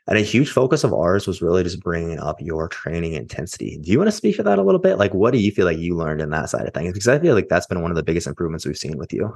And 0.07 0.17
a 0.17 0.21
huge 0.21 0.51
focus 0.51 0.85
of 0.85 0.93
ours 0.93 1.27
was 1.27 1.41
really 1.41 1.63
just 1.63 1.81
bringing 1.81 2.17
up 2.17 2.37
your 2.39 2.69
training 2.69 3.13
intensity. 3.13 3.77
Do 3.81 3.91
you 3.91 3.97
want 3.97 4.07
to 4.07 4.15
speak 4.15 4.37
to 4.37 4.43
that 4.43 4.57
a 4.57 4.63
little 4.63 4.79
bit? 4.79 4.97
Like, 4.97 5.13
what 5.13 5.31
do 5.31 5.39
you 5.39 5.51
feel 5.51 5.65
like 5.65 5.77
you 5.77 5.95
learned 5.95 6.21
in 6.21 6.29
that 6.29 6.49
side 6.49 6.65
of 6.65 6.73
things? 6.73 6.93
Because 6.93 7.09
I 7.09 7.19
feel 7.19 7.35
like 7.35 7.49
that's 7.49 7.67
been 7.67 7.81
one 7.81 7.91
of 7.91 7.97
the 7.97 8.03
biggest 8.03 8.25
improvements 8.25 8.65
we've 8.65 8.77
seen 8.77 8.97
with 8.97 9.11
you. 9.11 9.33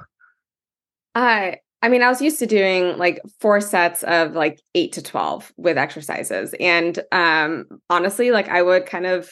I, 1.13 1.57
I 1.81 1.89
mean, 1.89 2.01
I 2.01 2.07
was 2.07 2.21
used 2.21 2.39
to 2.39 2.45
doing 2.45 2.97
like 2.97 3.19
four 3.41 3.59
sets 3.59 4.03
of 4.03 4.31
like 4.31 4.61
eight 4.73 4.93
to 4.93 5.01
12 5.01 5.51
with 5.57 5.77
exercises. 5.77 6.55
And 6.57 6.97
um, 7.11 7.65
honestly, 7.89 8.31
like 8.31 8.47
I 8.47 8.61
would 8.61 8.85
kind 8.85 9.05
of 9.05 9.29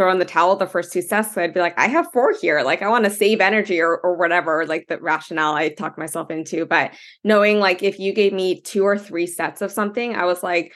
throw 0.00 0.10
in 0.10 0.18
the 0.18 0.24
towel 0.24 0.56
the 0.56 0.66
first 0.66 0.94
two 0.94 1.02
sets. 1.02 1.34
So 1.34 1.42
I'd 1.42 1.52
be 1.52 1.60
like, 1.60 1.78
I 1.78 1.86
have 1.86 2.10
four 2.10 2.32
here. 2.40 2.62
Like 2.62 2.80
I 2.80 2.88
want 2.88 3.04
to 3.04 3.10
save 3.10 3.42
energy 3.42 3.78
or 3.78 3.98
or 3.98 4.16
whatever, 4.16 4.64
like 4.64 4.86
the 4.88 4.98
rationale 4.98 5.54
I 5.54 5.68
talked 5.68 5.98
myself 5.98 6.30
into. 6.30 6.64
But 6.64 6.92
knowing 7.22 7.60
like 7.60 7.82
if 7.82 7.98
you 7.98 8.14
gave 8.14 8.32
me 8.32 8.62
two 8.62 8.82
or 8.82 8.96
three 8.96 9.26
sets 9.26 9.60
of 9.60 9.70
something, 9.70 10.16
I 10.16 10.24
was 10.24 10.42
like, 10.42 10.72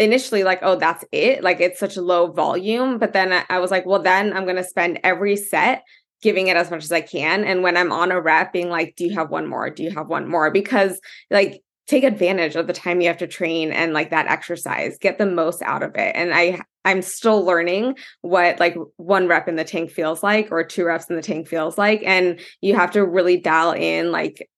initially 0.00 0.42
like 0.42 0.58
oh 0.62 0.74
that's 0.74 1.04
it 1.12 1.44
like 1.44 1.60
it's 1.60 1.78
such 1.78 1.96
a 1.96 2.02
low 2.02 2.26
volume 2.26 2.98
but 2.98 3.12
then 3.12 3.32
I, 3.32 3.44
I 3.48 3.58
was 3.60 3.70
like 3.70 3.86
well 3.86 4.02
then 4.02 4.32
i'm 4.32 4.42
going 4.42 4.56
to 4.56 4.64
spend 4.64 4.98
every 5.04 5.36
set 5.36 5.84
giving 6.20 6.48
it 6.48 6.56
as 6.56 6.68
much 6.68 6.82
as 6.82 6.90
i 6.90 7.00
can 7.00 7.44
and 7.44 7.62
when 7.62 7.76
i'm 7.76 7.92
on 7.92 8.10
a 8.10 8.20
rep 8.20 8.52
being 8.52 8.68
like 8.68 8.96
do 8.96 9.04
you 9.04 9.14
have 9.14 9.30
one 9.30 9.46
more 9.46 9.70
do 9.70 9.84
you 9.84 9.92
have 9.92 10.08
one 10.08 10.28
more 10.28 10.50
because 10.50 11.00
like 11.30 11.62
take 11.86 12.04
advantage 12.04 12.56
of 12.56 12.66
the 12.66 12.72
time 12.72 13.00
you 13.00 13.08
have 13.08 13.18
to 13.18 13.26
train 13.26 13.70
and 13.72 13.92
like 13.92 14.10
that 14.10 14.26
exercise 14.26 14.96
get 14.98 15.18
the 15.18 15.26
most 15.26 15.62
out 15.62 15.82
of 15.82 15.94
it 15.96 16.14
and 16.14 16.34
i 16.34 16.60
I'm 16.84 17.02
still 17.02 17.44
learning 17.44 17.96
what 18.20 18.60
like 18.60 18.76
one 18.96 19.26
rep 19.26 19.48
in 19.48 19.56
the 19.56 19.64
tank 19.64 19.90
feels 19.90 20.22
like 20.22 20.48
or 20.50 20.62
two 20.64 20.84
reps 20.84 21.08
in 21.08 21.16
the 21.16 21.22
tank 21.22 21.48
feels 21.48 21.78
like. 21.78 22.02
And 22.04 22.38
you 22.60 22.74
have 22.74 22.90
to 22.92 23.04
really 23.04 23.38
dial 23.38 23.72
in 23.72 24.12
like 24.12 24.48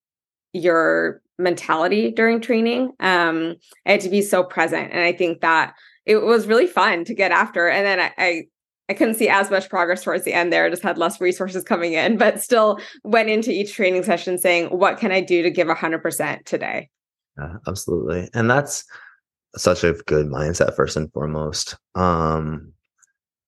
your 0.53 1.23
mentality 1.39 2.11
during 2.11 2.41
training. 2.41 2.93
Um, 2.99 3.57
I 3.87 3.93
had 3.93 4.01
to 4.01 4.09
be 4.09 4.23
so 4.23 4.43
present. 4.43 4.93
And 4.93 5.01
I 5.01 5.13
think 5.13 5.41
that 5.43 5.75
it 6.05 6.17
was 6.17 6.47
really 6.47 6.67
fun 6.67 7.05
to 7.05 7.15
get 7.15 7.31
after. 7.31 7.69
And 7.69 7.87
then 7.87 8.01
I, 8.01 8.13
I 8.19 8.43
I 8.89 8.95
couldn't 8.95 9.17
see 9.17 9.29
as 9.29 9.51
much 9.51 9.69
progress 9.69 10.05
towards 10.05 10.25
the 10.25 10.33
end 10.33 10.53
there. 10.53 10.65
I 10.65 10.71
just 10.71 10.85
had 10.85 10.97
less 10.97 11.21
resources 11.21 11.65
coming 11.65 11.95
in, 11.95 12.17
but 12.19 12.41
still 12.41 12.79
went 13.03 13.29
into 13.29 13.51
each 13.51 13.75
training 13.75 14.05
session 14.05 14.39
saying, 14.39 14.67
what 14.67 14.99
can 14.99 15.11
I 15.11 15.21
do 15.21 15.43
to 15.43 15.51
give 15.51 15.67
100% 15.67 16.45
today? 16.45 16.89
Yeah, 17.39 17.57
absolutely. 17.67 18.29
And 18.35 18.51
that's 18.51 18.85
such 19.57 19.85
a 19.85 19.93
good 20.07 20.27
mindset 20.27 20.75
first 20.75 20.97
and 20.97 21.13
foremost. 21.13 21.77
Um, 21.95 22.73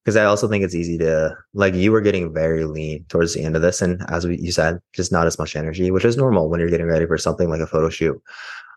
because 0.05 0.16
I 0.16 0.24
also 0.24 0.48
think 0.48 0.64
it's 0.64 0.74
easy 0.74 0.96
to 0.98 1.37
like 1.53 1.74
you 1.74 1.92
were 1.92 2.01
getting 2.01 2.33
very 2.33 2.64
lean 2.64 3.05
towards 3.11 3.35
the 3.35 3.42
end 3.42 3.57
of 3.57 3.61
this, 3.61 3.83
and 3.83 4.03
as 4.09 4.27
we, 4.27 4.38
you 4.38 4.53
said, 4.53 4.79
just 4.94 5.12
not 5.12 5.27
as 5.27 5.38
much 5.38 5.55
energy, 5.55 5.90
which 5.90 6.07
is 6.07 6.16
normal 6.16 6.48
when 6.48 6.61
you're 6.61 6.70
getting 6.70 6.87
ready 6.87 7.05
for 7.05 7.18
something 7.18 7.51
like 7.51 7.61
a 7.61 7.66
photo 7.66 7.90
shoot. 7.90 8.18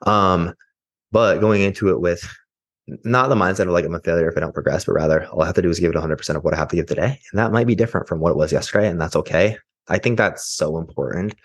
Um, 0.06 0.54
but 1.14 1.40
going 1.40 1.62
into 1.62 1.88
it 1.88 2.02
with 2.02 2.30
not 3.06 3.30
the 3.30 3.36
mindset 3.36 3.62
of 3.62 3.70
like 3.70 3.86
I'm 3.86 3.96
a 3.96 4.02
failure 4.02 4.28
if 4.28 4.36
I 4.36 4.42
don't 4.42 4.54
progress, 4.54 4.84
but 4.84 4.92
rather 4.92 5.26
all 5.28 5.42
I 5.42 5.46
have 5.46 5.56
to 5.56 5.62
do 5.62 5.70
is 5.70 5.80
give 5.80 5.92
it 5.92 5.98
100% 5.98 6.36
of 6.36 6.44
what 6.44 6.54
I 6.54 6.58
have 6.58 6.68
to 6.68 6.76
give 6.76 6.88
today, 6.88 7.18
and 7.32 7.40
that 7.40 7.54
might 7.54 7.68
be 7.68 7.76
different 7.76 8.10
from 8.10 8.20
what 8.20 8.32
it 8.32 8.38
was 8.38 8.52
yesterday, 8.52 8.90
and 8.90 9.00
that's 9.00 9.16
okay. 9.16 9.56
I 9.88 10.00
think 10.00 10.18
that's 10.18 10.46
so 10.46 10.78
important. 10.78 11.36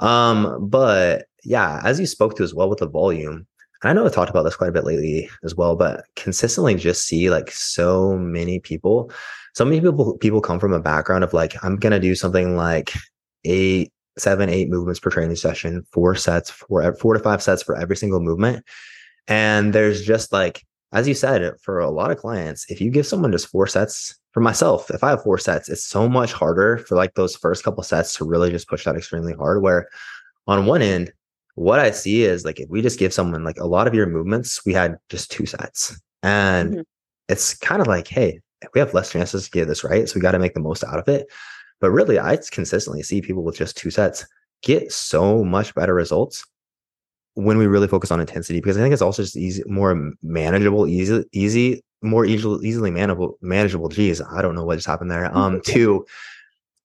Um, 0.00 0.68
but 0.68 1.26
yeah, 1.48 1.80
as 1.82 1.98
you 1.98 2.06
spoke 2.06 2.36
to 2.36 2.42
as 2.42 2.54
well 2.54 2.68
with 2.68 2.80
the 2.80 2.88
volume, 2.88 3.46
I 3.82 3.92
know 3.94 4.04
I've 4.04 4.12
talked 4.12 4.30
about 4.30 4.42
this 4.42 4.56
quite 4.56 4.68
a 4.68 4.72
bit 4.72 4.84
lately 4.84 5.30
as 5.44 5.54
well, 5.54 5.76
but 5.76 6.04
consistently 6.14 6.74
just 6.74 7.06
see 7.06 7.30
like 7.30 7.50
so 7.50 8.18
many 8.18 8.60
people, 8.60 9.10
so 9.54 9.64
many 9.64 9.80
people 9.80 10.18
people 10.18 10.42
come 10.42 10.60
from 10.60 10.74
a 10.74 10.80
background 10.80 11.24
of 11.24 11.32
like, 11.32 11.54
I'm 11.64 11.76
gonna 11.76 12.00
do 12.00 12.14
something 12.14 12.56
like 12.56 12.92
eight, 13.44 13.90
seven, 14.18 14.50
eight 14.50 14.68
movements 14.68 15.00
per 15.00 15.10
training 15.10 15.36
session, 15.36 15.86
four 15.90 16.14
sets, 16.16 16.50
four, 16.50 16.94
four 16.96 17.14
to 17.14 17.20
five 17.20 17.42
sets 17.42 17.62
for 17.62 17.76
every 17.76 17.96
single 17.96 18.20
movement. 18.20 18.64
And 19.26 19.72
there's 19.72 20.04
just 20.04 20.32
like, 20.32 20.66
as 20.92 21.08
you 21.08 21.14
said, 21.14 21.54
for 21.62 21.78
a 21.78 21.90
lot 21.90 22.10
of 22.10 22.18
clients, 22.18 22.66
if 22.70 22.80
you 22.80 22.90
give 22.90 23.06
someone 23.06 23.32
just 23.32 23.48
four 23.48 23.66
sets, 23.66 24.18
for 24.32 24.40
myself, 24.40 24.90
if 24.90 25.02
I 25.02 25.10
have 25.10 25.22
four 25.22 25.38
sets, 25.38 25.68
it's 25.70 25.84
so 25.84 26.08
much 26.08 26.32
harder 26.32 26.78
for 26.78 26.94
like 26.94 27.14
those 27.14 27.36
first 27.36 27.64
couple 27.64 27.82
sets 27.82 28.14
to 28.14 28.24
really 28.24 28.50
just 28.50 28.68
push 28.68 28.84
that 28.84 28.96
extremely 28.96 29.32
hard. 29.32 29.62
Where 29.62 29.88
on 30.46 30.66
one 30.66 30.82
end, 30.82 31.12
what 31.58 31.80
I 31.80 31.90
see 31.90 32.22
is 32.22 32.44
like 32.44 32.60
if 32.60 32.68
we 32.68 32.82
just 32.82 32.98
give 32.98 33.12
someone 33.12 33.42
like 33.44 33.58
a 33.58 33.66
lot 33.66 33.86
of 33.86 33.94
your 33.94 34.06
movements, 34.06 34.64
we 34.64 34.72
had 34.72 34.96
just 35.08 35.30
two 35.30 35.44
sets. 35.44 36.00
And 36.22 36.70
mm-hmm. 36.70 36.80
it's 37.28 37.54
kind 37.54 37.80
of 37.80 37.88
like, 37.88 38.06
hey, 38.06 38.40
we 38.74 38.80
have 38.80 38.94
less 38.94 39.10
chances 39.10 39.44
to 39.44 39.50
get 39.50 39.66
this 39.66 39.84
right. 39.84 40.08
So 40.08 40.14
we 40.14 40.20
got 40.20 40.32
to 40.32 40.38
make 40.38 40.54
the 40.54 40.60
most 40.60 40.84
out 40.84 40.98
of 40.98 41.08
it. 41.08 41.26
But 41.80 41.90
really, 41.90 42.18
I 42.18 42.38
consistently 42.50 43.02
see 43.02 43.20
people 43.20 43.44
with 43.44 43.56
just 43.56 43.76
two 43.76 43.90
sets 43.90 44.26
get 44.62 44.92
so 44.92 45.44
much 45.44 45.74
better 45.74 45.94
results 45.94 46.44
when 47.34 47.58
we 47.58 47.66
really 47.66 47.86
focus 47.86 48.10
on 48.10 48.20
intensity 48.20 48.60
because 48.60 48.76
I 48.76 48.80
think 48.80 48.92
it's 48.92 49.02
also 49.02 49.22
just 49.22 49.36
easy, 49.36 49.62
more 49.66 50.12
manageable, 50.22 50.88
easy, 50.88 51.24
easy, 51.32 51.82
more 52.02 52.24
easily, 52.24 52.66
easily 52.66 52.90
manageable, 52.90 53.38
manageable. 53.40 53.88
Geez, 53.88 54.20
I 54.20 54.42
don't 54.42 54.54
know 54.54 54.64
what 54.64 54.76
just 54.76 54.86
happened 54.86 55.10
there. 55.10 55.24
Um, 55.36 55.60
to 55.62 56.04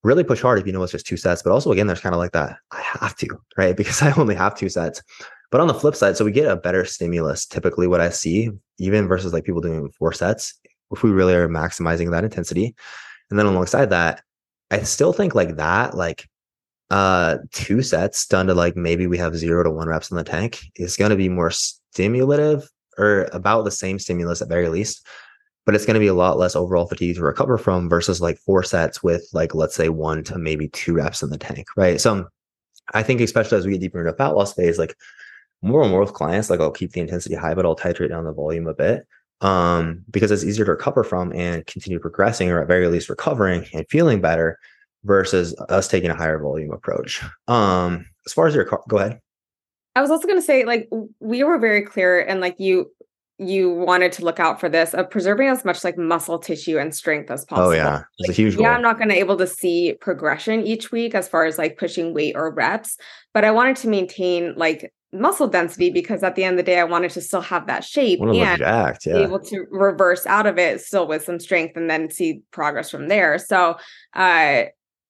really 0.04 0.22
push 0.22 0.42
hard 0.42 0.60
if 0.60 0.66
you 0.66 0.72
know 0.72 0.82
it's 0.82 0.92
just 0.92 1.06
two 1.06 1.16
sets. 1.16 1.42
But 1.42 1.52
also, 1.52 1.72
again, 1.72 1.86
there's 1.86 2.00
kind 2.00 2.14
of 2.14 2.18
like 2.18 2.32
that 2.32 2.58
I 2.70 2.80
have 2.82 3.16
to, 3.16 3.28
right? 3.56 3.76
Because 3.76 4.02
I 4.02 4.12
only 4.12 4.34
have 4.36 4.56
two 4.56 4.68
sets. 4.68 5.02
But 5.50 5.60
on 5.60 5.68
the 5.68 5.74
flip 5.74 5.94
side, 5.94 6.16
so 6.16 6.24
we 6.24 6.32
get 6.32 6.50
a 6.50 6.56
better 6.56 6.84
stimulus. 6.84 7.46
Typically, 7.46 7.86
what 7.86 8.00
I 8.00 8.10
see, 8.10 8.50
even 8.78 9.08
versus 9.08 9.32
like 9.32 9.44
people 9.44 9.60
doing 9.60 9.90
four 9.90 10.12
sets, 10.12 10.54
if 10.90 11.02
we 11.02 11.10
really 11.10 11.34
are 11.34 11.48
maximizing 11.48 12.10
that 12.10 12.24
intensity. 12.24 12.74
And 13.30 13.38
then 13.38 13.46
alongside 13.46 13.90
that, 13.90 14.22
I 14.70 14.82
still 14.82 15.12
think 15.12 15.34
like 15.34 15.56
that, 15.56 15.96
like 15.96 16.28
uh 16.90 17.38
two 17.50 17.80
sets 17.80 18.26
done 18.26 18.46
to 18.46 18.52
like 18.52 18.76
maybe 18.76 19.06
we 19.06 19.16
have 19.16 19.34
zero 19.34 19.62
to 19.62 19.70
one 19.70 19.88
reps 19.88 20.10
in 20.10 20.18
the 20.18 20.22
tank 20.22 20.60
is 20.76 20.98
going 20.98 21.10
to 21.10 21.16
be 21.16 21.30
more 21.30 21.50
stimulative 21.50 22.68
or 22.98 23.26
about 23.32 23.64
the 23.64 23.70
same 23.70 23.98
stimulus 23.98 24.42
at 24.42 24.50
very 24.50 24.68
least 24.68 25.06
but 25.66 25.74
it's 25.74 25.86
going 25.86 25.94
to 25.94 26.00
be 26.00 26.06
a 26.06 26.14
lot 26.14 26.38
less 26.38 26.56
overall 26.56 26.86
fatigue 26.86 27.16
to 27.16 27.22
recover 27.22 27.58
from 27.58 27.88
versus 27.88 28.20
like 28.20 28.38
four 28.38 28.62
sets 28.62 29.02
with 29.02 29.28
like 29.32 29.54
let's 29.54 29.74
say 29.74 29.88
one 29.88 30.22
to 30.24 30.38
maybe 30.38 30.68
two 30.68 30.94
reps 30.94 31.22
in 31.22 31.30
the 31.30 31.38
tank 31.38 31.66
right? 31.76 32.00
So 32.00 32.28
i 32.92 33.02
think 33.02 33.22
especially 33.22 33.56
as 33.56 33.64
we 33.64 33.72
get 33.72 33.80
deeper 33.80 33.98
into 33.98 34.12
fat 34.12 34.36
loss 34.36 34.52
phase 34.52 34.78
like 34.78 34.94
more 35.62 35.80
and 35.80 35.90
more 35.90 36.00
with 36.00 36.12
clients 36.12 36.50
like 36.50 36.60
i'll 36.60 36.70
keep 36.70 36.92
the 36.92 37.00
intensity 37.00 37.34
high 37.34 37.54
but 37.54 37.64
i'll 37.64 37.74
titrate 37.74 38.10
down 38.10 38.24
the 38.24 38.32
volume 38.32 38.66
a 38.66 38.74
bit 38.74 39.06
um, 39.40 40.04
because 40.10 40.30
it's 40.30 40.44
easier 40.44 40.64
to 40.64 40.72
recover 40.72 41.04
from 41.04 41.32
and 41.32 41.66
continue 41.66 41.98
progressing 41.98 42.50
or 42.50 42.62
at 42.62 42.68
very 42.68 42.88
least 42.88 43.08
recovering 43.08 43.66
and 43.72 43.86
feeling 43.90 44.20
better 44.20 44.58
versus 45.04 45.54
us 45.68 45.86
taking 45.86 46.10
a 46.10 46.14
higher 46.14 46.38
volume 46.38 46.72
approach. 46.72 47.22
Um, 47.46 48.06
as 48.26 48.32
far 48.32 48.46
as 48.46 48.54
your 48.54 48.64
go 48.88 48.98
ahead. 48.98 49.20
I 49.94 50.00
was 50.00 50.10
also 50.10 50.26
going 50.26 50.38
to 50.38 50.42
say, 50.42 50.64
like, 50.64 50.88
we 51.20 51.44
were 51.44 51.58
very 51.58 51.82
clear, 51.82 52.20
and 52.20 52.40
like 52.40 52.58
you, 52.58 52.90
you 53.38 53.72
wanted 53.72 54.12
to 54.12 54.24
look 54.24 54.38
out 54.38 54.60
for 54.60 54.68
this 54.68 54.94
of 54.94 55.10
preserving 55.10 55.48
as 55.48 55.64
much 55.64 55.82
like 55.82 55.98
muscle 55.98 56.38
tissue 56.38 56.78
and 56.78 56.94
strength 56.94 57.30
as 57.30 57.44
possible. 57.44 57.68
Oh 57.68 57.72
yeah, 57.72 58.02
it's 58.18 58.28
like, 58.28 58.30
a 58.30 58.32
huge. 58.32 58.56
Goal. 58.56 58.62
Yeah, 58.62 58.72
I'm 58.72 58.82
not 58.82 58.96
going 58.96 59.08
to 59.08 59.18
able 59.18 59.36
to 59.38 59.46
see 59.46 59.94
progression 60.00 60.64
each 60.64 60.92
week 60.92 61.14
as 61.14 61.28
far 61.28 61.44
as 61.44 61.58
like 61.58 61.76
pushing 61.76 62.14
weight 62.14 62.36
or 62.36 62.52
reps, 62.52 62.96
but 63.32 63.44
I 63.44 63.50
wanted 63.50 63.76
to 63.78 63.88
maintain 63.88 64.54
like 64.56 64.92
muscle 65.12 65.48
density 65.48 65.90
because 65.90 66.22
at 66.22 66.36
the 66.36 66.44
end 66.44 66.54
of 66.54 66.64
the 66.64 66.70
day, 66.70 66.78
I 66.78 66.84
wanted 66.84 67.10
to 67.12 67.20
still 67.20 67.40
have 67.40 67.66
that 67.66 67.84
shape 67.84 68.20
and 68.20 68.34
yeah. 68.34 68.92
be 69.04 69.10
able 69.10 69.40
to 69.40 69.66
reverse 69.70 70.26
out 70.26 70.46
of 70.46 70.58
it 70.58 70.80
still 70.80 71.06
with 71.06 71.24
some 71.24 71.40
strength 71.40 71.76
and 71.76 71.90
then 71.90 72.10
see 72.10 72.42
progress 72.52 72.90
from 72.90 73.08
there. 73.08 73.38
So, 73.38 73.76
uh, 74.14 74.64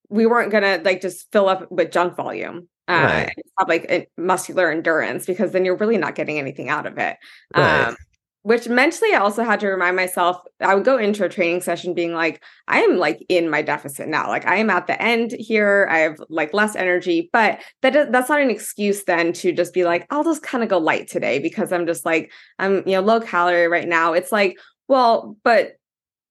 we 0.08 0.26
weren't 0.26 0.52
gonna 0.52 0.80
like 0.84 1.00
just 1.00 1.30
fill 1.32 1.48
up 1.48 1.70
with 1.70 1.90
junk 1.90 2.16
volume 2.16 2.68
uh, 2.88 2.92
right. 2.92 3.32
have 3.58 3.68
like 3.68 4.10
muscular 4.16 4.70
endurance 4.70 5.26
because 5.26 5.52
then 5.52 5.64
you're 5.64 5.76
really 5.76 5.96
not 5.96 6.14
getting 6.14 6.38
anything 6.38 6.68
out 6.68 6.86
of 6.86 6.98
it. 6.98 7.16
Right. 7.56 7.88
Um, 7.88 7.96
which 8.44 8.68
mentally 8.68 9.14
I 9.14 9.20
also 9.20 9.42
had 9.42 9.58
to 9.60 9.68
remind 9.68 9.96
myself 9.96 10.36
I 10.60 10.74
would 10.74 10.84
go 10.84 10.98
into 10.98 11.24
a 11.24 11.30
training 11.30 11.62
session 11.62 11.94
being 11.94 12.12
like, 12.12 12.44
I 12.68 12.82
am 12.82 12.98
like 12.98 13.24
in 13.30 13.48
my 13.48 13.62
deficit 13.62 14.06
now. 14.06 14.28
Like 14.28 14.46
I 14.46 14.56
am 14.56 14.68
at 14.68 14.86
the 14.86 15.00
end 15.00 15.34
here. 15.38 15.88
I 15.90 16.00
have 16.00 16.20
like 16.28 16.52
less 16.52 16.76
energy, 16.76 17.30
but 17.32 17.62
that 17.80 18.12
that's 18.12 18.28
not 18.28 18.42
an 18.42 18.50
excuse 18.50 19.04
then 19.04 19.32
to 19.32 19.52
just 19.52 19.72
be 19.72 19.84
like, 19.84 20.06
I'll 20.10 20.24
just 20.24 20.42
kind 20.42 20.62
of 20.62 20.68
go 20.68 20.76
light 20.76 21.08
today 21.08 21.38
because 21.38 21.72
I'm 21.72 21.86
just 21.86 22.04
like, 22.04 22.30
I'm, 22.58 22.86
you 22.86 22.92
know, 22.92 23.00
low 23.00 23.18
calorie 23.18 23.66
right 23.66 23.88
now. 23.88 24.12
It's 24.12 24.30
like, 24.30 24.58
well, 24.88 25.38
but 25.42 25.78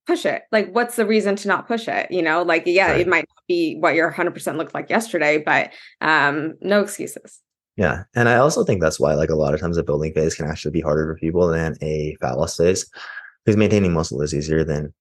push 0.06 0.24
it. 0.24 0.44
Like, 0.52 0.72
what's 0.72 0.96
the 0.96 1.08
reason 1.08 1.36
to 1.38 1.48
not 1.48 1.68
push 1.68 1.88
it? 1.88 2.12
You 2.12 2.22
know, 2.22 2.44
like, 2.44 2.64
yeah, 2.68 2.92
right. 2.92 3.02
it 3.02 3.08
might 3.08 3.26
not 3.28 3.44
be 3.48 3.78
what 3.80 3.96
your 3.96 4.12
100% 4.12 4.56
looked 4.58 4.76
like 4.76 4.92
yesterday, 4.92 5.40
but 5.40 5.72
um, 6.00 6.54
no 6.62 6.82
excuses. 6.84 7.43
Yeah. 7.76 8.04
And 8.16 8.30
I 8.30 8.38
also 8.38 8.64
think 8.64 8.82
that's 8.82 9.00
why, 9.00 9.16
like, 9.16 9.30
a 9.30 9.36
lot 9.36 9.54
of 9.54 9.60
times 9.60 9.78
a 9.78 9.84
building 9.84 10.14
phase 10.14 10.36
can 10.36 10.46
actually 10.46 10.72
be 10.72 10.82
harder 10.82 11.08
for 11.08 11.20
people 11.20 11.48
than 11.48 11.76
a 11.82 12.16
fat 12.22 12.38
loss 12.38 12.58
phase 12.58 12.86
because 13.44 13.58
maintaining 13.58 13.94
muscle 13.94 14.22
is 14.22 14.34
easier 14.34 14.64
than 14.64 14.94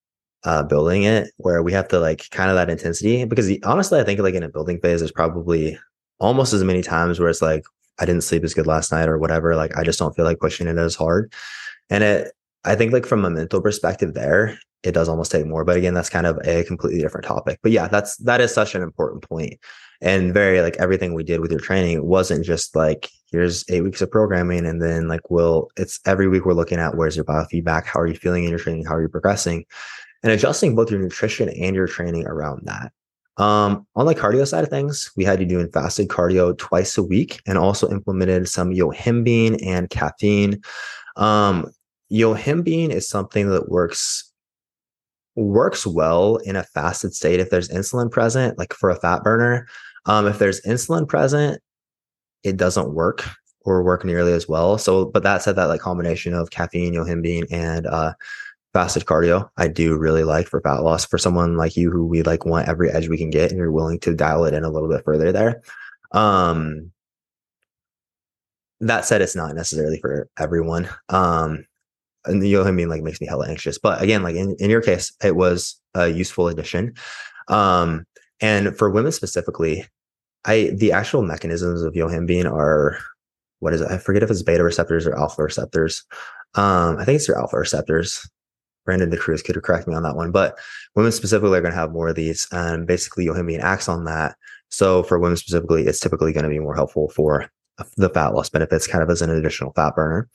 uh, 0.45 0.63
building 0.63 1.03
it, 1.03 1.31
where 1.37 1.63
we 1.63 1.73
have 1.73 1.87
to, 1.89 2.01
like, 2.01 2.29
kind 2.31 2.51
of 2.51 2.57
that 2.57 2.71
intensity. 2.71 3.25
Because 3.25 3.47
the, 3.47 3.63
honestly, 3.63 4.01
I 4.01 4.05
think, 4.05 4.21
like, 4.21 4.35
in 4.35 4.43
a 4.43 4.49
building 4.49 4.81
phase, 4.81 5.01
there's 5.01 5.13
probably 5.13 5.79
almost 6.19 6.53
as 6.53 6.65
many 6.65 6.83
times 6.83 7.21
where 7.21 7.29
it's 7.29 7.43
like, 7.43 7.65
I 8.01 8.07
didn't 8.07 8.25
sleep 8.25 8.43
as 8.43 8.55
good 8.55 8.67
last 8.67 8.91
night 8.91 9.09
or 9.09 9.19
whatever. 9.19 9.55
Like, 9.55 9.77
I 9.77 9.85
just 9.85 9.99
don't 9.99 10.17
feel 10.17 10.25
like 10.25 10.41
pushing 10.41 10.67
it 10.67 10.79
as 10.79 10.95
hard. 10.95 11.33
And 11.91 12.03
it, 12.03 12.33
I 12.65 12.75
think, 12.75 12.93
like, 12.93 13.05
from 13.07 13.25
a 13.25 13.31
mental 13.31 13.61
perspective, 13.61 14.15
there, 14.15 14.59
it 14.83 14.93
does 14.93 15.09
almost 15.09 15.31
take 15.31 15.47
more. 15.47 15.65
But 15.65 15.77
again, 15.77 15.95
that's 15.95 16.09
kind 16.11 16.27
of 16.27 16.41
a 16.45 16.65
completely 16.65 17.01
different 17.01 17.27
topic. 17.27 17.61
But 17.63 17.71
yeah, 17.71 17.87
that's 17.87 18.17
that 18.17 18.41
is 18.41 18.53
such 18.53 18.75
an 18.75 18.83
important 18.83 19.29
point. 19.29 19.61
And 20.03 20.35
very 20.35 20.61
like 20.61 20.77
everything 20.77 21.15
we 21.15 21.23
did 21.23 21.41
with 21.41 21.53
your 21.53 21.61
training, 21.61 21.97
it 21.97 22.05
wasn't 22.05 22.45
just 22.45 22.75
like 22.75 23.09
here's 23.31 23.65
eight 23.71 23.83
weeks 23.83 24.03
of 24.03 24.11
programming 24.11 24.67
and 24.67 24.83
then 24.83 25.09
like 25.09 25.31
we'll 25.31 25.71
it's 25.77 26.01
every 26.05 26.29
week 26.29 26.45
we're 26.45 26.53
looking 26.53 26.79
at 26.79 26.97
where's 26.97 27.17
your 27.17 27.25
biofeedback, 27.25 27.85
how 27.85 28.01
are 28.01 28.07
you 28.07 28.15
feeling 28.15 28.45
in 28.45 28.51
your 28.51 28.59
training, 28.59 28.85
how 28.85 28.97
are 28.97 29.03
you 29.03 29.09
progressing, 29.09 29.65
and 30.23 30.33
adjusting 30.33 30.75
both 30.75 30.91
your 30.91 31.01
nutrition 31.01 31.49
and 31.49 31.75
your 31.75 31.87
training 31.87 32.27
around 32.27 32.63
that. 32.65 32.93
Um, 33.39 33.87
on 33.97 34.07
the 34.07 34.15
cardio 34.15 34.47
side 34.47 34.65
of 34.65 34.71
things, 34.71 35.11
we 35.17 35.25
had 35.25 35.41
you 35.41 35.47
doing 35.47 35.71
fasted 35.71 36.09
cardio 36.09 36.57
twice 36.59 36.99
a 36.99 37.03
week 37.03 37.41
and 37.47 37.57
also 37.57 37.89
implemented 37.89 38.49
some 38.49 38.71
yohimbine 38.71 39.65
and 39.65 39.89
caffeine. 39.89 40.61
Um, 41.17 41.73
yohimbine 42.13 42.91
is 42.91 43.09
something 43.09 43.49
that 43.51 43.71
works 43.71 44.33
works 45.35 45.87
well 45.87 46.37
in 46.37 46.57
a 46.57 46.63
fasted 46.63 47.15
state 47.15 47.41
if 47.41 47.49
there's 47.49 47.71
insulin 47.71 48.11
present, 48.11 48.59
like 48.59 48.75
for 48.75 48.91
a 48.91 49.01
fat 49.01 49.23
burner. 49.23 49.67
Um, 50.07 50.27
if 50.27 50.39
there's 50.39 50.61
insulin 50.63 51.09
present, 51.09 51.61
it 52.43 52.57
doesn't 52.57 52.95
work 52.95 53.25
or 53.65 53.83
work 53.83 54.05
nearly 54.05 54.33
as 54.33 54.49
well. 54.49 54.79
So, 54.79 55.05
but 55.05 55.23
that 55.23 55.43
said, 55.43 55.57
that 55.57 55.67
like 55.67 55.81
combination 55.81 56.35
of 56.35 56.51
caffeine, 56.51 56.95
yohimbine, 56.95 57.47
and 57.51 57.87
uh, 57.87 58.15
fasted 58.73 59.05
cardio, 59.05 59.49
I 59.57 59.69
do 59.69 59.97
really 59.97 60.25
like 60.25 60.49
for 60.49 60.61
fat 60.61 60.83
loss. 60.83 61.07
For 61.07 61.19
someone 61.19 61.57
like 61.57 61.77
you 61.77 61.91
who 61.91 62.05
we 62.07 62.23
like 62.23 62.45
want 62.45 62.69
every 62.69 62.91
edge 62.91 63.09
we 63.09 63.19
can 63.19 63.31
get, 63.31 63.51
and 63.51 63.59
you're 63.59 63.71
willing 63.71 64.01
to 64.01 64.15
dial 64.15 64.45
it 64.45 64.55
in 64.55 64.65
a 64.65 64.71
little 64.71 64.89
bit 64.89 65.05
further 65.05 65.31
there. 65.31 65.63
Um, 66.13 66.91
that 68.81 69.05
said, 69.05 69.23
it's 69.23 69.37
not 69.37 69.55
necessarily 69.55 70.01
for 70.01 70.29
everyone. 70.39 70.89
Um, 71.09 71.65
and 72.25 72.43
I 72.43 72.71
mean, 72.71 72.89
like 72.89 73.03
makes 73.03 73.21
me 73.21 73.27
hella 73.27 73.49
anxious. 73.49 73.79
But 73.79 74.03
again, 74.03 74.23
like 74.23 74.37
in, 74.37 74.57
in 74.59 74.71
your 74.71 74.83
case, 74.83 75.13
it 75.23 75.37
was 75.37 75.81
a 75.95 76.09
useful 76.09 76.49
addition. 76.49 76.95
Um, 77.49 78.05
and 78.43 78.77
for 78.77 78.91
women 78.91 79.13
specifically, 79.13 79.87
I 80.45 80.73
the 80.75 80.93
actual 80.93 81.23
mechanisms 81.23 81.83
of 81.83 81.95
yohimbine 81.95 82.51
are 82.51 82.99
what 83.61 83.73
is 83.73 83.81
it? 83.81 83.91
I 83.91 83.99
forget 83.99 84.25
if 84.25 84.31
it's 84.31 84.43
beta 84.43 84.65
receptors 84.65 85.07
or 85.07 85.17
alpha 85.17 85.43
receptors. 85.43 86.05
Um, 86.55 86.99
I 86.99 87.05
think 87.05 87.17
it's 87.17 87.29
your 87.29 87.39
alpha 87.39 87.57
receptors. 87.57 88.29
Brandon 88.85 89.09
De 89.09 89.17
Cruz 89.17 89.43
could 89.43 89.63
correct 89.63 89.87
me 89.87 89.95
on 89.95 90.03
that 90.03 90.17
one, 90.17 90.33
but 90.33 90.59
women 90.97 91.13
specifically 91.13 91.57
are 91.57 91.63
going 91.63 91.73
to 91.73 91.79
have 91.79 91.93
more 91.93 92.09
of 92.09 92.17
these, 92.17 92.49
and 92.51 92.87
basically 92.87 93.27
yohimbine 93.27 93.61
acts 93.61 93.89
on 93.89 94.05
that. 94.05 94.35
So 94.69 95.05
for 95.05 95.21
women 95.21 95.37
specifically, 95.37 95.87
it's 95.87 96.01
typically 96.01 96.33
going 96.33 96.43
to 96.43 96.51
be 96.51 96.59
more 96.59 96.75
helpful 96.75 97.09
for 97.11 97.49
the 97.97 98.09
fat 98.11 98.35
loss 98.35 98.49
benefits, 98.49 98.89
kind 98.89 99.05
of 99.05 99.11
as 99.11 99.23
an 99.23 99.31
additional 99.31 99.73
fat 99.75 99.95
burner. 99.95 100.29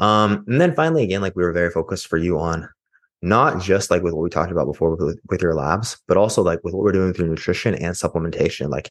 Um, 0.00 0.44
and 0.48 0.60
then 0.60 0.74
finally, 0.74 1.04
again, 1.04 1.20
like 1.20 1.36
we 1.36 1.44
were 1.44 1.52
very 1.52 1.70
focused 1.70 2.08
for 2.08 2.16
you 2.16 2.38
on 2.40 2.68
not 3.22 3.62
just 3.62 3.90
like 3.90 4.02
with 4.02 4.12
what 4.12 4.22
we 4.22 4.30
talked 4.30 4.52
about 4.52 4.66
before 4.66 4.96
with, 4.96 5.18
with 5.30 5.40
your 5.40 5.54
labs, 5.54 5.96
but 6.08 6.16
also 6.16 6.42
like 6.42 6.62
with 6.64 6.74
what 6.74 6.82
we're 6.82 6.92
doing 6.92 7.12
through 7.12 7.28
nutrition 7.28 7.74
and 7.74 7.94
supplementation. 7.94 8.68
Like 8.68 8.90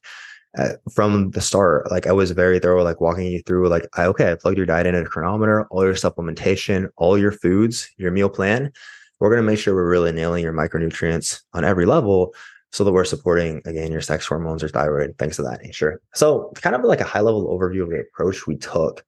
uh, 0.57 0.73
from 0.93 1.31
the 1.31 1.41
start, 1.41 1.91
like 1.91 2.07
I 2.07 2.13
was 2.13 2.31
very 2.31 2.59
thorough, 2.59 2.83
like 2.83 3.01
walking 3.01 3.27
you 3.27 3.41
through, 3.41 3.67
like, 3.67 3.87
I, 3.97 4.05
okay, 4.05 4.31
I 4.31 4.35
plugged 4.35 4.57
your 4.57 4.65
diet 4.65 4.87
in 4.87 4.95
a 4.95 5.05
Cronometer, 5.05 5.67
all 5.67 5.83
your 5.83 5.93
supplementation, 5.93 6.89
all 6.97 7.17
your 7.17 7.31
foods, 7.31 7.89
your 7.97 8.11
meal 8.11 8.29
plan. 8.29 8.71
We're 9.19 9.29
going 9.29 9.43
to 9.43 9.49
make 9.49 9.59
sure 9.59 9.75
we're 9.75 9.89
really 9.89 10.11
nailing 10.11 10.43
your 10.43 10.53
micronutrients 10.53 11.41
on 11.53 11.63
every 11.63 11.85
level 11.85 12.33
so 12.71 12.85
that 12.85 12.93
we're 12.93 13.05
supporting 13.05 13.61
again 13.65 13.91
your 13.91 14.01
sex 14.01 14.25
hormones 14.25 14.63
or 14.63 14.69
thyroid, 14.69 15.17
things 15.17 15.37
of 15.37 15.45
that 15.45 15.61
nature. 15.61 16.01
So, 16.15 16.51
kind 16.55 16.75
of 16.75 16.83
like 16.83 17.01
a 17.01 17.05
high 17.05 17.19
level 17.19 17.47
overview 17.47 17.83
of 17.83 17.89
the 17.89 17.99
approach 17.99 18.47
we 18.47 18.55
took. 18.55 19.03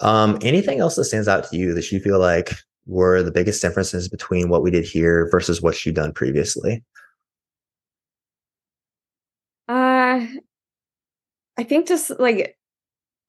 Um, 0.00 0.38
anything 0.42 0.80
else 0.80 0.96
that 0.96 1.04
stands 1.04 1.28
out 1.28 1.48
to 1.50 1.56
you 1.56 1.74
that 1.74 1.90
you 1.92 2.00
feel 2.00 2.18
like 2.18 2.52
were 2.86 3.22
the 3.22 3.30
biggest 3.30 3.62
differences 3.62 4.08
between 4.08 4.48
what 4.48 4.62
we 4.62 4.70
did 4.70 4.84
here 4.84 5.28
versus 5.30 5.62
what 5.62 5.84
you've 5.84 5.94
done 5.94 6.12
previously? 6.12 6.82
Uh, 9.68 10.26
I 11.56 11.62
think 11.62 11.86
just 11.86 12.10
like 12.18 12.56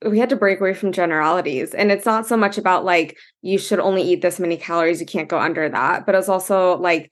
we 0.05 0.19
had 0.19 0.29
to 0.29 0.35
break 0.35 0.59
away 0.59 0.73
from 0.73 0.91
generalities 0.91 1.73
and 1.73 1.91
it's 1.91 2.05
not 2.05 2.27
so 2.27 2.35
much 2.35 2.57
about 2.57 2.83
like 2.83 3.17
you 3.41 3.57
should 3.57 3.79
only 3.79 4.01
eat 4.01 4.21
this 4.21 4.39
many 4.39 4.57
calories 4.57 4.99
you 4.99 5.05
can't 5.05 5.29
go 5.29 5.39
under 5.39 5.69
that 5.69 6.05
but 6.05 6.15
it's 6.15 6.29
also 6.29 6.77
like 6.77 7.11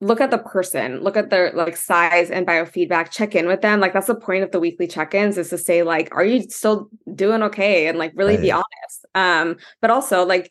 look 0.00 0.20
at 0.20 0.30
the 0.30 0.38
person 0.38 1.00
look 1.00 1.16
at 1.16 1.30
their 1.30 1.52
like 1.52 1.76
size 1.76 2.30
and 2.30 2.46
biofeedback 2.46 3.10
check 3.10 3.34
in 3.34 3.46
with 3.46 3.60
them 3.60 3.80
like 3.80 3.92
that's 3.92 4.06
the 4.06 4.14
point 4.14 4.42
of 4.42 4.50
the 4.50 4.60
weekly 4.60 4.86
check-ins 4.86 5.36
is 5.36 5.50
to 5.50 5.58
say 5.58 5.82
like 5.82 6.08
are 6.14 6.24
you 6.24 6.42
still 6.42 6.88
doing 7.14 7.42
okay 7.42 7.86
and 7.86 7.98
like 7.98 8.12
really 8.14 8.34
right. 8.34 8.42
be 8.42 8.52
honest 8.52 9.06
um 9.14 9.56
but 9.80 9.90
also 9.90 10.24
like 10.24 10.50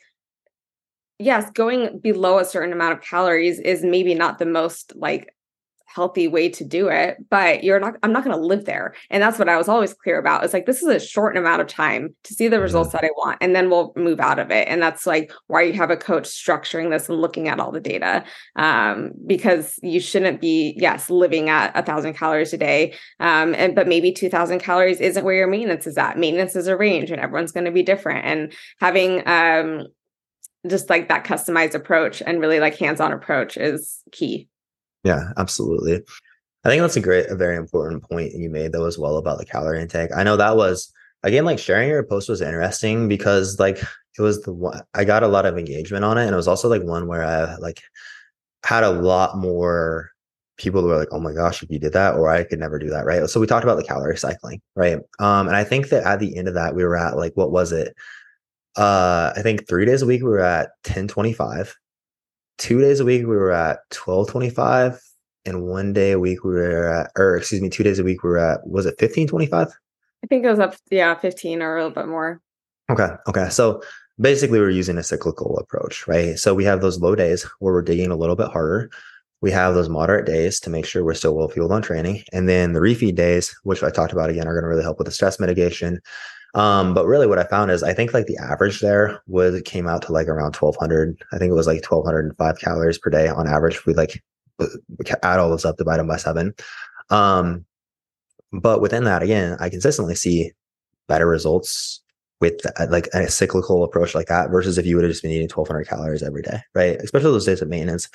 yes 1.20 1.50
going 1.52 2.00
below 2.00 2.40
a 2.40 2.46
certain 2.46 2.74
amount 2.74 2.94
of 2.94 3.02
calories 3.02 3.60
is 3.60 3.84
maybe 3.84 4.16
not 4.16 4.40
the 4.40 4.46
most 4.46 4.94
like 4.96 5.34
healthy 5.94 6.28
way 6.28 6.48
to 6.50 6.64
do 6.64 6.88
it, 6.88 7.18
but 7.30 7.64
you're 7.64 7.80
not, 7.80 7.96
I'm 8.04 8.14
not 8.14 8.24
going 8.24 8.36
to 8.36 8.42
live 8.42 8.66
there. 8.66 8.94
And 9.10 9.24
that's 9.24 9.40
what 9.40 9.50
I 9.50 9.58
was 9.58 9.68
always 9.68 9.94
clear 9.94 10.20
about. 10.20 10.44
It's 10.44 10.54
like, 10.54 10.66
this 10.66 10.84
is 10.84 10.88
a 10.88 11.00
short 11.00 11.36
amount 11.36 11.62
of 11.62 11.68
time 11.68 12.16
to 12.24 12.34
see 12.34 12.48
the 12.48 12.58
mm-hmm. 12.58 12.64
results 12.64 12.92
that 12.92 13.04
I 13.04 13.10
want, 13.18 13.40
and 13.42 13.56
then 13.56 13.70
we'll 13.70 13.92
move 13.96 14.20
out 14.20 14.40
of 14.40 14.52
it. 14.52 14.68
And 14.68 14.82
that's 14.82 15.08
like 15.08 15.32
why 15.48 15.64
you 15.64 15.74
have 15.74 15.90
a 15.90 15.98
coach 15.98 16.26
structuring 16.26 16.92
this 16.92 17.10
and 17.10 17.20
looking 17.20 17.48
at 17.48 17.60
all 17.60 17.72
the 17.72 17.80
data. 17.80 18.24
Um, 18.56 19.12
because 19.26 19.80
you 19.82 20.00
shouldn't 20.00 20.42
be, 20.42 20.76
yes, 20.78 21.10
living 21.10 21.50
at 21.50 21.76
a 21.76 21.82
thousand 21.82 22.14
calories 22.14 22.54
a 22.54 22.58
day. 22.58 22.94
Um, 23.20 23.56
and, 23.56 23.74
but 23.74 23.88
maybe 23.88 24.12
2000 24.12 24.60
calories 24.60 25.02
isn't 25.02 25.26
where 25.26 25.36
your 25.36 25.48
maintenance 25.48 25.88
is 25.88 25.98
at. 25.98 26.18
Maintenance 26.18 26.56
is 26.56 26.68
a 26.68 26.78
range 26.78 27.10
and 27.10 27.20
everyone's 27.20 27.52
going 27.52 27.66
to 27.66 27.72
be 27.72 27.84
different. 27.84 28.26
And 28.26 28.54
having, 28.80 29.28
um, 29.28 29.88
just 30.68 30.90
like 30.90 31.08
that 31.08 31.24
customized 31.24 31.74
approach 31.74 32.22
and 32.26 32.40
really 32.40 32.60
like 32.60 32.78
hands-on 32.78 33.12
approach 33.12 33.58
is 33.58 34.02
key. 34.12 34.48
Yeah, 35.04 35.32
absolutely. 35.38 36.04
I 36.66 36.70
think 36.70 36.82
that's 36.82 36.98
a 36.98 37.02
great, 37.02 37.28
a 37.28 37.36
very 37.36 37.56
important 37.56 38.04
point 38.04 38.34
you 38.34 38.50
made 38.50 38.74
though 38.74 38.86
as 38.86 38.98
well 38.98 39.18
about 39.18 39.38
the 39.38 39.46
calorie 39.46 39.82
intake. 39.82 40.12
I 40.16 40.24
know 40.24 40.36
that 40.38 40.58
was 40.58 40.92
again 41.24 41.46
like 41.46 41.60
sharing 41.60 41.90
your 41.90 42.04
post 42.04 42.30
was 42.30 42.42
interesting 42.42 43.08
because 43.08 43.60
like 43.60 43.82
it 44.18 44.22
was 44.22 44.42
the 44.42 44.54
one 44.54 44.82
I 44.94 45.06
got 45.06 45.24
a 45.24 45.28
lot 45.28 45.46
of 45.46 45.58
engagement 45.58 46.04
on 46.04 46.18
it, 46.18 46.24
and 46.24 46.34
it 46.34 46.36
was 46.36 46.48
also 46.48 46.68
like 46.68 46.84
one 46.84 47.08
where 47.08 47.24
I 47.24 47.56
like 47.56 47.82
had 48.66 48.84
a 48.84 48.92
lot 48.92 49.38
more 49.38 50.12
people 50.58 50.82
who 50.82 50.90
were 50.90 50.98
like, 50.98 51.14
"Oh 51.14 51.20
my 51.22 51.34
gosh, 51.34 51.64
if 51.64 51.72
you 51.72 51.80
did 51.80 51.94
that," 51.94 52.16
or 52.16 52.30
"I 52.30 52.44
could 52.44 52.60
never 52.60 52.78
do 52.78 52.90
that," 52.90 53.06
right? 53.06 53.30
So 53.30 53.40
we 53.40 53.48
talked 53.48 53.64
about 53.64 53.78
the 53.78 53.84
calorie 53.84 54.18
cycling, 54.18 54.62
right? 54.76 54.98
Um, 55.20 55.48
and 55.48 55.56
I 55.56 55.64
think 55.64 55.90
that 55.90 56.04
at 56.04 56.20
the 56.20 56.36
end 56.36 56.50
of 56.50 56.56
that, 56.56 56.76
we 56.76 56.84
were 56.84 56.98
at 56.98 57.16
like 57.16 57.34
what 57.36 57.52
was 57.52 57.72
it? 57.72 57.96
Uh, 58.76 59.34
I 59.36 59.42
think 59.42 59.68
three 59.68 59.86
days 59.86 60.02
a 60.02 60.06
week 60.06 60.22
we 60.22 60.30
were 60.30 60.40
at 60.40 60.70
ten 60.84 61.08
twenty 61.08 61.34
five 61.34 61.76
two 62.60 62.80
days 62.82 63.00
a 63.00 63.06
week 63.06 63.22
we 63.22 63.38
were 63.38 63.52
at 63.52 63.80
1225 63.90 65.02
and 65.46 65.64
one 65.64 65.94
day 65.94 66.12
a 66.12 66.20
week 66.20 66.44
we 66.44 66.52
were 66.52 66.88
at 66.90 67.12
or 67.18 67.38
excuse 67.38 67.62
me 67.62 67.70
two 67.70 67.84
days 67.84 67.98
a 67.98 68.04
week 68.04 68.22
we 68.22 68.30
were 68.30 68.38
at 68.38 68.60
was 68.68 68.86
it 68.86 69.02
1525 69.02 69.68
i 70.24 70.28
think 70.28 70.46
it 70.46 70.50
was 70.50 70.60
up 70.60 70.76
yeah 70.92 71.16
15 71.16 71.62
or 71.62 71.78
a 71.78 71.84
little 71.84 71.96
bit 71.96 72.08
more. 72.08 72.42
Okay 72.92 73.10
okay 73.28 73.50
so 73.50 73.82
basically 74.20 74.60
we're 74.60 74.70
using 74.70 74.98
a 74.98 75.04
cyclical 75.04 75.58
approach 75.58 76.06
right? 76.08 76.38
So 76.38 76.54
we 76.54 76.66
have 76.66 76.82
those 76.82 77.00
low 77.00 77.16
days 77.16 77.44
where 77.60 77.74
we're 77.74 77.82
digging 77.82 78.12
a 78.12 78.18
little 78.18 78.36
bit 78.36 78.52
harder. 78.52 78.92
We 79.42 79.52
have 79.52 79.74
those 79.74 79.88
moderate 79.88 80.26
days 80.26 80.60
to 80.62 80.70
make 80.70 80.86
sure 80.86 81.06
we're 81.06 81.14
still 81.14 81.34
well 81.34 81.48
fueled 81.48 81.72
on 81.72 81.82
training 81.82 82.24
and 82.34 82.50
then 82.50 82.74
the 82.74 82.82
refeed 82.82 83.16
days 83.16 83.56
which 83.64 83.82
i 83.84 83.90
talked 83.90 84.12
about 84.12 84.30
again 84.30 84.48
are 84.48 84.54
going 84.54 84.64
to 84.64 84.70
really 84.70 84.84
help 84.84 84.98
with 84.98 85.06
the 85.06 85.14
stress 85.14 85.40
mitigation 85.40 86.02
um, 86.56 86.94
but 86.94 87.06
really 87.06 87.28
what 87.28 87.40
I 87.40 87.44
found 87.44 87.72
is 87.72 87.84
I 87.84 87.94
think 87.94 88.14
like 88.14 88.26
the 88.26 88.38
average 88.38 88.80
there 88.80 89.22
was 89.28 89.62
came 89.64 89.88
out 89.88 90.02
to 90.04 90.12
like 90.12 90.28
around 90.28 90.56
1200. 90.56 91.22
I 91.32 91.38
think 91.38 91.52
it 91.52 91.56
was 91.56 91.68
like 91.68 91.84
1205 91.90 92.60
calories 92.60 92.98
per 92.98 93.10
day 93.10 93.28
on 93.28 93.48
average. 93.48 93.76
If 93.76 93.86
we 93.86 93.94
like 93.94 94.22
add 95.24 95.40
all 95.40 95.50
those 95.50 95.66
up, 95.66 95.78
divide 95.78 96.00
them 96.00 96.08
by 96.08 96.18
seven. 96.18 96.54
Um, 97.10 97.66
but 98.52 98.82
within 98.82 99.04
that, 99.04 99.22
again, 99.24 99.58
I 99.60 99.70
consistently 99.70 100.16
see 100.16 100.52
better 101.08 101.28
results 101.28 102.02
with 102.42 102.62
like 102.90 103.08
a 103.14 103.30
cyclical 103.30 103.84
approach 103.84 104.16
like 104.16 104.28
that 104.28 104.50
versus 104.50 104.78
if 104.78 104.86
you 104.86 104.96
would 104.96 105.04
have 105.04 105.12
just 105.12 105.24
been 105.24 105.32
eating 105.32 105.50
1200 105.50 105.88
calories 105.88 106.24
every 106.24 106.42
day, 106.42 106.62
right? 106.74 106.98
Especially 107.02 107.32
those 107.32 107.46
days 107.46 107.62
of 107.62 107.70
maintenance 107.70 108.10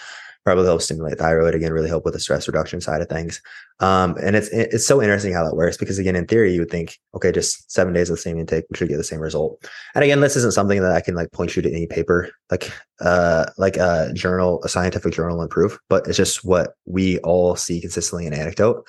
probably 0.44 0.66
help 0.66 0.82
stimulate 0.82 1.18
thyroid 1.18 1.54
again, 1.54 1.72
really 1.72 1.88
help 1.88 2.04
with 2.04 2.12
the 2.12 2.20
stress 2.20 2.46
reduction 2.46 2.80
side 2.80 3.00
of 3.00 3.08
things. 3.08 3.40
Um, 3.80 4.14
and 4.22 4.36
it's 4.36 4.48
it's 4.48 4.86
so 4.86 5.02
interesting 5.02 5.32
how 5.32 5.42
that 5.44 5.56
works 5.56 5.76
because 5.76 5.98
again, 5.98 6.16
in 6.16 6.26
theory, 6.26 6.52
you 6.52 6.60
would 6.60 6.70
think, 6.70 6.98
okay, 7.14 7.32
just 7.32 7.70
seven 7.72 7.94
days 7.94 8.10
of 8.10 8.16
the 8.16 8.22
same 8.22 8.38
intake, 8.38 8.66
we 8.70 8.76
should 8.76 8.88
get 8.88 8.98
the 8.98 9.04
same 9.04 9.20
result. 9.20 9.66
And 9.94 10.04
again, 10.04 10.20
this 10.20 10.36
isn't 10.36 10.52
something 10.52 10.80
that 10.82 10.92
I 10.92 11.00
can 11.00 11.14
like 11.14 11.32
point 11.32 11.56
you 11.56 11.62
to 11.62 11.70
any 11.70 11.86
paper, 11.86 12.30
like 12.50 12.70
uh 13.00 13.46
like 13.56 13.76
a 13.78 14.12
journal, 14.14 14.60
a 14.64 14.68
scientific 14.68 15.14
journal 15.14 15.40
and 15.40 15.50
proof, 15.50 15.78
but 15.88 16.06
it's 16.06 16.18
just 16.18 16.44
what 16.44 16.74
we 16.84 17.18
all 17.20 17.56
see 17.56 17.80
consistently 17.80 18.26
in 18.26 18.34
anecdote. 18.34 18.86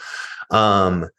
Um 0.52 1.10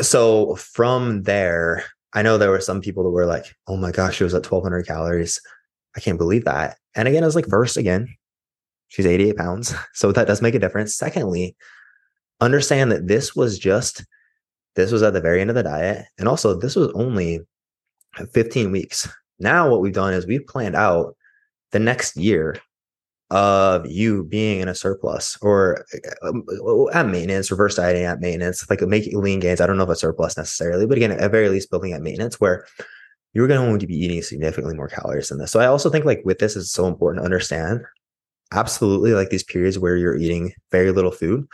so 0.00 0.56
from 0.56 1.22
there, 1.22 1.84
I 2.14 2.22
know 2.22 2.36
there 2.36 2.50
were 2.50 2.60
some 2.60 2.80
people 2.80 3.04
that 3.04 3.10
were 3.10 3.26
like, 3.26 3.54
oh 3.66 3.76
my 3.76 3.90
gosh, 3.90 4.20
it 4.20 4.24
was 4.24 4.34
at 4.34 4.50
1200 4.50 4.86
calories. 4.86 5.40
I 5.96 6.00
can't 6.00 6.18
believe 6.18 6.44
that. 6.44 6.76
And 6.94 7.08
again, 7.08 7.22
I 7.22 7.26
was 7.26 7.34
like, 7.34 7.44
mm-hmm. 7.44 7.52
first, 7.52 7.76
again, 7.76 8.08
She's 8.92 9.06
88 9.06 9.38
pounds. 9.38 9.74
So 9.94 10.12
that 10.12 10.26
does 10.26 10.42
make 10.42 10.54
a 10.54 10.58
difference. 10.58 10.94
Secondly, 10.94 11.56
understand 12.40 12.92
that 12.92 13.08
this 13.08 13.34
was 13.34 13.58
just, 13.58 14.04
this 14.74 14.92
was 14.92 15.02
at 15.02 15.14
the 15.14 15.20
very 15.20 15.40
end 15.40 15.48
of 15.48 15.56
the 15.56 15.62
diet. 15.62 16.04
And 16.18 16.28
also, 16.28 16.58
this 16.58 16.76
was 16.76 16.92
only 16.94 17.40
15 18.32 18.70
weeks. 18.70 19.08
Now, 19.38 19.70
what 19.70 19.80
we've 19.80 19.94
done 19.94 20.12
is 20.12 20.26
we've 20.26 20.46
planned 20.46 20.76
out 20.76 21.16
the 21.70 21.78
next 21.78 22.16
year 22.18 22.56
of 23.32 23.86
you 23.86 24.24
being 24.24 24.60
in 24.60 24.68
a 24.68 24.74
surplus 24.74 25.38
or 25.40 25.86
um, 26.22 26.44
at 26.92 27.08
maintenance, 27.08 27.50
reverse 27.50 27.76
dieting 27.76 28.04
at 28.04 28.20
maintenance, 28.20 28.68
like 28.68 28.82
making 28.82 29.18
lean 29.18 29.40
gains. 29.40 29.60
I 29.60 29.66
don't 29.66 29.78
know 29.78 29.84
if 29.84 29.88
a 29.88 29.96
surplus 29.96 30.36
necessarily, 30.36 30.86
but 30.86 30.98
again, 30.98 31.12
at 31.12 31.30
very 31.30 31.48
least 31.48 31.70
building 31.70 31.94
at 31.94 32.02
maintenance 32.02 32.38
where 32.38 32.66
you're 33.32 33.48
going 33.48 33.78
to 33.78 33.86
be 33.86 33.96
eating 33.96 34.20
significantly 34.20 34.74
more 34.74 34.88
calories 34.88 35.30
than 35.30 35.38
this. 35.38 35.50
So 35.50 35.60
I 35.60 35.66
also 35.66 35.88
think 35.88 36.04
like 36.04 36.20
with 36.26 36.40
this, 36.40 36.56
it's 36.56 36.70
so 36.70 36.86
important 36.86 37.22
to 37.22 37.24
understand 37.24 37.80
absolutely 38.52 39.14
like 39.14 39.30
these 39.30 39.44
periods 39.44 39.78
where 39.78 39.96
you're 39.96 40.18
eating 40.18 40.52
very 40.70 40.92
little 40.92 41.10
food 41.10 41.46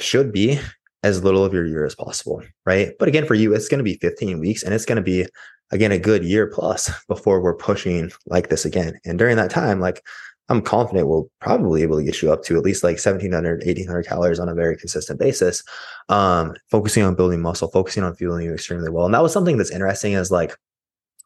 should 0.00 0.32
be 0.32 0.58
as 1.02 1.22
little 1.22 1.44
of 1.44 1.52
your 1.52 1.66
year 1.66 1.84
as 1.84 1.94
possible, 1.94 2.42
right? 2.64 2.92
But 2.98 3.08
again, 3.08 3.26
for 3.26 3.34
you, 3.34 3.54
it's 3.54 3.68
going 3.68 3.80
to 3.80 3.84
be 3.84 3.98
15 3.98 4.40
weeks 4.40 4.62
and 4.62 4.72
it's 4.72 4.86
going 4.86 4.96
to 4.96 5.02
be 5.02 5.26
again 5.72 5.92
a 5.92 5.98
good 5.98 6.24
year 6.24 6.46
plus 6.46 6.90
before 7.06 7.42
we're 7.42 7.54
pushing 7.54 8.10
like 8.24 8.48
this 8.48 8.64
again. 8.64 8.98
And 9.04 9.18
during 9.18 9.36
that 9.36 9.50
time, 9.50 9.78
like 9.78 10.02
I'm 10.48 10.62
confident 10.62 11.08
we'll 11.08 11.28
probably 11.40 11.80
be 11.80 11.82
able 11.82 11.98
to 11.98 12.04
get 12.04 12.22
you 12.22 12.32
up 12.32 12.44
to 12.44 12.56
at 12.56 12.62
least 12.62 12.84
like 12.84 12.94
1700, 12.94 13.64
1800 13.64 14.06
calories 14.06 14.38
on 14.38 14.48
a 14.48 14.54
very 14.54 14.76
consistent 14.76 15.18
basis. 15.18 15.64
Um, 16.08 16.54
focusing 16.70 17.02
on 17.02 17.16
building 17.16 17.42
muscle, 17.42 17.68
focusing 17.68 18.04
on 18.04 18.14
fueling 18.14 18.44
you 18.44 18.52
extremely 18.52 18.90
well. 18.90 19.06
And 19.06 19.14
that 19.14 19.22
was 19.22 19.32
something 19.32 19.56
that's 19.56 19.72
interesting 19.72 20.12
is 20.12 20.30
like, 20.30 20.56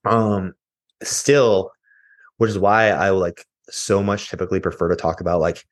um, 0.07 0.55
still, 1.03 1.71
which 2.39 2.51
is 2.51 2.59
why 2.59 2.89
I 2.89 3.11
like 3.11 3.45
so 3.69 4.03
much 4.03 4.31
typically 4.31 4.61
prefer 4.61 4.89
to 4.89 4.97
talk 4.97 5.21
about 5.21 5.41
like 5.41 5.65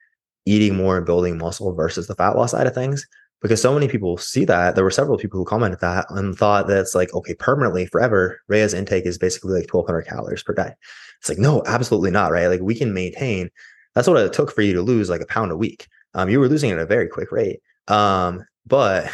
eating 0.44 0.76
more 0.76 0.96
and 0.96 1.06
building 1.06 1.38
muscle 1.38 1.74
versus 1.74 2.06
the 2.06 2.14
fat 2.14 2.36
loss 2.36 2.52
side 2.52 2.66
of 2.66 2.74
things 2.74 3.06
because 3.40 3.60
so 3.62 3.74
many 3.74 3.88
people 3.88 4.16
see 4.16 4.44
that 4.44 4.74
there 4.74 4.84
were 4.84 4.90
several 4.90 5.18
people 5.18 5.38
who 5.38 5.44
commented 5.44 5.80
that 5.80 6.06
and 6.10 6.36
thought 6.36 6.66
that 6.66 6.78
it's 6.78 6.94
like 6.94 7.12
okay 7.14 7.34
permanently 7.34 7.86
forever 7.86 8.40
Reya's 8.48 8.74
intake 8.74 9.06
is 9.06 9.18
basically 9.18 9.52
like 9.52 9.72
1200 9.72 10.02
calories 10.06 10.42
per 10.42 10.54
day 10.54 10.72
it's 11.20 11.28
like 11.28 11.38
no 11.38 11.62
absolutely 11.66 12.10
not 12.10 12.30
right 12.30 12.48
like 12.48 12.60
we 12.60 12.74
can 12.74 12.92
maintain 12.92 13.50
that's 13.94 14.08
what 14.08 14.16
it 14.16 14.32
took 14.32 14.52
for 14.52 14.62
you 14.62 14.72
to 14.72 14.82
lose 14.82 15.10
like 15.10 15.20
a 15.20 15.26
pound 15.26 15.50
a 15.50 15.56
week 15.56 15.86
um, 16.14 16.28
you 16.28 16.40
were 16.40 16.48
losing 16.48 16.70
at 16.70 16.78
a 16.78 16.86
very 16.86 17.08
quick 17.08 17.30
rate 17.32 17.60
um, 17.88 18.44
but 18.66 19.10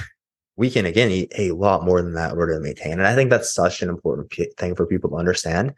we 0.56 0.70
can 0.70 0.86
again 0.86 1.10
eat 1.10 1.32
a 1.36 1.52
lot 1.52 1.84
more 1.84 2.02
than 2.02 2.14
that 2.14 2.32
in 2.32 2.38
order 2.38 2.54
to 2.54 2.60
maintain 2.60 2.92
and 2.92 3.06
i 3.06 3.14
think 3.14 3.30
that's 3.30 3.54
such 3.54 3.82
an 3.82 3.88
important 3.88 4.30
p- 4.30 4.52
thing 4.58 4.74
for 4.74 4.86
people 4.86 5.10
to 5.10 5.16
understand 5.16 5.74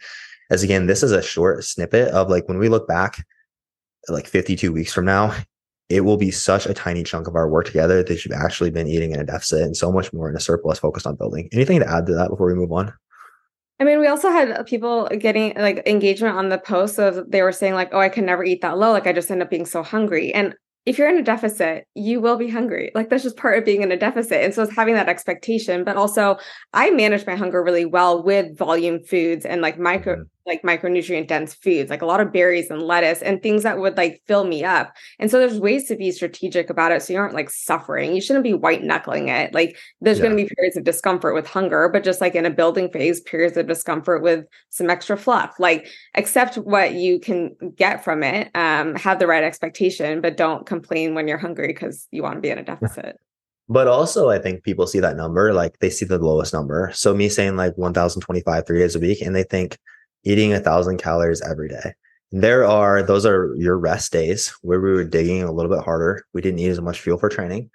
as 0.51 0.63
again, 0.63 0.87
this 0.87 1.03
is 1.03 1.13
a 1.13 1.23
short 1.23 1.65
snippet 1.65 2.09
of 2.09 2.29
like 2.29 2.49
when 2.49 2.59
we 2.59 2.69
look 2.69 2.87
back 2.87 3.25
like 4.09 4.27
52 4.27 4.73
weeks 4.73 4.93
from 4.93 5.05
now, 5.05 5.37
it 5.89 6.03
will 6.03 6.17
be 6.17 6.31
such 6.31 6.67
a 6.67 6.75
tiny 6.75 7.03
chunk 7.03 7.27
of 7.27 7.35
our 7.35 7.49
work 7.49 7.67
together 7.67 8.03
that 8.03 8.25
you've 8.25 8.35
actually 8.35 8.71
been 8.71 8.87
eating 8.87 9.13
in 9.13 9.21
a 9.21 9.25
deficit 9.25 9.63
and 9.63 9.77
so 9.77 9.91
much 9.91 10.13
more 10.13 10.29
in 10.29 10.37
a 10.37 10.41
surplus 10.41 10.79
focused 10.79 11.07
on 11.07 11.17
building. 11.17 11.49
Anything 11.53 11.81
to 11.81 11.89
add 11.89 12.07
to 12.07 12.15
that 12.15 12.31
before 12.31 12.47
we 12.47 12.55
move 12.55 12.73
on? 12.73 12.93
I 13.79 13.85
mean, 13.85 14.01
we 14.01 14.07
also 14.07 14.31
had 14.31 14.65
people 14.67 15.09
getting 15.19 15.55
like 15.57 15.87
engagement 15.87 16.37
on 16.37 16.49
the 16.49 16.59
post 16.59 16.99
of 16.99 17.31
they 17.31 17.43
were 17.43 17.53
saying 17.53 17.75
like, 17.75 17.91
"Oh, 17.93 18.01
I 18.01 18.09
can 18.09 18.25
never 18.25 18.43
eat 18.45 18.63
that 18.63 18.79
low. 18.79 18.93
Like, 18.93 19.07
I 19.07 19.13
just 19.13 19.31
end 19.31 19.43
up 19.43 19.51
being 19.51 19.67
so 19.67 19.83
hungry." 19.83 20.33
And 20.33 20.55
if 20.87 20.99
you're 20.99 21.09
in 21.09 21.19
a 21.19 21.23
deficit, 21.23 21.87
you 21.95 22.21
will 22.21 22.37
be 22.37 22.49
hungry. 22.49 22.93
Like 22.95 23.11
that's 23.11 23.25
just 23.25 23.37
part 23.37 23.59
of 23.59 23.65
being 23.65 23.83
in 23.83 23.91
a 23.91 23.97
deficit. 23.97 24.45
And 24.45 24.55
so 24.55 24.63
it's 24.63 24.75
having 24.75 24.95
that 24.95 25.09
expectation, 25.09 25.83
but 25.83 25.97
also 25.97 26.39
I 26.73 26.91
manage 26.91 27.27
my 27.27 27.35
hunger 27.35 27.63
really 27.63 27.85
well 27.85 28.23
with 28.23 28.57
volume 28.57 29.03
foods 29.03 29.45
and 29.45 29.61
like 29.61 29.79
micro 29.79 30.15
mm-hmm. 30.15 30.23
Like 30.47 30.63
micronutrient 30.63 31.27
dense 31.27 31.55
foods, 31.55 31.91
like 31.91 32.03
a 32.03 32.07
lot 32.07 32.21
of 32.21 32.33
berries 32.33 32.71
and 32.71 32.83
lettuce 32.83 33.23
and 33.23 33.43
things 33.43 33.63
that 33.63 33.79
would 33.79 33.97
like 33.97 34.23
fill 34.27 34.45
me 34.45 34.65
up. 34.65 34.95
And 35.19 35.31
so 35.31 35.39
there's 35.39 35.59
ways 35.59 35.89
to 35.89 35.97
be 35.97 36.11
strategic 36.13 36.71
about 36.71 36.93
it 36.93 37.03
so 37.03 37.13
you 37.13 37.19
aren't 37.19 37.35
like 37.35 37.51
suffering. 37.51 38.15
You 38.15 38.21
shouldn't 38.21 38.45
be 38.45 38.55
white 38.55 38.83
knuckling 38.83 39.29
it. 39.29 39.53
Like 39.53 39.77
there's 40.01 40.19
yeah. 40.19 40.25
going 40.25 40.37
to 40.37 40.43
be 40.45 40.55
periods 40.55 40.77
of 40.77 40.85
discomfort 40.85 41.35
with 41.35 41.47
hunger, 41.47 41.89
but 41.89 42.05
just 42.05 42.21
like 42.21 42.35
in 42.35 42.47
a 42.47 42.51
building 42.51 42.91
phase, 42.91 43.21
periods 43.21 43.57
of 43.57 43.67
discomfort 43.67 44.23
with 44.23 44.45
some 44.71 44.91
extra 44.91 45.17
fluff. 45.17 45.55
Like 45.59 45.89
accept 46.15 46.57
what 46.57 46.95
you 46.95 47.19
can 47.19 47.57
get 47.77 48.05
from 48.05 48.23
it, 48.23 48.51
um, 48.55 48.95
have 48.95 49.19
the 49.19 49.27
right 49.27 49.45
expectation, 49.45 50.21
but 50.21 50.37
don't 50.37 50.67
complain 50.67 51.15
when 51.15 51.29
you're 51.29 51.39
hungry 51.39 51.69
because 51.69 52.07
you 52.11 52.23
want 52.23 52.37
to 52.37 52.41
be 52.41 52.51
in 52.51 52.59
a 52.59 52.65
deficit. 52.65 53.19
But 53.69 53.89
also, 53.89 54.31
I 54.31 54.39
think 54.39 54.63
people 54.63 54.87
see 54.87 55.01
that 55.01 55.17
number, 55.17 55.53
like 55.53 55.81
they 55.81 55.91
see 55.91 56.05
the 56.05 56.19
lowest 56.19 56.53
number. 56.53 56.93
So 56.95 57.15
me 57.15 57.29
saying 57.29 57.57
like 57.57 57.77
1,025 57.77 58.67
three 58.67 58.79
days 58.79 58.95
a 58.95 59.01
week, 59.01 59.21
and 59.21 59.35
they 59.35 59.43
think 59.43 59.77
eating 60.27 60.53
a 60.53 60.61
thousand 60.61 60.99
calories 60.99 61.41
every 61.41 61.69
day. 61.69 61.95
There 62.33 62.65
are 62.65 63.03
those 63.03 63.25
are 63.25 63.55
your 63.57 63.79
rest 63.79 64.13
days 64.13 64.53
where 64.63 64.81
we 64.81 64.91
were 64.91 65.05
digging 65.05 65.43
a 65.43 65.53
little 65.53 65.75
bit 65.75 65.85
harder. 65.85 66.25
We 66.35 66.43
didn't 66.43 66.57
need 66.57 66.71
as 66.71 66.81
much 66.81 67.01
fuel 67.01 67.19
for 67.19 67.29
training. 67.29 67.71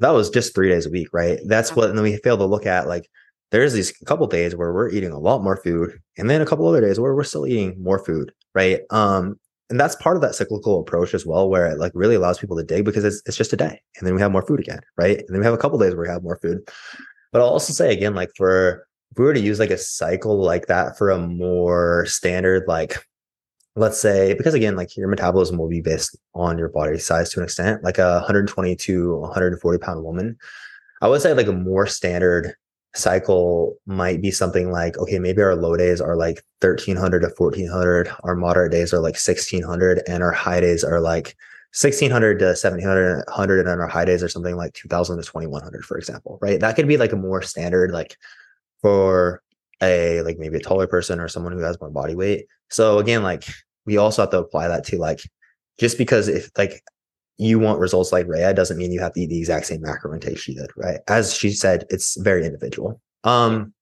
That 0.00 0.10
was 0.10 0.28
just 0.28 0.54
three 0.54 0.68
days 0.68 0.86
a 0.86 0.90
week, 0.90 1.08
right? 1.12 1.38
That's 1.46 1.76
what, 1.76 1.88
and 1.88 1.96
then 1.96 2.02
we 2.02 2.16
fail 2.18 2.36
to 2.36 2.44
look 2.44 2.66
at 2.66 2.88
like 2.88 3.08
there's 3.52 3.72
these 3.72 3.92
couple 4.06 4.26
days 4.26 4.56
where 4.56 4.72
we're 4.72 4.90
eating 4.90 5.12
a 5.12 5.18
lot 5.18 5.42
more 5.42 5.56
food, 5.56 5.98
and 6.18 6.28
then 6.28 6.40
a 6.40 6.46
couple 6.46 6.66
other 6.66 6.80
days 6.80 6.98
where 6.98 7.14
we're 7.14 7.22
still 7.22 7.46
eating 7.46 7.80
more 7.80 8.04
food, 8.04 8.32
right? 8.54 8.80
Um, 8.90 9.38
and 9.70 9.78
that's 9.78 9.94
part 9.96 10.16
of 10.16 10.22
that 10.22 10.34
cyclical 10.34 10.80
approach 10.80 11.14
as 11.14 11.24
well, 11.24 11.48
where 11.48 11.66
it 11.66 11.78
like 11.78 11.92
really 11.94 12.16
allows 12.16 12.38
people 12.38 12.56
to 12.56 12.64
dig 12.64 12.84
because 12.84 13.04
it's 13.04 13.22
it's 13.26 13.36
just 13.36 13.52
a 13.52 13.56
day, 13.56 13.80
and 13.96 14.06
then 14.06 14.14
we 14.14 14.20
have 14.20 14.32
more 14.32 14.44
food 14.44 14.58
again, 14.58 14.80
right? 14.96 15.18
And 15.18 15.28
then 15.28 15.38
we 15.38 15.44
have 15.44 15.54
a 15.54 15.58
couple 15.58 15.78
days 15.78 15.94
where 15.94 16.02
we 16.02 16.08
have 16.08 16.24
more 16.24 16.38
food. 16.42 16.66
But 17.30 17.40
I'll 17.40 17.48
also 17.48 17.72
say 17.72 17.92
again, 17.92 18.14
like 18.14 18.30
for 18.36 18.86
if 19.12 19.18
we 19.18 19.24
were 19.26 19.34
to 19.34 19.40
use 19.40 19.58
like 19.58 19.70
a 19.70 19.78
cycle 19.78 20.42
like 20.42 20.66
that 20.66 20.96
for 20.96 21.10
a 21.10 21.18
more 21.18 22.06
standard, 22.06 22.66
like 22.66 22.96
let's 23.76 24.00
say, 24.00 24.32
because 24.34 24.54
again, 24.54 24.74
like 24.74 24.96
your 24.96 25.08
metabolism 25.08 25.58
will 25.58 25.68
be 25.68 25.82
based 25.82 26.16
on 26.34 26.56
your 26.56 26.70
body 26.70 26.98
size 26.98 27.28
to 27.30 27.40
an 27.40 27.44
extent, 27.44 27.84
like 27.84 27.98
a 27.98 28.14
120 28.14 28.74
to 28.74 29.16
140 29.16 29.78
pound 29.78 30.02
woman. 30.02 30.38
I 31.02 31.08
would 31.08 31.20
say 31.20 31.34
like 31.34 31.46
a 31.46 31.52
more 31.52 31.86
standard 31.86 32.54
cycle 32.94 33.76
might 33.86 34.20
be 34.20 34.30
something 34.30 34.70
like 34.70 34.98
okay 34.98 35.18
maybe 35.18 35.40
our 35.40 35.56
low 35.56 35.74
days 35.76 35.98
are 35.98 36.14
like 36.14 36.44
1300 36.60 37.20
to 37.20 37.28
1400 37.38 38.10
our 38.22 38.36
moderate 38.36 38.70
days 38.70 38.92
are 38.92 38.98
like 38.98 39.14
1600 39.14 40.02
and 40.06 40.22
our 40.22 40.30
high 40.30 40.60
days 40.60 40.84
are 40.84 41.00
like 41.00 41.34
1600 41.72 42.38
to 42.38 42.44
1700 42.44 43.66
and 43.66 43.80
our 43.80 43.86
high 43.86 44.04
days 44.04 44.22
are 44.22 44.28
something 44.28 44.56
like 44.56 44.74
2000 44.74 45.16
to 45.16 45.22
2100 45.22 45.86
for 45.86 45.96
example 45.96 46.38
right 46.42 46.60
that 46.60 46.76
could 46.76 46.86
be 46.86 46.98
like 46.98 47.12
a 47.12 47.16
more 47.16 47.40
standard 47.40 47.92
like 47.92 48.18
for 48.82 49.42
a 49.82 50.22
like 50.22 50.38
maybe 50.38 50.58
a 50.58 50.60
taller 50.60 50.86
person 50.86 51.18
or 51.18 51.28
someone 51.28 51.52
who 51.52 51.60
has 51.60 51.80
more 51.80 51.90
body 51.90 52.14
weight 52.14 52.46
so 52.70 52.98
again 52.98 53.22
like 53.22 53.44
we 53.86 53.96
also 53.96 54.22
have 54.22 54.30
to 54.30 54.38
apply 54.38 54.68
that 54.68 54.84
to 54.84 54.98
like 54.98 55.20
just 55.78 55.98
because 55.98 56.28
if 56.28 56.50
like 56.56 56.82
you 57.38 57.58
want 57.58 57.80
results 57.80 58.12
like 58.12 58.26
Reya 58.26 58.54
doesn't 58.54 58.78
mean 58.78 58.92
you 58.92 59.00
have 59.00 59.12
to 59.14 59.20
eat 59.20 59.28
the 59.28 59.38
exact 59.38 59.66
same 59.66 59.80
macro 59.80 60.12
intake 60.14 60.38
she 60.38 60.54
did, 60.54 60.70
right? 60.76 61.00
As 61.08 61.34
she 61.34 61.50
said, 61.50 61.84
it's 61.90 62.20
very 62.20 62.44
individual. 62.44 63.00
Um, 63.24 63.72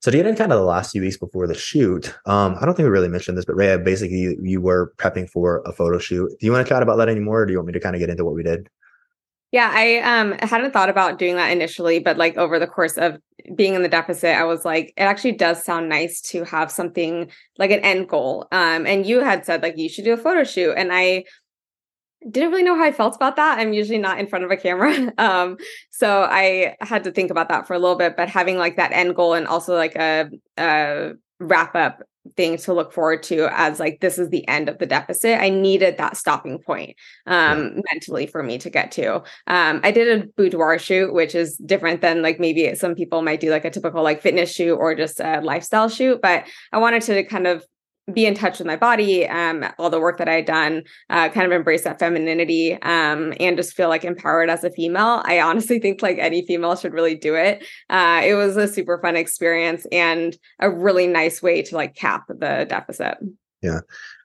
so 0.00 0.10
to 0.10 0.16
get 0.16 0.26
in 0.26 0.36
kind 0.36 0.52
of 0.52 0.58
the 0.58 0.64
last 0.64 0.92
few 0.92 1.02
weeks 1.02 1.16
before 1.16 1.46
the 1.46 1.54
shoot, 1.54 2.14
um, 2.26 2.56
I 2.60 2.64
don't 2.64 2.74
think 2.74 2.86
we 2.86 2.90
really 2.90 3.08
mentioned 3.08 3.36
this, 3.36 3.44
but 3.44 3.56
Reya, 3.56 3.82
basically 3.82 4.18
you, 4.18 4.38
you 4.42 4.60
were 4.60 4.92
prepping 4.96 5.28
for 5.28 5.62
a 5.66 5.72
photo 5.72 5.98
shoot. 5.98 6.30
Do 6.38 6.46
you 6.46 6.52
want 6.52 6.66
to 6.66 6.68
chat 6.68 6.82
about 6.82 6.96
that 6.96 7.08
anymore, 7.08 7.42
or 7.42 7.46
do 7.46 7.52
you 7.52 7.58
want 7.58 7.68
me 7.68 7.72
to 7.72 7.80
kind 7.80 7.96
of 7.96 8.00
get 8.00 8.10
into 8.10 8.24
what 8.24 8.34
we 8.34 8.42
did? 8.42 8.68
Yeah, 9.50 9.70
I 9.72 9.98
um 9.98 10.32
hadn't 10.40 10.72
thought 10.72 10.90
about 10.90 11.18
doing 11.18 11.36
that 11.36 11.50
initially, 11.50 11.98
but 12.00 12.18
like 12.18 12.36
over 12.36 12.58
the 12.58 12.66
course 12.66 12.98
of 12.98 13.18
being 13.54 13.74
in 13.74 13.82
the 13.82 13.88
deficit, 13.88 14.36
I 14.36 14.44
was 14.44 14.64
like, 14.64 14.92
it 14.96 15.02
actually 15.02 15.32
does 15.32 15.64
sound 15.64 15.88
nice 15.88 16.20
to 16.22 16.44
have 16.44 16.70
something 16.70 17.30
like 17.56 17.70
an 17.70 17.80
end 17.80 18.08
goal. 18.08 18.46
Um, 18.52 18.86
and 18.86 19.06
you 19.06 19.20
had 19.20 19.46
said 19.46 19.62
like 19.62 19.78
you 19.78 19.88
should 19.88 20.04
do 20.04 20.12
a 20.12 20.18
photo 20.18 20.44
shoot, 20.44 20.74
and 20.76 20.90
I 20.92 21.24
didn't 22.30 22.50
really 22.50 22.64
know 22.64 22.76
how 22.76 22.84
I 22.84 22.92
felt 22.92 23.16
about 23.16 23.36
that. 23.36 23.58
I'm 23.58 23.72
usually 23.72 23.98
not 23.98 24.18
in 24.18 24.26
front 24.26 24.44
of 24.44 24.50
a 24.50 24.56
camera. 24.56 25.12
Um, 25.18 25.56
so 25.90 26.22
I 26.30 26.76
had 26.80 27.04
to 27.04 27.10
think 27.12 27.30
about 27.30 27.48
that 27.48 27.66
for 27.66 27.74
a 27.74 27.78
little 27.78 27.96
bit, 27.96 28.16
but 28.16 28.28
having 28.28 28.56
like 28.56 28.76
that 28.76 28.92
end 28.92 29.14
goal 29.16 29.34
and 29.34 29.46
also 29.46 29.74
like 29.74 29.96
a, 29.96 30.28
a 30.56 31.12
wrap 31.40 31.74
up 31.74 32.02
thing 32.36 32.56
to 32.58 32.72
look 32.72 32.92
forward 32.92 33.22
to 33.24 33.48
as 33.52 33.80
like 33.80 34.00
this 34.00 34.18
is 34.18 34.30
the 34.30 34.46
end 34.48 34.68
of 34.68 34.78
the 34.78 34.86
deficit. 34.86 35.40
I 35.40 35.48
needed 35.48 35.98
that 35.98 36.16
stopping 36.16 36.58
point 36.58 36.96
um 37.26 37.58
yeah. 37.76 37.80
mentally 37.92 38.26
for 38.26 38.42
me 38.42 38.58
to 38.58 38.70
get 38.70 38.92
to. 38.92 39.16
Um 39.46 39.80
I 39.82 39.90
did 39.90 40.22
a 40.22 40.26
boudoir 40.36 40.78
shoot 40.78 41.12
which 41.12 41.34
is 41.34 41.56
different 41.56 42.00
than 42.00 42.22
like 42.22 42.40
maybe 42.40 42.74
some 42.74 42.94
people 42.94 43.22
might 43.22 43.40
do 43.40 43.50
like 43.50 43.64
a 43.64 43.70
typical 43.70 44.02
like 44.02 44.22
fitness 44.22 44.52
shoot 44.52 44.74
or 44.74 44.94
just 44.94 45.20
a 45.20 45.40
lifestyle 45.40 45.88
shoot, 45.88 46.20
but 46.20 46.44
I 46.72 46.78
wanted 46.78 47.02
to 47.02 47.24
kind 47.24 47.46
of 47.46 47.64
be 48.12 48.26
in 48.26 48.34
touch 48.34 48.58
with 48.58 48.66
my 48.66 48.76
body, 48.76 49.26
um, 49.28 49.64
all 49.78 49.90
the 49.90 50.00
work 50.00 50.18
that 50.18 50.28
I 50.28 50.34
had 50.34 50.46
done, 50.46 50.82
uh, 51.10 51.28
kind 51.28 51.46
of 51.46 51.52
embrace 51.52 51.84
that 51.84 51.98
femininity, 51.98 52.74
um, 52.82 53.34
and 53.38 53.56
just 53.56 53.74
feel 53.74 53.88
like 53.88 54.04
empowered 54.04 54.50
as 54.50 54.64
a 54.64 54.70
female. 54.70 55.22
I 55.24 55.40
honestly 55.40 55.78
think 55.80 56.02
like 56.02 56.18
any 56.18 56.46
female 56.46 56.76
should 56.76 56.92
really 56.92 57.14
do 57.14 57.34
it. 57.34 57.64
Uh, 57.90 58.22
it 58.24 58.34
was 58.34 58.56
a 58.56 58.68
super 58.68 58.98
fun 59.00 59.16
experience 59.16 59.86
and 59.92 60.36
a 60.60 60.70
really 60.70 61.06
nice 61.06 61.42
way 61.42 61.62
to 61.62 61.74
like 61.74 61.94
cap 61.94 62.24
the 62.28 62.66
deficit. 62.68 63.18
Yeah. 63.62 63.80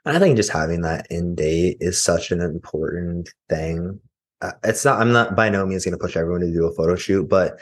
And 0.06 0.16
I 0.16 0.20
think 0.20 0.36
just 0.38 0.52
having 0.52 0.82
that 0.82 1.08
in 1.10 1.36
date 1.36 1.78
is 1.80 2.02
such 2.02 2.32
an 2.32 2.42
important 2.42 3.30
thing. 3.50 4.00
Uh, 4.42 4.52
it's 4.64 4.84
not, 4.86 5.00
I'm 5.00 5.12
not 5.12 5.36
by 5.36 5.50
no 5.50 5.66
means 5.66 5.86
going 5.86 5.98
to 5.98 6.04
push 6.04 6.18
everyone 6.18 6.42
to 6.42 6.52
do 6.52 6.68
a 6.68 6.74
photo 6.74 6.96
shoot, 6.96 7.30
but 7.30 7.60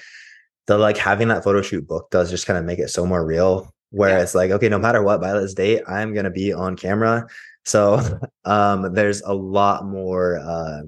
the 0.67 0.77
like 0.77 0.97
having 0.97 1.27
that 1.29 1.43
photo 1.43 1.61
shoot 1.61 1.87
book 1.87 2.09
does 2.11 2.29
just 2.29 2.47
kind 2.47 2.57
of 2.57 2.65
make 2.65 2.79
it 2.79 2.89
so 2.89 3.05
more 3.05 3.25
real 3.25 3.73
where 3.91 4.17
yeah. 4.17 4.23
it's 4.23 4.35
like 4.35 4.51
okay 4.51 4.69
no 4.69 4.79
matter 4.79 5.03
what 5.03 5.21
by 5.21 5.33
this 5.33 5.53
date 5.53 5.83
i'm 5.87 6.13
going 6.13 6.25
to 6.25 6.31
be 6.31 6.51
on 6.51 6.75
camera. 6.75 7.27
So 7.63 8.01
um 8.45 8.93
there's 8.93 9.21
a 9.21 9.33
lot 9.33 9.85
more 9.85 10.39
uh 10.39 10.81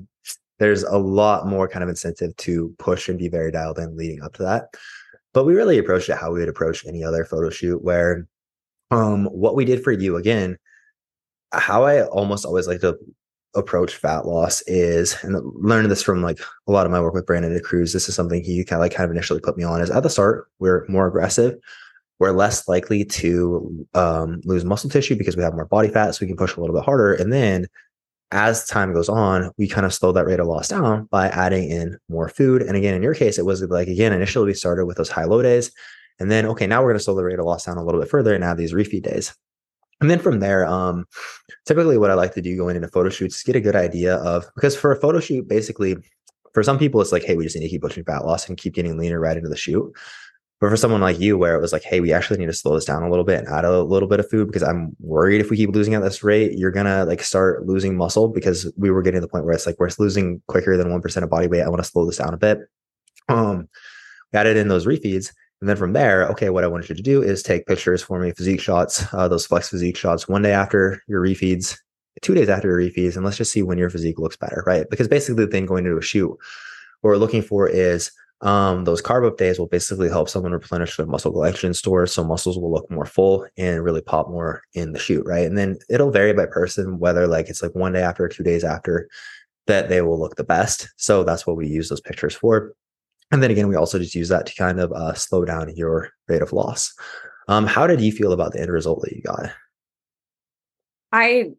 there's 0.59 0.83
a 0.83 0.97
lot 0.97 1.47
more 1.47 1.67
kind 1.67 1.83
of 1.83 1.89
incentive 1.89 2.35
to 2.37 2.73
push 2.79 3.09
and 3.09 3.19
be 3.19 3.27
very 3.27 3.51
dialed 3.51 3.79
in 3.79 3.97
leading 3.97 4.21
up 4.21 4.33
to 4.35 4.43
that. 4.43 4.65
But 5.33 5.45
we 5.45 5.55
really 5.55 5.77
approached 5.77 6.09
it 6.09 6.17
how 6.17 6.31
we 6.31 6.39
would 6.39 6.49
approach 6.49 6.85
any 6.85 7.03
other 7.03 7.25
photo 7.25 7.49
shoot 7.49 7.83
where 7.83 8.27
um 8.91 9.25
what 9.25 9.55
we 9.55 9.65
did 9.65 9.83
for 9.83 9.91
you 9.91 10.15
again 10.15 10.57
how 11.51 11.83
i 11.83 12.03
almost 12.03 12.45
always 12.45 12.67
like 12.67 12.81
to 12.81 12.97
approach 13.55 13.95
fat 13.95 14.25
loss 14.25 14.61
is 14.65 15.15
and 15.23 15.39
learned 15.55 15.89
this 15.89 16.01
from 16.01 16.23
like 16.23 16.39
a 16.67 16.71
lot 16.71 16.85
of 16.85 16.91
my 16.91 16.99
work 16.99 17.13
with 17.13 17.25
brandon 17.25 17.53
De 17.53 17.59
cruz 17.59 17.93
this 17.93 18.09
is 18.09 18.15
something 18.15 18.43
he 18.43 18.63
kind 18.63 18.77
of 18.77 18.81
like 18.81 18.93
kind 18.93 19.05
of 19.05 19.11
initially 19.11 19.39
put 19.39 19.57
me 19.57 19.63
on 19.63 19.81
is 19.81 19.91
at 19.91 20.03
the 20.03 20.09
start 20.09 20.47
we're 20.59 20.85
more 20.87 21.07
aggressive 21.07 21.55
we're 22.19 22.31
less 22.31 22.67
likely 22.67 23.03
to 23.05 23.87
um, 23.93 24.41
lose 24.45 24.63
muscle 24.63 24.89
tissue 24.89 25.15
because 25.15 25.35
we 25.35 25.43
have 25.43 25.53
more 25.53 25.65
body 25.65 25.89
fat, 25.89 26.11
so 26.11 26.19
we 26.21 26.27
can 26.27 26.37
push 26.37 26.55
a 26.55 26.59
little 26.59 26.75
bit 26.75 26.85
harder. 26.85 27.13
And 27.13 27.33
then 27.33 27.67
as 28.31 28.65
time 28.65 28.93
goes 28.93 29.09
on, 29.09 29.51
we 29.57 29.67
kind 29.67 29.85
of 29.85 29.93
slow 29.93 30.11
that 30.11 30.25
rate 30.25 30.39
of 30.39 30.47
loss 30.47 30.69
down 30.69 31.05
by 31.11 31.27
adding 31.27 31.69
in 31.69 31.97
more 32.09 32.29
food. 32.29 32.63
And 32.63 32.75
again, 32.75 32.95
in 32.95 33.03
your 33.03 33.13
case, 33.13 33.37
it 33.37 33.45
was 33.45 33.61
like, 33.61 33.87
again, 33.87 34.11
initially 34.11 34.47
we 34.47 34.53
started 34.53 34.85
with 34.85 34.97
those 34.97 35.09
high 35.09 35.25
low 35.25 35.41
days. 35.41 35.71
And 36.19 36.31
then, 36.31 36.45
okay, 36.47 36.67
now 36.67 36.81
we're 36.81 36.89
going 36.89 36.97
to 36.97 37.03
slow 37.03 37.15
the 37.15 37.23
rate 37.23 37.39
of 37.39 37.45
loss 37.45 37.65
down 37.65 37.77
a 37.77 37.83
little 37.83 38.01
bit 38.01 38.09
further 38.09 38.33
and 38.33 38.43
add 38.43 38.57
these 38.57 38.73
refeed 38.73 39.03
days. 39.03 39.35
And 40.01 40.09
then 40.09 40.19
from 40.19 40.39
there, 40.39 40.65
um, 40.65 41.05
typically 41.65 41.97
what 41.97 42.11
I 42.11 42.15
like 42.15 42.33
to 42.33 42.41
do 42.41 42.57
going 42.57 42.75
into 42.75 42.87
photo 42.87 43.09
shoots 43.09 43.37
is 43.37 43.43
get 43.43 43.55
a 43.55 43.61
good 43.61 43.75
idea 43.75 44.15
of 44.15 44.45
because 44.55 44.75
for 44.75 44.91
a 44.91 44.99
photo 44.99 45.19
shoot, 45.19 45.47
basically, 45.47 45.95
for 46.53 46.61
some 46.61 46.77
people, 46.77 47.01
it's 47.01 47.11
like, 47.11 47.23
hey, 47.23 47.35
we 47.35 47.43
just 47.43 47.55
need 47.55 47.63
to 47.63 47.69
keep 47.69 47.81
pushing 47.81 48.03
fat 48.03 48.25
loss 48.25 48.47
and 48.47 48.57
keep 48.57 48.73
getting 48.73 48.97
leaner 48.97 49.19
right 49.19 49.37
into 49.37 49.49
the 49.49 49.55
shoot. 49.55 49.91
But 50.63 50.69
for 50.69 50.77
someone 50.77 51.01
like 51.01 51.19
you, 51.19 51.37
where 51.37 51.55
it 51.55 51.61
was 51.61 51.73
like, 51.73 51.83
hey, 51.83 51.99
we 51.99 52.13
actually 52.13 52.37
need 52.37 52.45
to 52.45 52.53
slow 52.53 52.73
this 52.75 52.85
down 52.85 53.03
a 53.03 53.09
little 53.09 53.25
bit 53.25 53.39
and 53.39 53.49
add 53.49 53.65
a 53.65 53.83
little 53.83 54.07
bit 54.07 54.21
of 54.21 54.29
food 54.29 54.47
because 54.47 54.63
I'm 54.63 54.95
worried 55.01 55.41
if 55.41 55.49
we 55.49 55.57
keep 55.57 55.71
losing 55.71 55.93
at 55.93 56.01
this 56.01 56.23
rate, 56.23 56.57
you're 56.57 56.71
gonna 56.71 57.03
like 57.03 57.21
start 57.21 57.65
losing 57.65 57.97
muscle 57.97 58.29
because 58.29 58.71
we 58.77 58.89
were 58.89 59.01
getting 59.01 59.19
to 59.19 59.25
the 59.25 59.27
point 59.27 59.43
where 59.43 59.53
it's 59.53 59.65
like 59.65 59.75
we're 59.77 59.89
losing 59.99 60.41
quicker 60.47 60.77
than 60.77 60.89
one 60.89 61.01
percent 61.01 61.25
of 61.25 61.29
body 61.29 61.47
weight. 61.47 61.63
I 61.63 61.67
want 61.67 61.83
to 61.83 61.89
slow 61.89 62.05
this 62.05 62.15
down 62.15 62.33
a 62.33 62.37
bit. 62.37 62.59
Um, 63.27 63.67
we 64.31 64.39
added 64.39 64.55
in 64.55 64.69
those 64.69 64.85
refeeds. 64.85 65.33
And 65.59 65.67
then 65.67 65.75
from 65.75 65.91
there, 65.91 66.29
okay, 66.29 66.49
what 66.49 66.63
I 66.63 66.67
wanted 66.67 66.87
you 66.87 66.95
to 66.95 67.01
do 67.01 67.21
is 67.21 67.43
take 67.43 67.67
pictures 67.67 68.01
for 68.01 68.17
me, 68.21 68.31
physique 68.31 68.61
shots, 68.61 69.05
uh, 69.13 69.27
those 69.27 69.45
flex 69.45 69.67
physique 69.67 69.97
shots, 69.97 70.29
one 70.29 70.43
day 70.43 70.53
after 70.53 71.03
your 71.09 71.21
refeeds, 71.21 71.77
two 72.21 72.35
days 72.35 72.47
after 72.47 72.69
your 72.69 72.89
refeeds, 72.89 73.17
and 73.17 73.25
let's 73.25 73.35
just 73.35 73.51
see 73.51 73.63
when 73.63 73.77
your 73.77 73.89
physique 73.89 74.17
looks 74.17 74.37
better, 74.37 74.63
right? 74.65 74.89
Because 74.89 75.09
basically 75.09 75.43
the 75.43 75.51
thing 75.51 75.65
going 75.65 75.85
into 75.85 75.97
a 75.97 76.01
shoot, 76.01 76.29
what 77.01 77.09
we're 77.09 77.17
looking 77.17 77.41
for 77.41 77.67
is 77.67 78.13
um, 78.43 78.83
those 78.83 79.01
carb 79.01 79.25
up 79.25 79.37
days 79.37 79.57
will 79.57 79.67
basically 79.67 80.09
help 80.09 80.27
someone 80.27 80.51
replenish 80.51 80.97
their 80.97 81.05
muscle 81.05 81.33
glycogen 81.33 81.73
stores 81.73 82.13
so 82.13 82.25
muscles 82.25 82.57
will 82.57 82.71
look 82.71 82.89
more 82.91 83.05
full 83.05 83.47
and 83.57 83.83
really 83.83 84.01
pop 84.01 84.29
more 84.29 84.61
in 84.73 84.91
the 84.91 84.99
shoot 84.99 85.25
right? 85.25 85.45
And 85.45 85.57
then 85.57 85.77
it'll 85.89 86.11
vary 86.11 86.33
by 86.33 86.45
person 86.45 86.99
whether 86.99 87.25
like 87.25 87.47
it's 87.47 87.63
like 87.63 87.73
one 87.73 87.93
day 87.93 88.01
after 88.01 88.27
two 88.27 88.43
days 88.43 88.65
after 88.65 89.07
that 89.67 89.87
they 89.87 90.01
will 90.01 90.19
look 90.19 90.35
the 90.35 90.43
best. 90.43 90.89
So 90.97 91.23
that's 91.23 91.47
what 91.47 91.55
we 91.55 91.67
use 91.67 91.87
those 91.87 92.01
pictures 92.01 92.35
for. 92.35 92.73
And 93.31 93.41
then 93.41 93.49
again 93.49 93.69
we 93.69 93.75
also 93.75 93.97
just 93.97 94.13
use 94.13 94.27
that 94.29 94.45
to 94.45 94.55
kind 94.55 94.81
of 94.81 94.91
uh, 94.91 95.13
slow 95.13 95.45
down 95.45 95.73
your 95.75 96.09
rate 96.27 96.41
of 96.41 96.51
loss. 96.51 96.93
Um, 97.47 97.65
how 97.65 97.87
did 97.87 98.01
you 98.01 98.11
feel 98.11 98.33
about 98.33 98.51
the 98.51 98.59
end 98.59 98.71
result 98.71 99.01
that 99.03 99.13
you 99.13 99.21
got? 99.21 99.51
I 101.13 101.51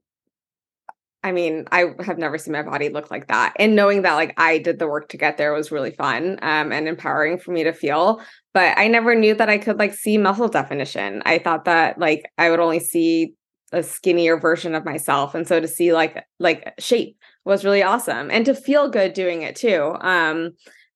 I 1.25 1.33
mean, 1.33 1.65
I 1.73 1.87
have 2.05 2.19
never 2.19 2.37
seen 2.37 2.53
my 2.53 2.63
body 2.63 2.91
look 2.91 3.11
like 3.11 3.29
that. 3.29 3.55
And 3.59 3.75
knowing 3.75 4.03
that 4.03 4.15
like 4.15 4.35
I 4.37 4.59
did 4.59 4.79
the 4.79 4.87
work 4.87 5.09
to 5.09 5.17
get 5.17 5.39
there 5.39 5.55
was 5.55 5.73
really 5.73 5.91
fun 5.91 6.39
um, 6.43 6.71
and 6.71 6.87
empowering 6.87 7.39
for 7.39 7.51
me 7.51 7.65
to 7.65 7.73
feel. 7.73 8.21
But 8.53 8.77
I 8.79 8.89
never 8.89 9.15
knew 9.15 9.35
that 9.35 9.49
I 9.49 9.57
could 9.57 9.79
like 9.79 9.95
see 9.95 10.19
muscle 10.19 10.49
definition. 10.49 11.23
I 11.25 11.39
thought 11.39 11.65
that 11.65 11.99
like 11.99 12.27
I 12.37 12.51
would 12.51 12.61
only 12.61 12.79
see 12.79 13.33
a 13.73 13.83
skinnier 13.83 14.39
version 14.39 14.75
of 14.75 14.85
myself. 14.85 15.35
And 15.35 15.49
so 15.49 15.61
to 15.61 15.67
see 15.67 15.95
like 15.95 16.23
like 16.39 16.75
shape 16.79 17.17
was 17.47 17.65
really 17.65 17.83
awesome 17.83 18.31
and 18.31 18.45
to 18.45 18.55
feel 18.55 18.91
good 18.91 19.15
doing 19.15 19.41
it 19.41 19.57
too. 19.57 19.97
Um, 20.03 20.51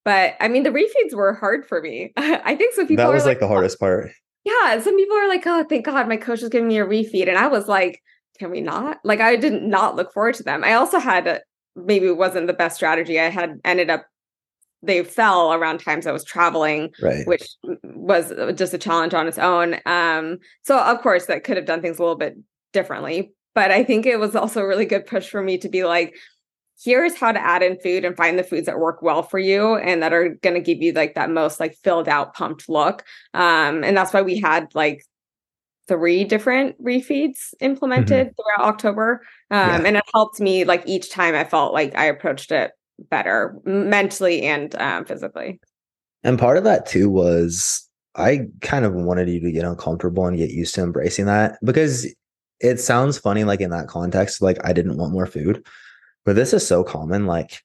but 0.05 0.35
I 0.41 0.49
mean 0.49 0.62
the 0.62 0.70
refeeds 0.70 1.14
were 1.14 1.33
hard 1.33 1.66
for 1.66 1.81
me. 1.81 2.12
I 2.18 2.55
think 2.55 2.74
some 2.74 2.87
people 2.87 3.07
That 3.07 3.12
was 3.12 3.24
like, 3.24 3.37
like 3.37 3.41
the 3.41 3.49
hardest 3.49 3.81
part. 3.81 4.11
Yeah. 4.45 4.79
Some 4.81 4.97
people 4.97 5.16
are 5.16 5.29
like, 5.29 5.47
oh, 5.47 5.64
thank 5.64 5.87
God 5.87 6.07
my 6.07 6.18
coach 6.18 6.43
is 6.43 6.51
giving 6.51 6.68
me 6.68 6.79
a 6.79 6.87
refeed. 6.87 7.29
And 7.29 7.39
I 7.39 7.47
was 7.47 7.66
like, 7.66 8.03
can 8.39 8.51
we 8.51 8.61
not? 8.61 8.99
Like 9.05 9.20
I 9.20 9.36
did 9.36 9.62
not 9.62 9.97
look 9.97 10.12
forward 10.12 10.34
to 10.36 10.43
them. 10.43 10.64
I 10.64 10.74
also 10.74 10.99
had 10.99 11.43
maybe 11.76 12.07
it 12.07 12.16
wasn't 12.16 12.47
the 12.47 12.53
best 12.53 12.76
strategy. 12.76 13.20
I 13.20 13.28
had 13.28 13.61
ended 13.64 13.91
up 13.91 14.07
they 14.82 15.03
fell 15.03 15.53
around 15.53 15.78
times 15.78 16.07
I 16.07 16.12
was 16.12 16.24
traveling, 16.24 16.93
right. 17.03 17.26
which 17.26 17.43
was 17.82 18.32
just 18.55 18.74
a 18.74 18.78
challenge 18.78 19.12
on 19.12 19.26
its 19.26 19.39
own. 19.39 19.80
Um, 19.86 20.39
so 20.62 20.78
of 20.78 21.01
course 21.01 21.26
that 21.26 21.43
could 21.43 21.57
have 21.57 21.66
done 21.66 21.82
things 21.82 21.99
a 21.99 22.03
little 22.03 22.16
bit 22.16 22.36
differently, 22.72 23.32
but 23.55 23.72
I 23.72 23.82
think 23.82 24.07
it 24.07 24.20
was 24.20 24.36
also 24.36 24.61
a 24.61 24.66
really 24.66 24.84
good 24.84 25.07
push 25.07 25.28
for 25.28 25.43
me 25.43 25.59
to 25.59 25.68
be 25.68 25.84
like, 25.84 26.14
here's 26.80 27.16
how 27.16 27.32
to 27.32 27.45
add 27.45 27.62
in 27.62 27.78
food 27.80 28.05
and 28.05 28.16
find 28.16 28.39
the 28.39 28.45
foods 28.45 28.66
that 28.66 28.78
work 28.78 29.03
well 29.03 29.22
for 29.24 29.41
you 29.41 29.74
and 29.74 30.01
that 30.01 30.12
are 30.12 30.28
going 30.43 30.55
to 30.55 30.61
give 30.61 30.80
you 30.80 30.93
like 30.93 31.14
that 31.14 31.30
most 31.30 31.59
like 31.59 31.74
filled 31.82 32.09
out 32.09 32.34
pumped 32.34 32.68
look. 32.68 33.03
Um, 33.34 33.82
and 33.82 33.97
that's 33.97 34.12
why 34.12 34.22
we 34.22 34.39
had 34.39 34.72
like 34.76 35.05
three 35.89 36.24
different 36.24 36.80
refeeds 36.82 37.55
implemented 37.61 38.28
mm-hmm. 38.28 38.34
throughout 38.34 38.68
October. 38.68 39.22
Um, 39.51 39.82
yeah. 39.82 39.89
And 39.89 39.97
it 39.97 40.05
helped 40.14 40.41
me 40.41 40.64
like 40.64 40.82
each 40.86 41.11
time 41.11 41.34
I 41.34 41.45
felt 41.45 41.72
like 41.72 41.97
I 41.97 42.05
approached 42.05 42.53
it 42.53 42.72
better 43.11 43.57
mentally 43.64 44.43
and 44.43 44.74
um, 44.76 45.05
physically. 45.05 45.61
And 46.22 46.39
part 46.39 46.59
of 46.59 46.64
that 46.64 46.86
too 46.86 47.09
was 47.09 47.89
I 48.14 48.47
kind 48.61 48.84
of 48.84 48.95
wanted 48.95 49.28
you 49.28 49.41
to 49.41 49.53
get 49.53 49.64
uncomfortable 49.64 50.26
and 50.26 50.36
get 50.36 50.51
used 50.51 50.74
to 50.74 50.82
embracing 50.82 51.26
that 51.26 51.59
because 51.64 52.12
it 52.61 52.80
sounds 52.80 53.18
funny, 53.18 53.45
like 53.45 53.61
in 53.61 53.70
that 53.70 53.86
context, 53.86 54.43
like 54.43 54.59
I 54.64 54.72
didn't 54.72 54.97
want 54.97 55.12
more 55.12 55.26
food, 55.26 55.64
but 56.24 56.34
this 56.34 56.53
is 56.53 56.66
so 56.66 56.82
common. 56.82 57.26
Like, 57.26 57.62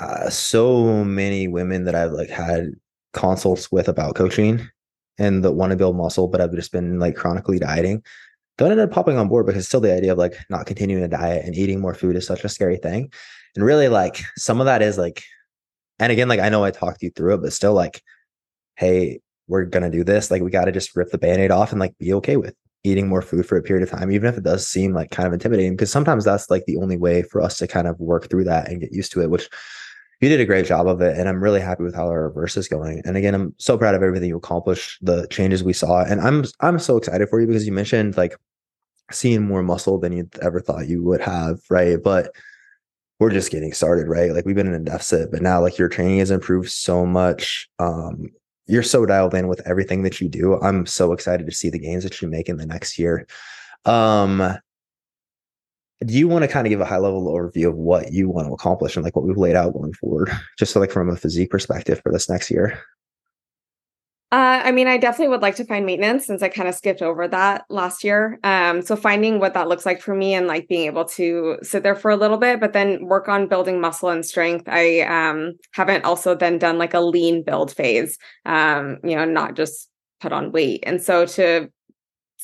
uh, 0.00 0.28
so 0.28 1.04
many 1.04 1.48
women 1.48 1.84
that 1.84 1.94
I've 1.94 2.12
like 2.12 2.28
had 2.28 2.72
consults 3.12 3.72
with 3.72 3.88
about 3.88 4.16
coaching 4.16 4.68
and 5.18 5.44
that 5.44 5.52
want 5.52 5.70
to 5.70 5.76
build 5.76 5.96
muscle, 5.96 6.28
but 6.28 6.40
I've 6.40 6.54
just 6.54 6.72
been 6.72 6.98
like 6.98 7.16
chronically 7.16 7.58
dieting. 7.58 8.02
Don't 8.56 8.70
end 8.70 8.80
up 8.80 8.90
popping 8.90 9.18
on 9.18 9.28
board 9.28 9.46
because 9.46 9.66
still 9.66 9.80
the 9.80 9.94
idea 9.94 10.12
of 10.12 10.18
like 10.18 10.34
not 10.48 10.66
continuing 10.66 11.02
a 11.02 11.08
diet 11.08 11.44
and 11.44 11.56
eating 11.56 11.80
more 11.80 11.94
food 11.94 12.16
is 12.16 12.26
such 12.26 12.44
a 12.44 12.48
scary 12.48 12.76
thing. 12.76 13.12
And 13.56 13.64
really, 13.64 13.88
like 13.88 14.22
some 14.36 14.60
of 14.60 14.66
that 14.66 14.82
is 14.82 14.98
like, 14.98 15.22
and 15.98 16.12
again, 16.12 16.28
like 16.28 16.40
I 16.40 16.48
know 16.48 16.64
I 16.64 16.70
talked 16.70 17.02
you 17.02 17.10
through 17.10 17.34
it, 17.34 17.42
but 17.42 17.52
still 17.52 17.74
like, 17.74 18.02
hey, 18.76 19.20
we're 19.48 19.64
gonna 19.64 19.90
do 19.90 20.04
this. 20.04 20.30
Like 20.30 20.42
we 20.42 20.50
got 20.50 20.64
to 20.66 20.72
just 20.72 20.96
rip 20.96 21.10
the 21.10 21.18
band-aid 21.18 21.50
off 21.50 21.70
and 21.70 21.80
like 21.80 21.96
be 21.98 22.12
okay 22.14 22.36
with 22.36 22.54
eating 22.84 23.08
more 23.08 23.22
food 23.22 23.46
for 23.46 23.56
a 23.56 23.62
period 23.62 23.82
of 23.82 23.90
time, 23.98 24.12
even 24.12 24.28
if 24.28 24.36
it 24.36 24.44
does 24.44 24.66
seem 24.66 24.92
like 24.92 25.10
kind 25.10 25.26
of 25.26 25.32
intimidating, 25.32 25.72
because 25.72 25.90
sometimes 25.90 26.24
that's 26.24 26.50
like 26.50 26.64
the 26.66 26.76
only 26.76 26.96
way 26.96 27.22
for 27.22 27.40
us 27.40 27.58
to 27.58 27.66
kind 27.66 27.88
of 27.88 27.98
work 27.98 28.28
through 28.28 28.44
that 28.44 28.68
and 28.68 28.80
get 28.80 28.92
used 28.92 29.10
to 29.12 29.22
it, 29.22 29.30
which 29.30 29.48
you 30.24 30.30
did 30.30 30.40
a 30.40 30.46
great 30.46 30.64
job 30.64 30.86
of 30.86 31.02
it. 31.02 31.18
And 31.18 31.28
I'm 31.28 31.42
really 31.42 31.60
happy 31.60 31.82
with 31.82 31.94
how 31.94 32.06
our 32.06 32.22
reverse 32.22 32.56
is 32.56 32.66
going. 32.66 33.02
And 33.04 33.14
again, 33.14 33.34
I'm 33.34 33.54
so 33.58 33.76
proud 33.76 33.94
of 33.94 34.02
everything 34.02 34.30
you 34.30 34.38
accomplished, 34.38 35.04
the 35.04 35.26
changes 35.28 35.62
we 35.62 35.74
saw. 35.74 36.02
And 36.02 36.18
I'm 36.18 36.46
I'm 36.60 36.78
so 36.78 36.96
excited 36.96 37.28
for 37.28 37.42
you 37.42 37.46
because 37.46 37.66
you 37.66 37.72
mentioned 37.72 38.16
like 38.16 38.34
seeing 39.12 39.42
more 39.42 39.62
muscle 39.62 39.98
than 40.00 40.12
you 40.12 40.26
ever 40.40 40.60
thought 40.60 40.88
you 40.88 41.02
would 41.02 41.20
have, 41.20 41.60
right? 41.68 42.02
But 42.02 42.30
we're 43.20 43.32
just 43.32 43.52
getting 43.52 43.74
started, 43.74 44.08
right? 44.08 44.32
Like 44.32 44.46
we've 44.46 44.56
been 44.56 44.66
in 44.66 44.72
a 44.72 44.80
deficit, 44.80 45.30
but 45.30 45.42
now 45.42 45.60
like 45.60 45.76
your 45.76 45.90
training 45.90 46.20
has 46.20 46.30
improved 46.30 46.70
so 46.70 47.04
much. 47.04 47.68
Um, 47.78 48.30
you're 48.66 48.82
so 48.82 49.04
dialed 49.04 49.34
in 49.34 49.46
with 49.46 49.60
everything 49.66 50.04
that 50.04 50.22
you 50.22 50.30
do. 50.30 50.58
I'm 50.62 50.86
so 50.86 51.12
excited 51.12 51.44
to 51.44 51.54
see 51.54 51.68
the 51.68 51.78
gains 51.78 52.02
that 52.02 52.22
you 52.22 52.28
make 52.28 52.48
in 52.48 52.56
the 52.56 52.64
next 52.64 52.98
year. 52.98 53.26
Um, 53.84 54.56
do 56.04 56.14
you 56.14 56.28
want 56.28 56.42
to 56.42 56.48
kind 56.48 56.66
of 56.66 56.70
give 56.70 56.80
a 56.80 56.84
high 56.84 56.98
level 56.98 57.32
overview 57.32 57.68
of 57.68 57.76
what 57.76 58.12
you 58.12 58.28
want 58.28 58.46
to 58.48 58.52
accomplish 58.52 58.96
and 58.96 59.04
like 59.04 59.16
what 59.16 59.24
we've 59.24 59.36
laid 59.36 59.56
out 59.56 59.72
going 59.72 59.92
forward, 59.94 60.30
just 60.58 60.72
so 60.72 60.80
like 60.80 60.90
from 60.90 61.08
a 61.08 61.16
physique 61.16 61.50
perspective 61.50 62.00
for 62.02 62.12
this 62.12 62.28
next 62.28 62.50
year? 62.50 62.78
Uh, 64.32 64.60
I 64.64 64.72
mean, 64.72 64.88
I 64.88 64.98
definitely 64.98 65.28
would 65.28 65.42
like 65.42 65.54
to 65.56 65.64
find 65.64 65.86
maintenance 65.86 66.26
since 66.26 66.42
I 66.42 66.48
kind 66.48 66.68
of 66.68 66.74
skipped 66.74 67.02
over 67.02 67.28
that 67.28 67.66
last 67.68 68.02
year. 68.02 68.40
Um, 68.42 68.82
so 68.82 68.96
finding 68.96 69.38
what 69.38 69.54
that 69.54 69.68
looks 69.68 69.86
like 69.86 70.02
for 70.02 70.12
me 70.12 70.34
and 70.34 70.48
like 70.48 70.66
being 70.66 70.86
able 70.86 71.04
to 71.10 71.58
sit 71.62 71.84
there 71.84 71.94
for 71.94 72.10
a 72.10 72.16
little 72.16 72.36
bit, 72.38 72.58
but 72.58 72.72
then 72.72 73.06
work 73.06 73.28
on 73.28 73.46
building 73.46 73.80
muscle 73.80 74.08
and 74.08 74.26
strength. 74.26 74.64
I 74.68 75.02
um, 75.02 75.52
haven't 75.70 76.04
also 76.04 76.34
then 76.34 76.58
done 76.58 76.78
like 76.78 76.94
a 76.94 77.00
lean 77.00 77.44
build 77.44 77.70
phase, 77.70 78.18
um, 78.44 78.98
you 79.04 79.14
know, 79.14 79.24
not 79.24 79.54
just 79.54 79.88
put 80.20 80.32
on 80.32 80.50
weight. 80.50 80.82
And 80.84 81.00
so 81.00 81.26
to 81.26 81.70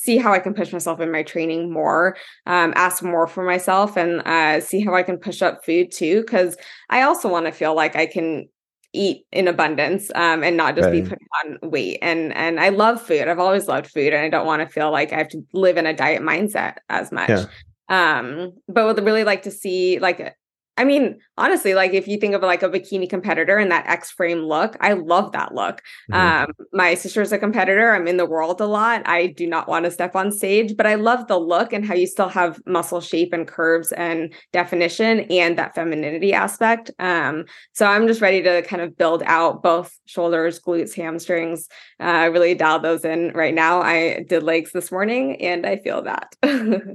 see 0.01 0.17
how 0.17 0.33
I 0.33 0.39
can 0.39 0.55
push 0.55 0.73
myself 0.73 0.99
in 1.01 1.13
my 1.13 1.23
training 1.23 1.71
more, 1.71 2.17
um, 2.47 2.73
ask 2.75 3.03
more 3.03 3.27
for 3.27 3.45
myself, 3.45 3.99
and 3.99 4.23
uh, 4.25 4.61
see 4.61 4.81
how 4.81 4.95
I 4.95 5.03
can 5.03 5.19
push 5.19 5.43
up 5.43 5.63
food 5.65 5.93
too. 5.93 6.23
Because 6.23 6.57
I 6.89 7.03
also 7.03 7.29
want 7.29 7.45
to 7.47 7.53
feel 7.53 7.75
like 7.75 7.97
I 7.97 8.07
can 8.07 8.49
eat 8.95 9.27
in 9.31 9.47
abundance 9.47 10.11
um, 10.15 10.43
and 10.43 10.57
not 10.57 10.75
just 10.75 10.87
right. 10.87 11.05
be 11.05 11.09
putting 11.09 11.29
on 11.45 11.71
weight 11.71 11.97
and 12.03 12.33
and 12.35 12.59
i 12.59 12.71
love 12.71 13.01
food 13.01 13.29
i've 13.29 13.39
always 13.39 13.69
loved 13.69 13.87
food 13.87 14.13
and 14.13 14.25
i 14.25 14.29
don't 14.29 14.47
want 14.47 14.61
to 14.61 14.67
feel 14.69 14.91
like 14.91 15.13
i 15.13 15.17
have 15.17 15.29
to 15.29 15.41
live 15.53 15.77
in 15.77 15.87
a 15.87 15.95
diet 15.95 16.21
mindset 16.21 16.79
as 16.89 17.13
much 17.13 17.29
yeah. 17.29 17.45
um 17.89 18.53
but 18.67 18.85
would 18.87 19.05
really 19.05 19.23
like 19.23 19.43
to 19.43 19.51
see 19.53 20.01
like 20.01 20.35
I 20.77 20.85
mean, 20.85 21.19
honestly, 21.37 21.75
like 21.75 21.93
if 21.93 22.09
you 22.09 22.19
think 22.19 22.35
of 22.35 22.43
like 22.43 22.63
a 22.63 22.69
bikini 22.69 23.09
competitor 23.09 23.59
and 23.59 23.71
that 23.71 23.87
X 23.87 24.11
frame 24.11 24.39
look, 24.39 24.77
I 24.81 24.95
love 24.95 25.33
that 25.33 25.55
look. 25.55 25.83
Mm-hmm. 26.11 26.15
Um, 26.15 26.67
my 26.73 26.95
sister's 26.95 27.33
a 27.33 27.39
competitor. 27.39 27.93
I'm 27.93 28.07
in 28.07 28.17
the 28.17 28.25
world 28.25 28.61
a 28.61 28.67
lot. 28.67 29.03
I 29.05 29.27
do 29.27 29.47
not 29.47 29.69
want 29.69 29.85
to 29.85 29.91
step 29.91 30.17
on 30.17 30.33
stage, 30.33 30.77
but 30.77 30.87
I 30.87 30.95
love 30.95 31.27
the 31.27 31.39
look 31.39 31.73
and 31.73 31.85
how 31.85 31.95
you 31.95 32.07
still 32.07 32.29
have 32.29 32.61
muscle 32.67 33.01
shape 33.01 33.33
and 33.33 33.47
curves 33.47 33.93
and 33.93 34.33
definition 34.53 35.21
and 35.31 35.59
that 35.59 35.75
femininity 35.75 36.33
aspect. 36.33 36.91
Um, 36.99 37.45
so 37.75 37.87
I'm 37.87 38.07
just 38.07 38.23
ready 38.23 38.43
to 38.43 38.63
kind 38.63 38.81
of 38.81 38.97
build 38.97 39.23
out 39.27 39.63
both 39.63 39.93
shoulders, 40.07 40.61
glutes, 40.61 40.95
hamstrings, 40.95 41.69
uh, 42.01 42.31
really 42.33 42.55
dial 42.55 42.81
those 42.81 43.05
in 43.05 43.33
right 43.35 43.55
now. 43.55 43.83
I 43.83 44.25
did 44.29 44.43
legs 44.43 44.73
this 44.73 44.91
morning 44.91 45.41
and 45.43 45.67
I 45.67 45.77
feel 45.77 46.03
that. 46.03 46.35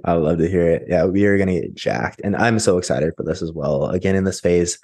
I 0.05 0.13
love 0.13 0.39
to 0.39 0.49
hear 0.49 0.67
it. 0.67 0.85
Yeah, 0.87 1.05
we 1.05 1.25
are 1.25 1.37
going 1.37 1.49
to 1.49 1.61
get 1.61 1.75
jacked. 1.75 2.21
And 2.23 2.35
I'm 2.35 2.57
so 2.57 2.77
excited 2.77 3.13
for 3.15 3.23
this 3.23 3.41
as 3.41 3.51
well 3.51 3.74
again 3.83 4.15
in 4.15 4.23
this 4.23 4.39
phase 4.39 4.79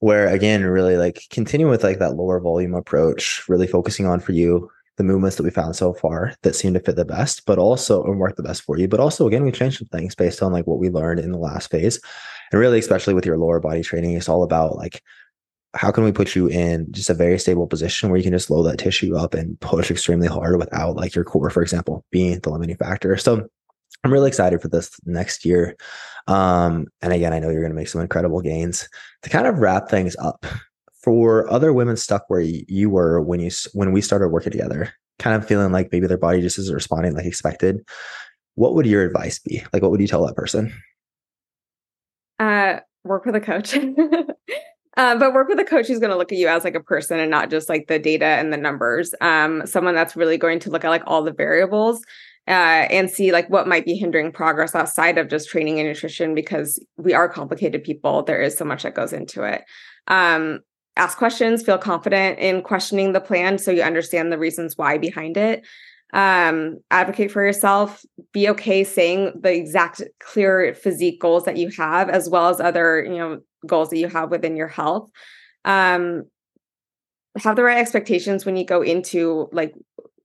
where 0.00 0.28
again 0.28 0.64
really 0.64 0.96
like 0.96 1.22
continue 1.30 1.68
with 1.68 1.82
like 1.82 1.98
that 1.98 2.14
lower 2.14 2.40
volume 2.40 2.74
approach 2.74 3.44
really 3.48 3.66
focusing 3.66 4.06
on 4.06 4.20
for 4.20 4.32
you 4.32 4.70
the 4.96 5.04
movements 5.04 5.36
that 5.36 5.44
we 5.44 5.50
found 5.50 5.76
so 5.76 5.92
far 5.92 6.34
that 6.42 6.56
seem 6.56 6.74
to 6.74 6.80
fit 6.80 6.96
the 6.96 7.04
best 7.04 7.44
but 7.46 7.58
also 7.58 8.02
and 8.04 8.18
work 8.18 8.36
the 8.36 8.42
best 8.42 8.62
for 8.62 8.78
you 8.78 8.88
but 8.88 9.00
also 9.00 9.26
again 9.26 9.44
we 9.44 9.52
changed 9.52 9.78
some 9.78 9.88
things 9.88 10.14
based 10.14 10.42
on 10.42 10.52
like 10.52 10.66
what 10.66 10.78
we 10.78 10.90
learned 10.90 11.20
in 11.20 11.32
the 11.32 11.38
last 11.38 11.70
phase 11.70 12.00
and 12.52 12.60
really 12.60 12.78
especially 12.78 13.14
with 13.14 13.26
your 13.26 13.38
lower 13.38 13.60
body 13.60 13.82
training 13.82 14.14
it's 14.14 14.28
all 14.28 14.42
about 14.42 14.76
like 14.76 15.02
how 15.74 15.90
can 15.90 16.02
we 16.02 16.12
put 16.12 16.34
you 16.34 16.46
in 16.46 16.90
just 16.92 17.10
a 17.10 17.14
very 17.14 17.38
stable 17.38 17.66
position 17.66 18.08
where 18.08 18.16
you 18.16 18.24
can 18.24 18.32
just 18.32 18.50
load 18.50 18.62
that 18.62 18.78
tissue 18.78 19.16
up 19.16 19.34
and 19.34 19.60
push 19.60 19.90
extremely 19.90 20.26
hard 20.26 20.58
without 20.58 20.96
like 20.96 21.14
your 21.14 21.24
core 21.24 21.50
for 21.50 21.62
example 21.62 22.04
being 22.10 22.38
the 22.40 22.50
limiting 22.50 22.76
factor 22.76 23.16
so 23.16 23.48
I'm 24.04 24.12
really 24.12 24.28
excited 24.28 24.62
for 24.62 24.68
this 24.68 24.92
next 25.06 25.44
year. 25.44 25.76
Um, 26.28 26.86
and 27.00 27.12
again, 27.12 27.32
I 27.32 27.38
know 27.38 27.48
you're 27.48 27.62
going 27.62 27.72
to 27.72 27.76
make 27.76 27.88
some 27.88 28.02
incredible 28.02 28.40
gains 28.40 28.88
to 29.22 29.30
kind 29.30 29.46
of 29.46 29.58
wrap 29.58 29.88
things 29.88 30.14
up 30.16 30.46
for 31.02 31.50
other 31.50 31.72
women 31.72 31.96
stuck 31.96 32.24
where 32.28 32.40
you 32.40 32.90
were 32.90 33.20
when 33.20 33.40
you 33.40 33.50
when 33.72 33.92
we 33.92 34.02
started 34.02 34.28
working 34.28 34.52
together, 34.52 34.92
kind 35.18 35.34
of 35.34 35.48
feeling 35.48 35.72
like 35.72 35.88
maybe 35.90 36.06
their 36.06 36.18
body 36.18 36.42
just 36.42 36.58
isn't 36.58 36.74
responding 36.74 37.14
like 37.14 37.24
expected. 37.24 37.80
What 38.56 38.74
would 38.74 38.86
your 38.86 39.04
advice 39.04 39.38
be? 39.38 39.62
Like, 39.72 39.82
what 39.82 39.90
would 39.90 40.00
you 40.00 40.06
tell 40.06 40.26
that 40.26 40.36
person? 40.36 40.72
Uh, 42.38 42.80
work 43.04 43.24
with 43.24 43.34
a 43.34 43.40
coach. 43.40 43.76
Uh, 44.98 45.16
but 45.16 45.32
work 45.32 45.46
with 45.46 45.60
a 45.60 45.64
coach 45.64 45.86
who's 45.86 46.00
going 46.00 46.10
to 46.10 46.16
look 46.16 46.32
at 46.32 46.38
you 46.38 46.48
as 46.48 46.64
like 46.64 46.74
a 46.74 46.82
person 46.82 47.20
and 47.20 47.30
not 47.30 47.50
just 47.50 47.68
like 47.68 47.86
the 47.86 48.00
data 48.00 48.24
and 48.24 48.52
the 48.52 48.56
numbers. 48.56 49.14
Um, 49.20 49.64
someone 49.64 49.94
that's 49.94 50.16
really 50.16 50.36
going 50.36 50.58
to 50.58 50.70
look 50.70 50.84
at 50.84 50.88
like 50.88 51.04
all 51.06 51.22
the 51.22 51.32
variables 51.32 52.02
uh, 52.48 52.88
and 52.90 53.10
see 53.10 53.30
like 53.30 53.48
what 53.50 53.68
might 53.68 53.84
be 53.84 53.94
hindering 53.94 54.32
progress 54.32 54.74
outside 54.74 55.18
of 55.18 55.28
just 55.28 55.50
training 55.50 55.78
and 55.78 55.86
nutrition 55.86 56.34
because 56.34 56.82
we 56.96 57.12
are 57.12 57.28
complicated 57.28 57.84
people. 57.84 58.22
There 58.22 58.40
is 58.40 58.56
so 58.56 58.64
much 58.64 58.84
that 58.84 58.94
goes 58.94 59.12
into 59.12 59.42
it. 59.42 59.64
Um, 60.06 60.60
ask 60.96 61.18
questions, 61.18 61.62
feel 61.62 61.76
confident 61.76 62.38
in 62.38 62.62
questioning 62.62 63.12
the 63.12 63.20
plan 63.20 63.58
so 63.58 63.70
you 63.70 63.82
understand 63.82 64.32
the 64.32 64.38
reasons 64.38 64.78
why 64.78 64.96
behind 64.96 65.36
it. 65.36 65.66
Um, 66.14 66.78
advocate 66.90 67.30
for 67.30 67.44
yourself, 67.44 68.02
be 68.32 68.48
okay 68.48 68.82
saying 68.82 69.32
the 69.38 69.54
exact 69.54 70.02
clear 70.20 70.74
physique 70.74 71.20
goals 71.20 71.44
that 71.44 71.58
you 71.58 71.68
have, 71.76 72.08
as 72.08 72.30
well 72.30 72.48
as 72.48 72.60
other, 72.60 73.04
you 73.04 73.18
know, 73.18 73.40
goals 73.66 73.90
that 73.90 73.98
you 73.98 74.08
have 74.08 74.30
within 74.30 74.56
your 74.56 74.68
health. 74.68 75.10
Um, 75.66 76.24
have 77.36 77.56
the 77.56 77.62
right 77.62 77.76
expectations 77.76 78.46
when 78.46 78.56
you 78.56 78.64
go 78.64 78.82
into 78.82 79.48
like 79.52 79.74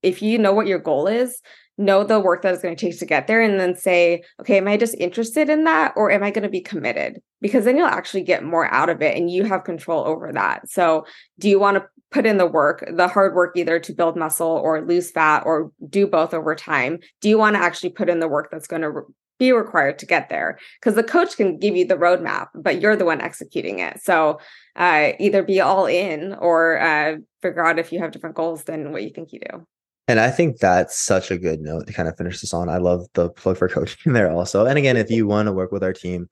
if 0.02 0.22
you 0.22 0.38
know 0.38 0.54
what 0.54 0.68
your 0.68 0.80
goal 0.80 1.08
is 1.08 1.42
know 1.78 2.04
the 2.04 2.20
work 2.20 2.42
that 2.42 2.54
it's 2.54 2.64
going 2.64 2.76
to 2.76 2.86
take 2.86 3.00
to 3.00 3.06
get 3.06 3.28
there 3.28 3.42
and 3.42 3.60
then 3.60 3.76
say, 3.76 4.24
okay, 4.40 4.58
am 4.58 4.68
I 4.68 4.78
just 4.78 4.96
interested 4.96 5.50
in 5.50 5.64
that 5.64 5.94
or 5.96 6.12
am 6.12 6.24
I 6.24 6.32
going 6.32 6.44
to 6.44 6.50
be 6.50 6.62
committed? 6.62 7.22
Because 7.42 7.66
then 7.66 7.78
you'll 7.78 7.88
actually 7.88 8.24
get 8.24 8.44
more 8.44 8.72
out 8.72 8.90
of 8.90 9.02
it 9.02 9.18
and 9.18 9.30
you 9.30 9.44
have 9.46 9.64
control 9.64 10.06
over 10.06 10.32
that. 10.32 10.70
So, 10.70 11.06
do 11.40 11.50
you 11.50 11.60
want 11.60 11.78
to 11.78 11.86
put 12.12 12.26
in 12.26 12.38
the 12.38 12.46
work, 12.46 12.88
the 12.96 13.08
hard 13.08 13.34
work 13.34 13.58
either 13.58 13.80
to 13.80 13.94
build 13.94 14.16
muscle 14.16 14.48
or 14.48 14.86
lose 14.86 15.12
fat 15.12 15.44
or 15.46 15.72
do 15.90 16.06
both 16.06 16.34
over 16.34 16.56
time? 16.56 17.00
Do 17.22 17.30
you 17.30 17.38
want 17.38 17.56
to 17.56 17.62
actually 17.62 17.90
put 17.90 18.10
in 18.10 18.20
the 18.20 18.28
work 18.28 18.50
that's 18.52 18.68
going 18.68 18.84
to 18.84 19.02
be 19.40 19.52
required 19.52 19.98
to 20.00 20.06
get 20.06 20.30
there? 20.30 20.60
Because 20.80 20.96
the 20.96 21.04
coach 21.04 21.36
can 21.36 21.58
give 21.58 21.76
you 21.76 21.86
the 21.86 21.96
roadmap, 21.98 22.50
but 22.54 22.80
you're 22.80 22.96
the 22.96 23.06
one 23.06 23.20
executing 23.20 23.80
it. 23.80 24.02
So, 24.04 24.40
uh, 24.76 25.14
either 25.20 25.42
be 25.42 25.60
all 25.60 25.88
in 25.88 26.34
or 26.36 26.80
uh, 26.80 27.18
figure 27.42 27.66
out 27.66 27.80
if 27.80 27.92
you 27.92 28.00
have 28.00 28.12
different 28.12 28.36
goals 28.36 28.64
than 28.64 28.92
what 28.92 29.04
you 29.04 29.10
think 29.10 29.34
you 29.34 29.40
do. 29.40 29.66
And 30.08 30.20
I 30.20 30.32
think 30.32 30.58
that's 30.58 30.98
such 30.98 31.32
a 31.32 31.38
good 31.38 31.62
note 31.62 31.88
to 31.88 31.94
kind 31.94 32.10
of 32.10 32.18
finish 32.18 32.42
this 32.42 32.54
on. 32.54 32.68
I 32.68 32.78
love 32.78 33.08
the 33.14 33.30
plug 33.30 33.58
for 33.58 33.70
coaching 33.70 34.14
there 34.14 34.32
also. 34.32 34.66
And 34.66 34.78
again, 34.78 34.98
if 34.98 35.10
you 35.10 35.28
want 35.28 35.48
to 35.48 35.54
work 35.54 35.72
with 35.72 35.84
our 35.84 35.94
team, 35.94 36.30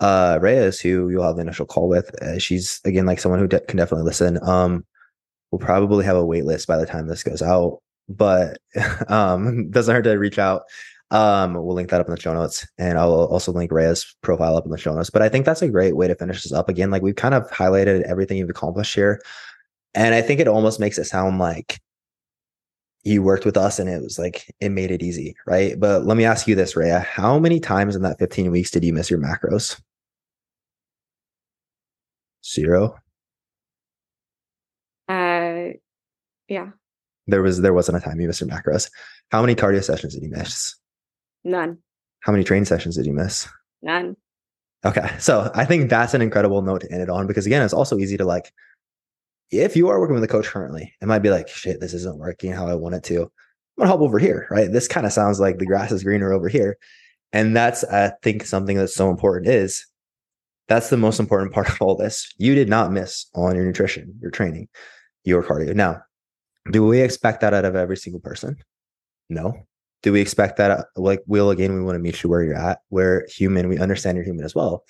uh, 0.00 0.38
Reyes, 0.40 0.80
who 0.80 1.08
you'll 1.08 1.22
have 1.22 1.36
the 1.36 1.42
initial 1.42 1.66
call 1.66 1.88
with, 1.88 2.10
uh, 2.20 2.38
she's 2.38 2.80
again 2.84 3.06
like 3.06 3.20
someone 3.20 3.38
who 3.38 3.46
de- 3.46 3.60
can 3.60 3.76
definitely 3.76 4.04
listen. 4.04 4.42
Um, 4.42 4.84
we'll 5.50 5.60
probably 5.60 6.04
have 6.04 6.16
a 6.16 6.24
wait 6.24 6.44
list 6.44 6.66
by 6.66 6.76
the 6.76 6.86
time 6.86 7.06
this 7.06 7.22
goes 7.22 7.42
out, 7.42 7.80
but 8.08 8.58
um, 9.08 9.70
doesn't 9.70 9.94
hurt 9.94 10.02
to 10.02 10.14
reach 10.14 10.38
out. 10.38 10.62
Um, 11.12 11.54
we'll 11.54 11.74
link 11.74 11.90
that 11.90 12.00
up 12.00 12.08
in 12.08 12.14
the 12.14 12.20
show 12.20 12.32
notes, 12.32 12.66
and 12.78 12.98
I'll 12.98 13.12
also 13.12 13.52
link 13.52 13.70
Reya's 13.70 14.16
profile 14.22 14.56
up 14.56 14.64
in 14.64 14.70
the 14.70 14.78
show 14.78 14.94
notes. 14.94 15.10
But 15.10 15.22
I 15.22 15.28
think 15.28 15.44
that's 15.44 15.60
a 15.62 15.68
great 15.68 15.94
way 15.94 16.08
to 16.08 16.14
finish 16.14 16.42
this 16.42 16.52
up. 16.52 16.70
Again, 16.70 16.90
like 16.90 17.02
we've 17.02 17.14
kind 17.14 17.34
of 17.34 17.48
highlighted 17.50 18.02
everything 18.02 18.38
you've 18.38 18.50
accomplished 18.50 18.94
here, 18.94 19.20
and 19.94 20.14
I 20.14 20.22
think 20.22 20.40
it 20.40 20.48
almost 20.48 20.80
makes 20.80 20.98
it 20.98 21.04
sound 21.04 21.38
like 21.38 21.78
you 23.04 23.22
worked 23.22 23.44
with 23.44 23.56
us 23.56 23.78
and 23.78 23.88
it 23.88 24.02
was 24.02 24.18
like 24.18 24.54
it 24.60 24.70
made 24.70 24.90
it 24.90 25.02
easy, 25.02 25.34
right? 25.46 25.78
But 25.78 26.04
let 26.04 26.16
me 26.16 26.24
ask 26.24 26.46
you 26.46 26.54
this, 26.54 26.74
Reya. 26.74 27.04
How 27.04 27.38
many 27.38 27.58
times 27.58 27.96
in 27.96 28.02
that 28.02 28.18
15 28.18 28.50
weeks 28.50 28.70
did 28.70 28.84
you 28.84 28.92
miss 28.92 29.10
your 29.10 29.20
macros? 29.20 29.80
Zero. 32.44 32.96
Uh 35.08 35.74
yeah. 36.48 36.70
There 37.26 37.42
was 37.42 37.60
there 37.60 37.74
wasn't 37.74 37.98
a 37.98 38.00
time 38.00 38.20
you 38.20 38.26
missed 38.26 38.40
your 38.40 38.50
macros. 38.50 38.90
How 39.30 39.40
many 39.40 39.54
cardio 39.54 39.82
sessions 39.82 40.14
did 40.14 40.22
you 40.22 40.30
miss? 40.30 40.76
None. 41.44 41.78
How 42.20 42.32
many 42.32 42.44
training 42.44 42.66
sessions 42.66 42.96
did 42.96 43.06
you 43.06 43.12
miss? 43.12 43.48
None. 43.82 44.16
Okay. 44.84 45.10
So 45.18 45.50
I 45.54 45.64
think 45.64 45.90
that's 45.90 46.14
an 46.14 46.22
incredible 46.22 46.62
note 46.62 46.82
to 46.82 46.92
end 46.92 47.02
it 47.02 47.10
on 47.10 47.26
because 47.26 47.46
again, 47.46 47.62
it's 47.62 47.74
also 47.74 47.98
easy 47.98 48.16
to 48.16 48.24
like 48.24 48.52
if 49.52 49.76
you 49.76 49.88
are 49.88 50.00
working 50.00 50.14
with 50.14 50.24
a 50.24 50.28
coach 50.28 50.46
currently, 50.46 50.94
it 51.00 51.06
might 51.06 51.20
be 51.20 51.30
like, 51.30 51.48
shit, 51.48 51.78
this 51.78 51.92
isn't 51.94 52.18
working 52.18 52.52
how 52.52 52.66
I 52.66 52.74
want 52.74 52.94
it 52.94 53.04
to. 53.04 53.22
I'm 53.22 53.28
gonna 53.78 53.90
hop 53.90 54.00
over 54.00 54.18
here, 54.18 54.46
right? 54.50 54.72
This 54.72 54.88
kind 54.88 55.06
of 55.06 55.12
sounds 55.12 55.38
like 55.38 55.58
the 55.58 55.66
grass 55.66 55.92
is 55.92 56.02
greener 56.02 56.32
over 56.32 56.48
here. 56.48 56.78
And 57.32 57.54
that's 57.56 57.84
I 57.84 58.12
think 58.22 58.44
something 58.44 58.76
that's 58.76 58.94
so 58.94 59.10
important 59.10 59.52
is 59.52 59.86
that's 60.68 60.90
the 60.90 60.96
most 60.96 61.20
important 61.20 61.52
part 61.52 61.68
of 61.68 61.80
all 61.80 61.94
this. 61.96 62.32
You 62.38 62.54
did 62.54 62.68
not 62.68 62.92
miss 62.92 63.26
on 63.34 63.54
your 63.54 63.64
nutrition, 63.64 64.18
your 64.20 64.30
training, 64.30 64.68
your 65.24 65.42
cardio. 65.42 65.74
Now, 65.74 66.02
do 66.70 66.86
we 66.86 67.00
expect 67.00 67.40
that 67.42 67.54
out 67.54 67.64
of 67.64 67.76
every 67.76 67.96
single 67.96 68.20
person? 68.20 68.56
No. 69.28 69.66
Do 70.02 70.12
we 70.12 70.20
expect 70.20 70.56
that? 70.56 70.70
Uh, 70.70 70.84
like, 70.96 71.22
we'll 71.26 71.50
again, 71.50 71.74
we 71.74 71.82
want 71.82 71.96
to 71.96 72.00
meet 72.00 72.22
you 72.22 72.30
where 72.30 72.42
you're 72.42 72.56
at. 72.56 72.80
We're 72.90 73.26
human. 73.28 73.68
We 73.68 73.78
understand 73.78 74.16
you're 74.16 74.24
human 74.24 74.44
as 74.44 74.54
well. 74.54 74.84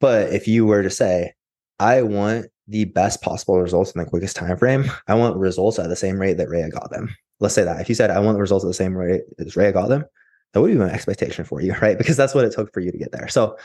But 0.00 0.32
if 0.32 0.48
you 0.48 0.66
were 0.66 0.82
to 0.82 0.90
say, 0.90 1.34
I 1.78 2.02
want 2.02 2.46
the 2.68 2.84
best 2.86 3.22
possible 3.22 3.60
results 3.60 3.92
in 3.92 4.00
the 4.00 4.08
quickest 4.08 4.36
time 4.36 4.56
frame, 4.56 4.90
I 5.08 5.14
want 5.14 5.36
results 5.36 5.78
at 5.78 5.88
the 5.88 5.96
same 5.96 6.18
rate 6.18 6.36
that 6.38 6.48
Reya 6.48 6.70
got 6.70 6.90
them. 6.90 7.14
Let's 7.40 7.54
say 7.54 7.64
that. 7.64 7.80
If 7.80 7.88
you 7.88 7.94
said 7.94 8.10
I 8.10 8.20
want 8.20 8.36
the 8.36 8.40
results 8.40 8.64
at 8.64 8.68
the 8.68 8.74
same 8.74 8.96
rate 8.96 9.22
as 9.38 9.54
Reya 9.54 9.72
got 9.72 9.88
them, 9.88 10.04
that 10.52 10.60
would 10.60 10.70
be 10.70 10.78
my 10.78 10.90
expectation 10.90 11.44
for 11.44 11.60
you, 11.60 11.72
right? 11.82 11.98
Because 11.98 12.16
that's 12.16 12.34
what 12.34 12.44
it 12.44 12.52
took 12.52 12.72
for 12.72 12.80
you 12.80 12.92
to 12.92 12.98
get 12.98 13.12
there. 13.12 13.28
So 13.28 13.56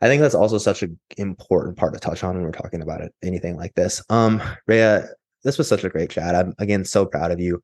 I 0.00 0.08
think 0.08 0.20
that's 0.20 0.34
also 0.34 0.58
such 0.58 0.82
an 0.82 0.98
important 1.16 1.76
part 1.76 1.94
to 1.94 2.00
touch 2.00 2.22
on 2.22 2.34
when 2.34 2.44
we're 2.44 2.52
talking 2.52 2.82
about 2.82 3.00
it, 3.00 3.14
anything 3.22 3.56
like 3.56 3.74
this. 3.74 4.02
Um, 4.10 4.42
Reya, 4.68 5.08
this 5.42 5.58
was 5.58 5.68
such 5.68 5.84
a 5.84 5.88
great 5.88 6.10
chat. 6.10 6.34
I'm 6.34 6.54
again 6.58 6.84
so 6.84 7.06
proud 7.06 7.30
of 7.30 7.40
you. 7.40 7.62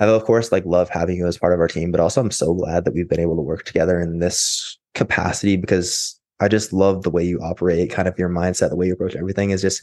I 0.00 0.06
of 0.06 0.24
course 0.24 0.50
like 0.50 0.64
love 0.64 0.88
having 0.88 1.16
you 1.16 1.26
as 1.26 1.38
part 1.38 1.52
of 1.52 1.60
our 1.60 1.68
team, 1.68 1.90
but 1.92 2.00
also 2.00 2.20
I'm 2.20 2.30
so 2.30 2.52
glad 2.54 2.84
that 2.84 2.94
we've 2.94 3.08
been 3.08 3.20
able 3.20 3.36
to 3.36 3.42
work 3.42 3.64
together 3.64 4.00
in 4.00 4.18
this 4.18 4.78
capacity 4.94 5.56
because 5.56 6.18
I 6.40 6.48
just 6.48 6.72
love 6.72 7.02
the 7.02 7.10
way 7.10 7.24
you 7.24 7.38
operate, 7.40 7.90
kind 7.90 8.08
of 8.08 8.18
your 8.18 8.28
mindset, 8.28 8.70
the 8.70 8.76
way 8.76 8.86
you 8.86 8.92
approach 8.92 9.14
everything 9.14 9.50
is 9.50 9.62
just 9.62 9.82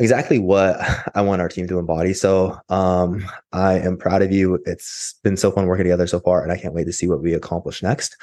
exactly 0.00 0.38
what 0.38 0.80
I 1.14 1.22
want 1.22 1.40
our 1.40 1.48
team 1.48 1.68
to 1.68 1.78
embody. 1.78 2.14
So 2.14 2.58
um, 2.68 3.24
I 3.52 3.74
am 3.78 3.96
proud 3.96 4.22
of 4.22 4.32
you. 4.32 4.58
It's 4.66 5.14
been 5.22 5.36
so 5.36 5.52
fun 5.52 5.66
working 5.66 5.84
together 5.84 6.08
so 6.08 6.18
far, 6.18 6.42
and 6.42 6.50
I 6.50 6.58
can't 6.58 6.74
wait 6.74 6.86
to 6.86 6.92
see 6.92 7.06
what 7.06 7.22
we 7.22 7.34
accomplish 7.34 7.82
next. 7.82 8.16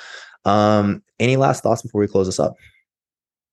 Um, 0.44 1.04
any 1.20 1.38
last 1.38 1.64
thoughts 1.64 1.82
before 1.82 2.02
we 2.02 2.08
close 2.08 2.28
this 2.28 2.40
up? 2.40 2.56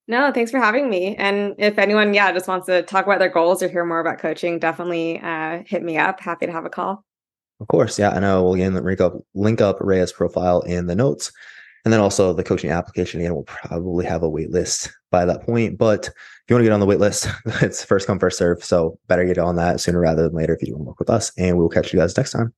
No, 0.07 0.31
thanks 0.31 0.51
for 0.51 0.59
having 0.59 0.89
me. 0.89 1.15
And 1.15 1.55
if 1.57 1.79
anyone, 1.79 2.13
yeah, 2.13 2.31
just 2.31 2.47
wants 2.47 2.67
to 2.67 2.83
talk 2.83 3.05
about 3.05 3.17
their 3.19 3.29
goals 3.29 3.63
or 3.63 3.69
hear 3.69 3.85
more 3.85 3.99
about 3.99 4.19
coaching, 4.19 4.59
definitely 4.59 5.19
uh, 5.19 5.63
hit 5.65 5.81
me 5.81 5.97
up. 5.97 6.19
Happy 6.19 6.45
to 6.45 6.51
have 6.51 6.65
a 6.65 6.69
call. 6.69 7.03
Of 7.59 7.67
course, 7.69 7.97
yeah. 7.97 8.09
I 8.11 8.19
know 8.19 8.43
we'll 8.43 8.53
again 8.55 8.73
link 8.75 9.01
up 9.01 9.13
link 9.33 9.61
up 9.61 9.77
Reya's 9.79 10.11
profile 10.11 10.61
in 10.61 10.87
the 10.87 10.95
notes. 10.95 11.31
And 11.85 11.93
then 11.93 12.01
also 12.01 12.33
the 12.33 12.43
coaching 12.43 12.71
application 12.71 13.21
again 13.21 13.33
we'll 13.33 13.43
probably 13.43 14.05
have 14.05 14.23
a 14.23 14.29
wait 14.29 14.51
list 14.51 14.91
by 15.15 15.25
that 15.25 15.43
point. 15.43 15.77
But 15.77 16.07
if 16.07 16.49
you 16.49 16.55
want 16.55 16.63
to 16.63 16.65
get 16.65 16.73
on 16.73 16.81
the 16.81 16.85
wait 16.85 16.99
list, 16.99 17.29
it's 17.61 17.85
first 17.85 18.05
come, 18.05 18.19
first 18.19 18.37
serve. 18.37 18.63
So 18.63 18.99
better 19.07 19.23
get 19.23 19.37
on 19.37 19.55
that 19.55 19.79
sooner 19.79 19.99
rather 19.99 20.23
than 20.23 20.33
later 20.33 20.53
if 20.53 20.67
you 20.67 20.73
want 20.73 20.83
to 20.83 20.87
work 20.87 20.99
with 20.99 21.09
us. 21.09 21.31
And 21.37 21.57
we'll 21.57 21.69
catch 21.69 21.93
you 21.93 21.99
guys 21.99 22.17
next 22.17 22.31
time. 22.31 22.53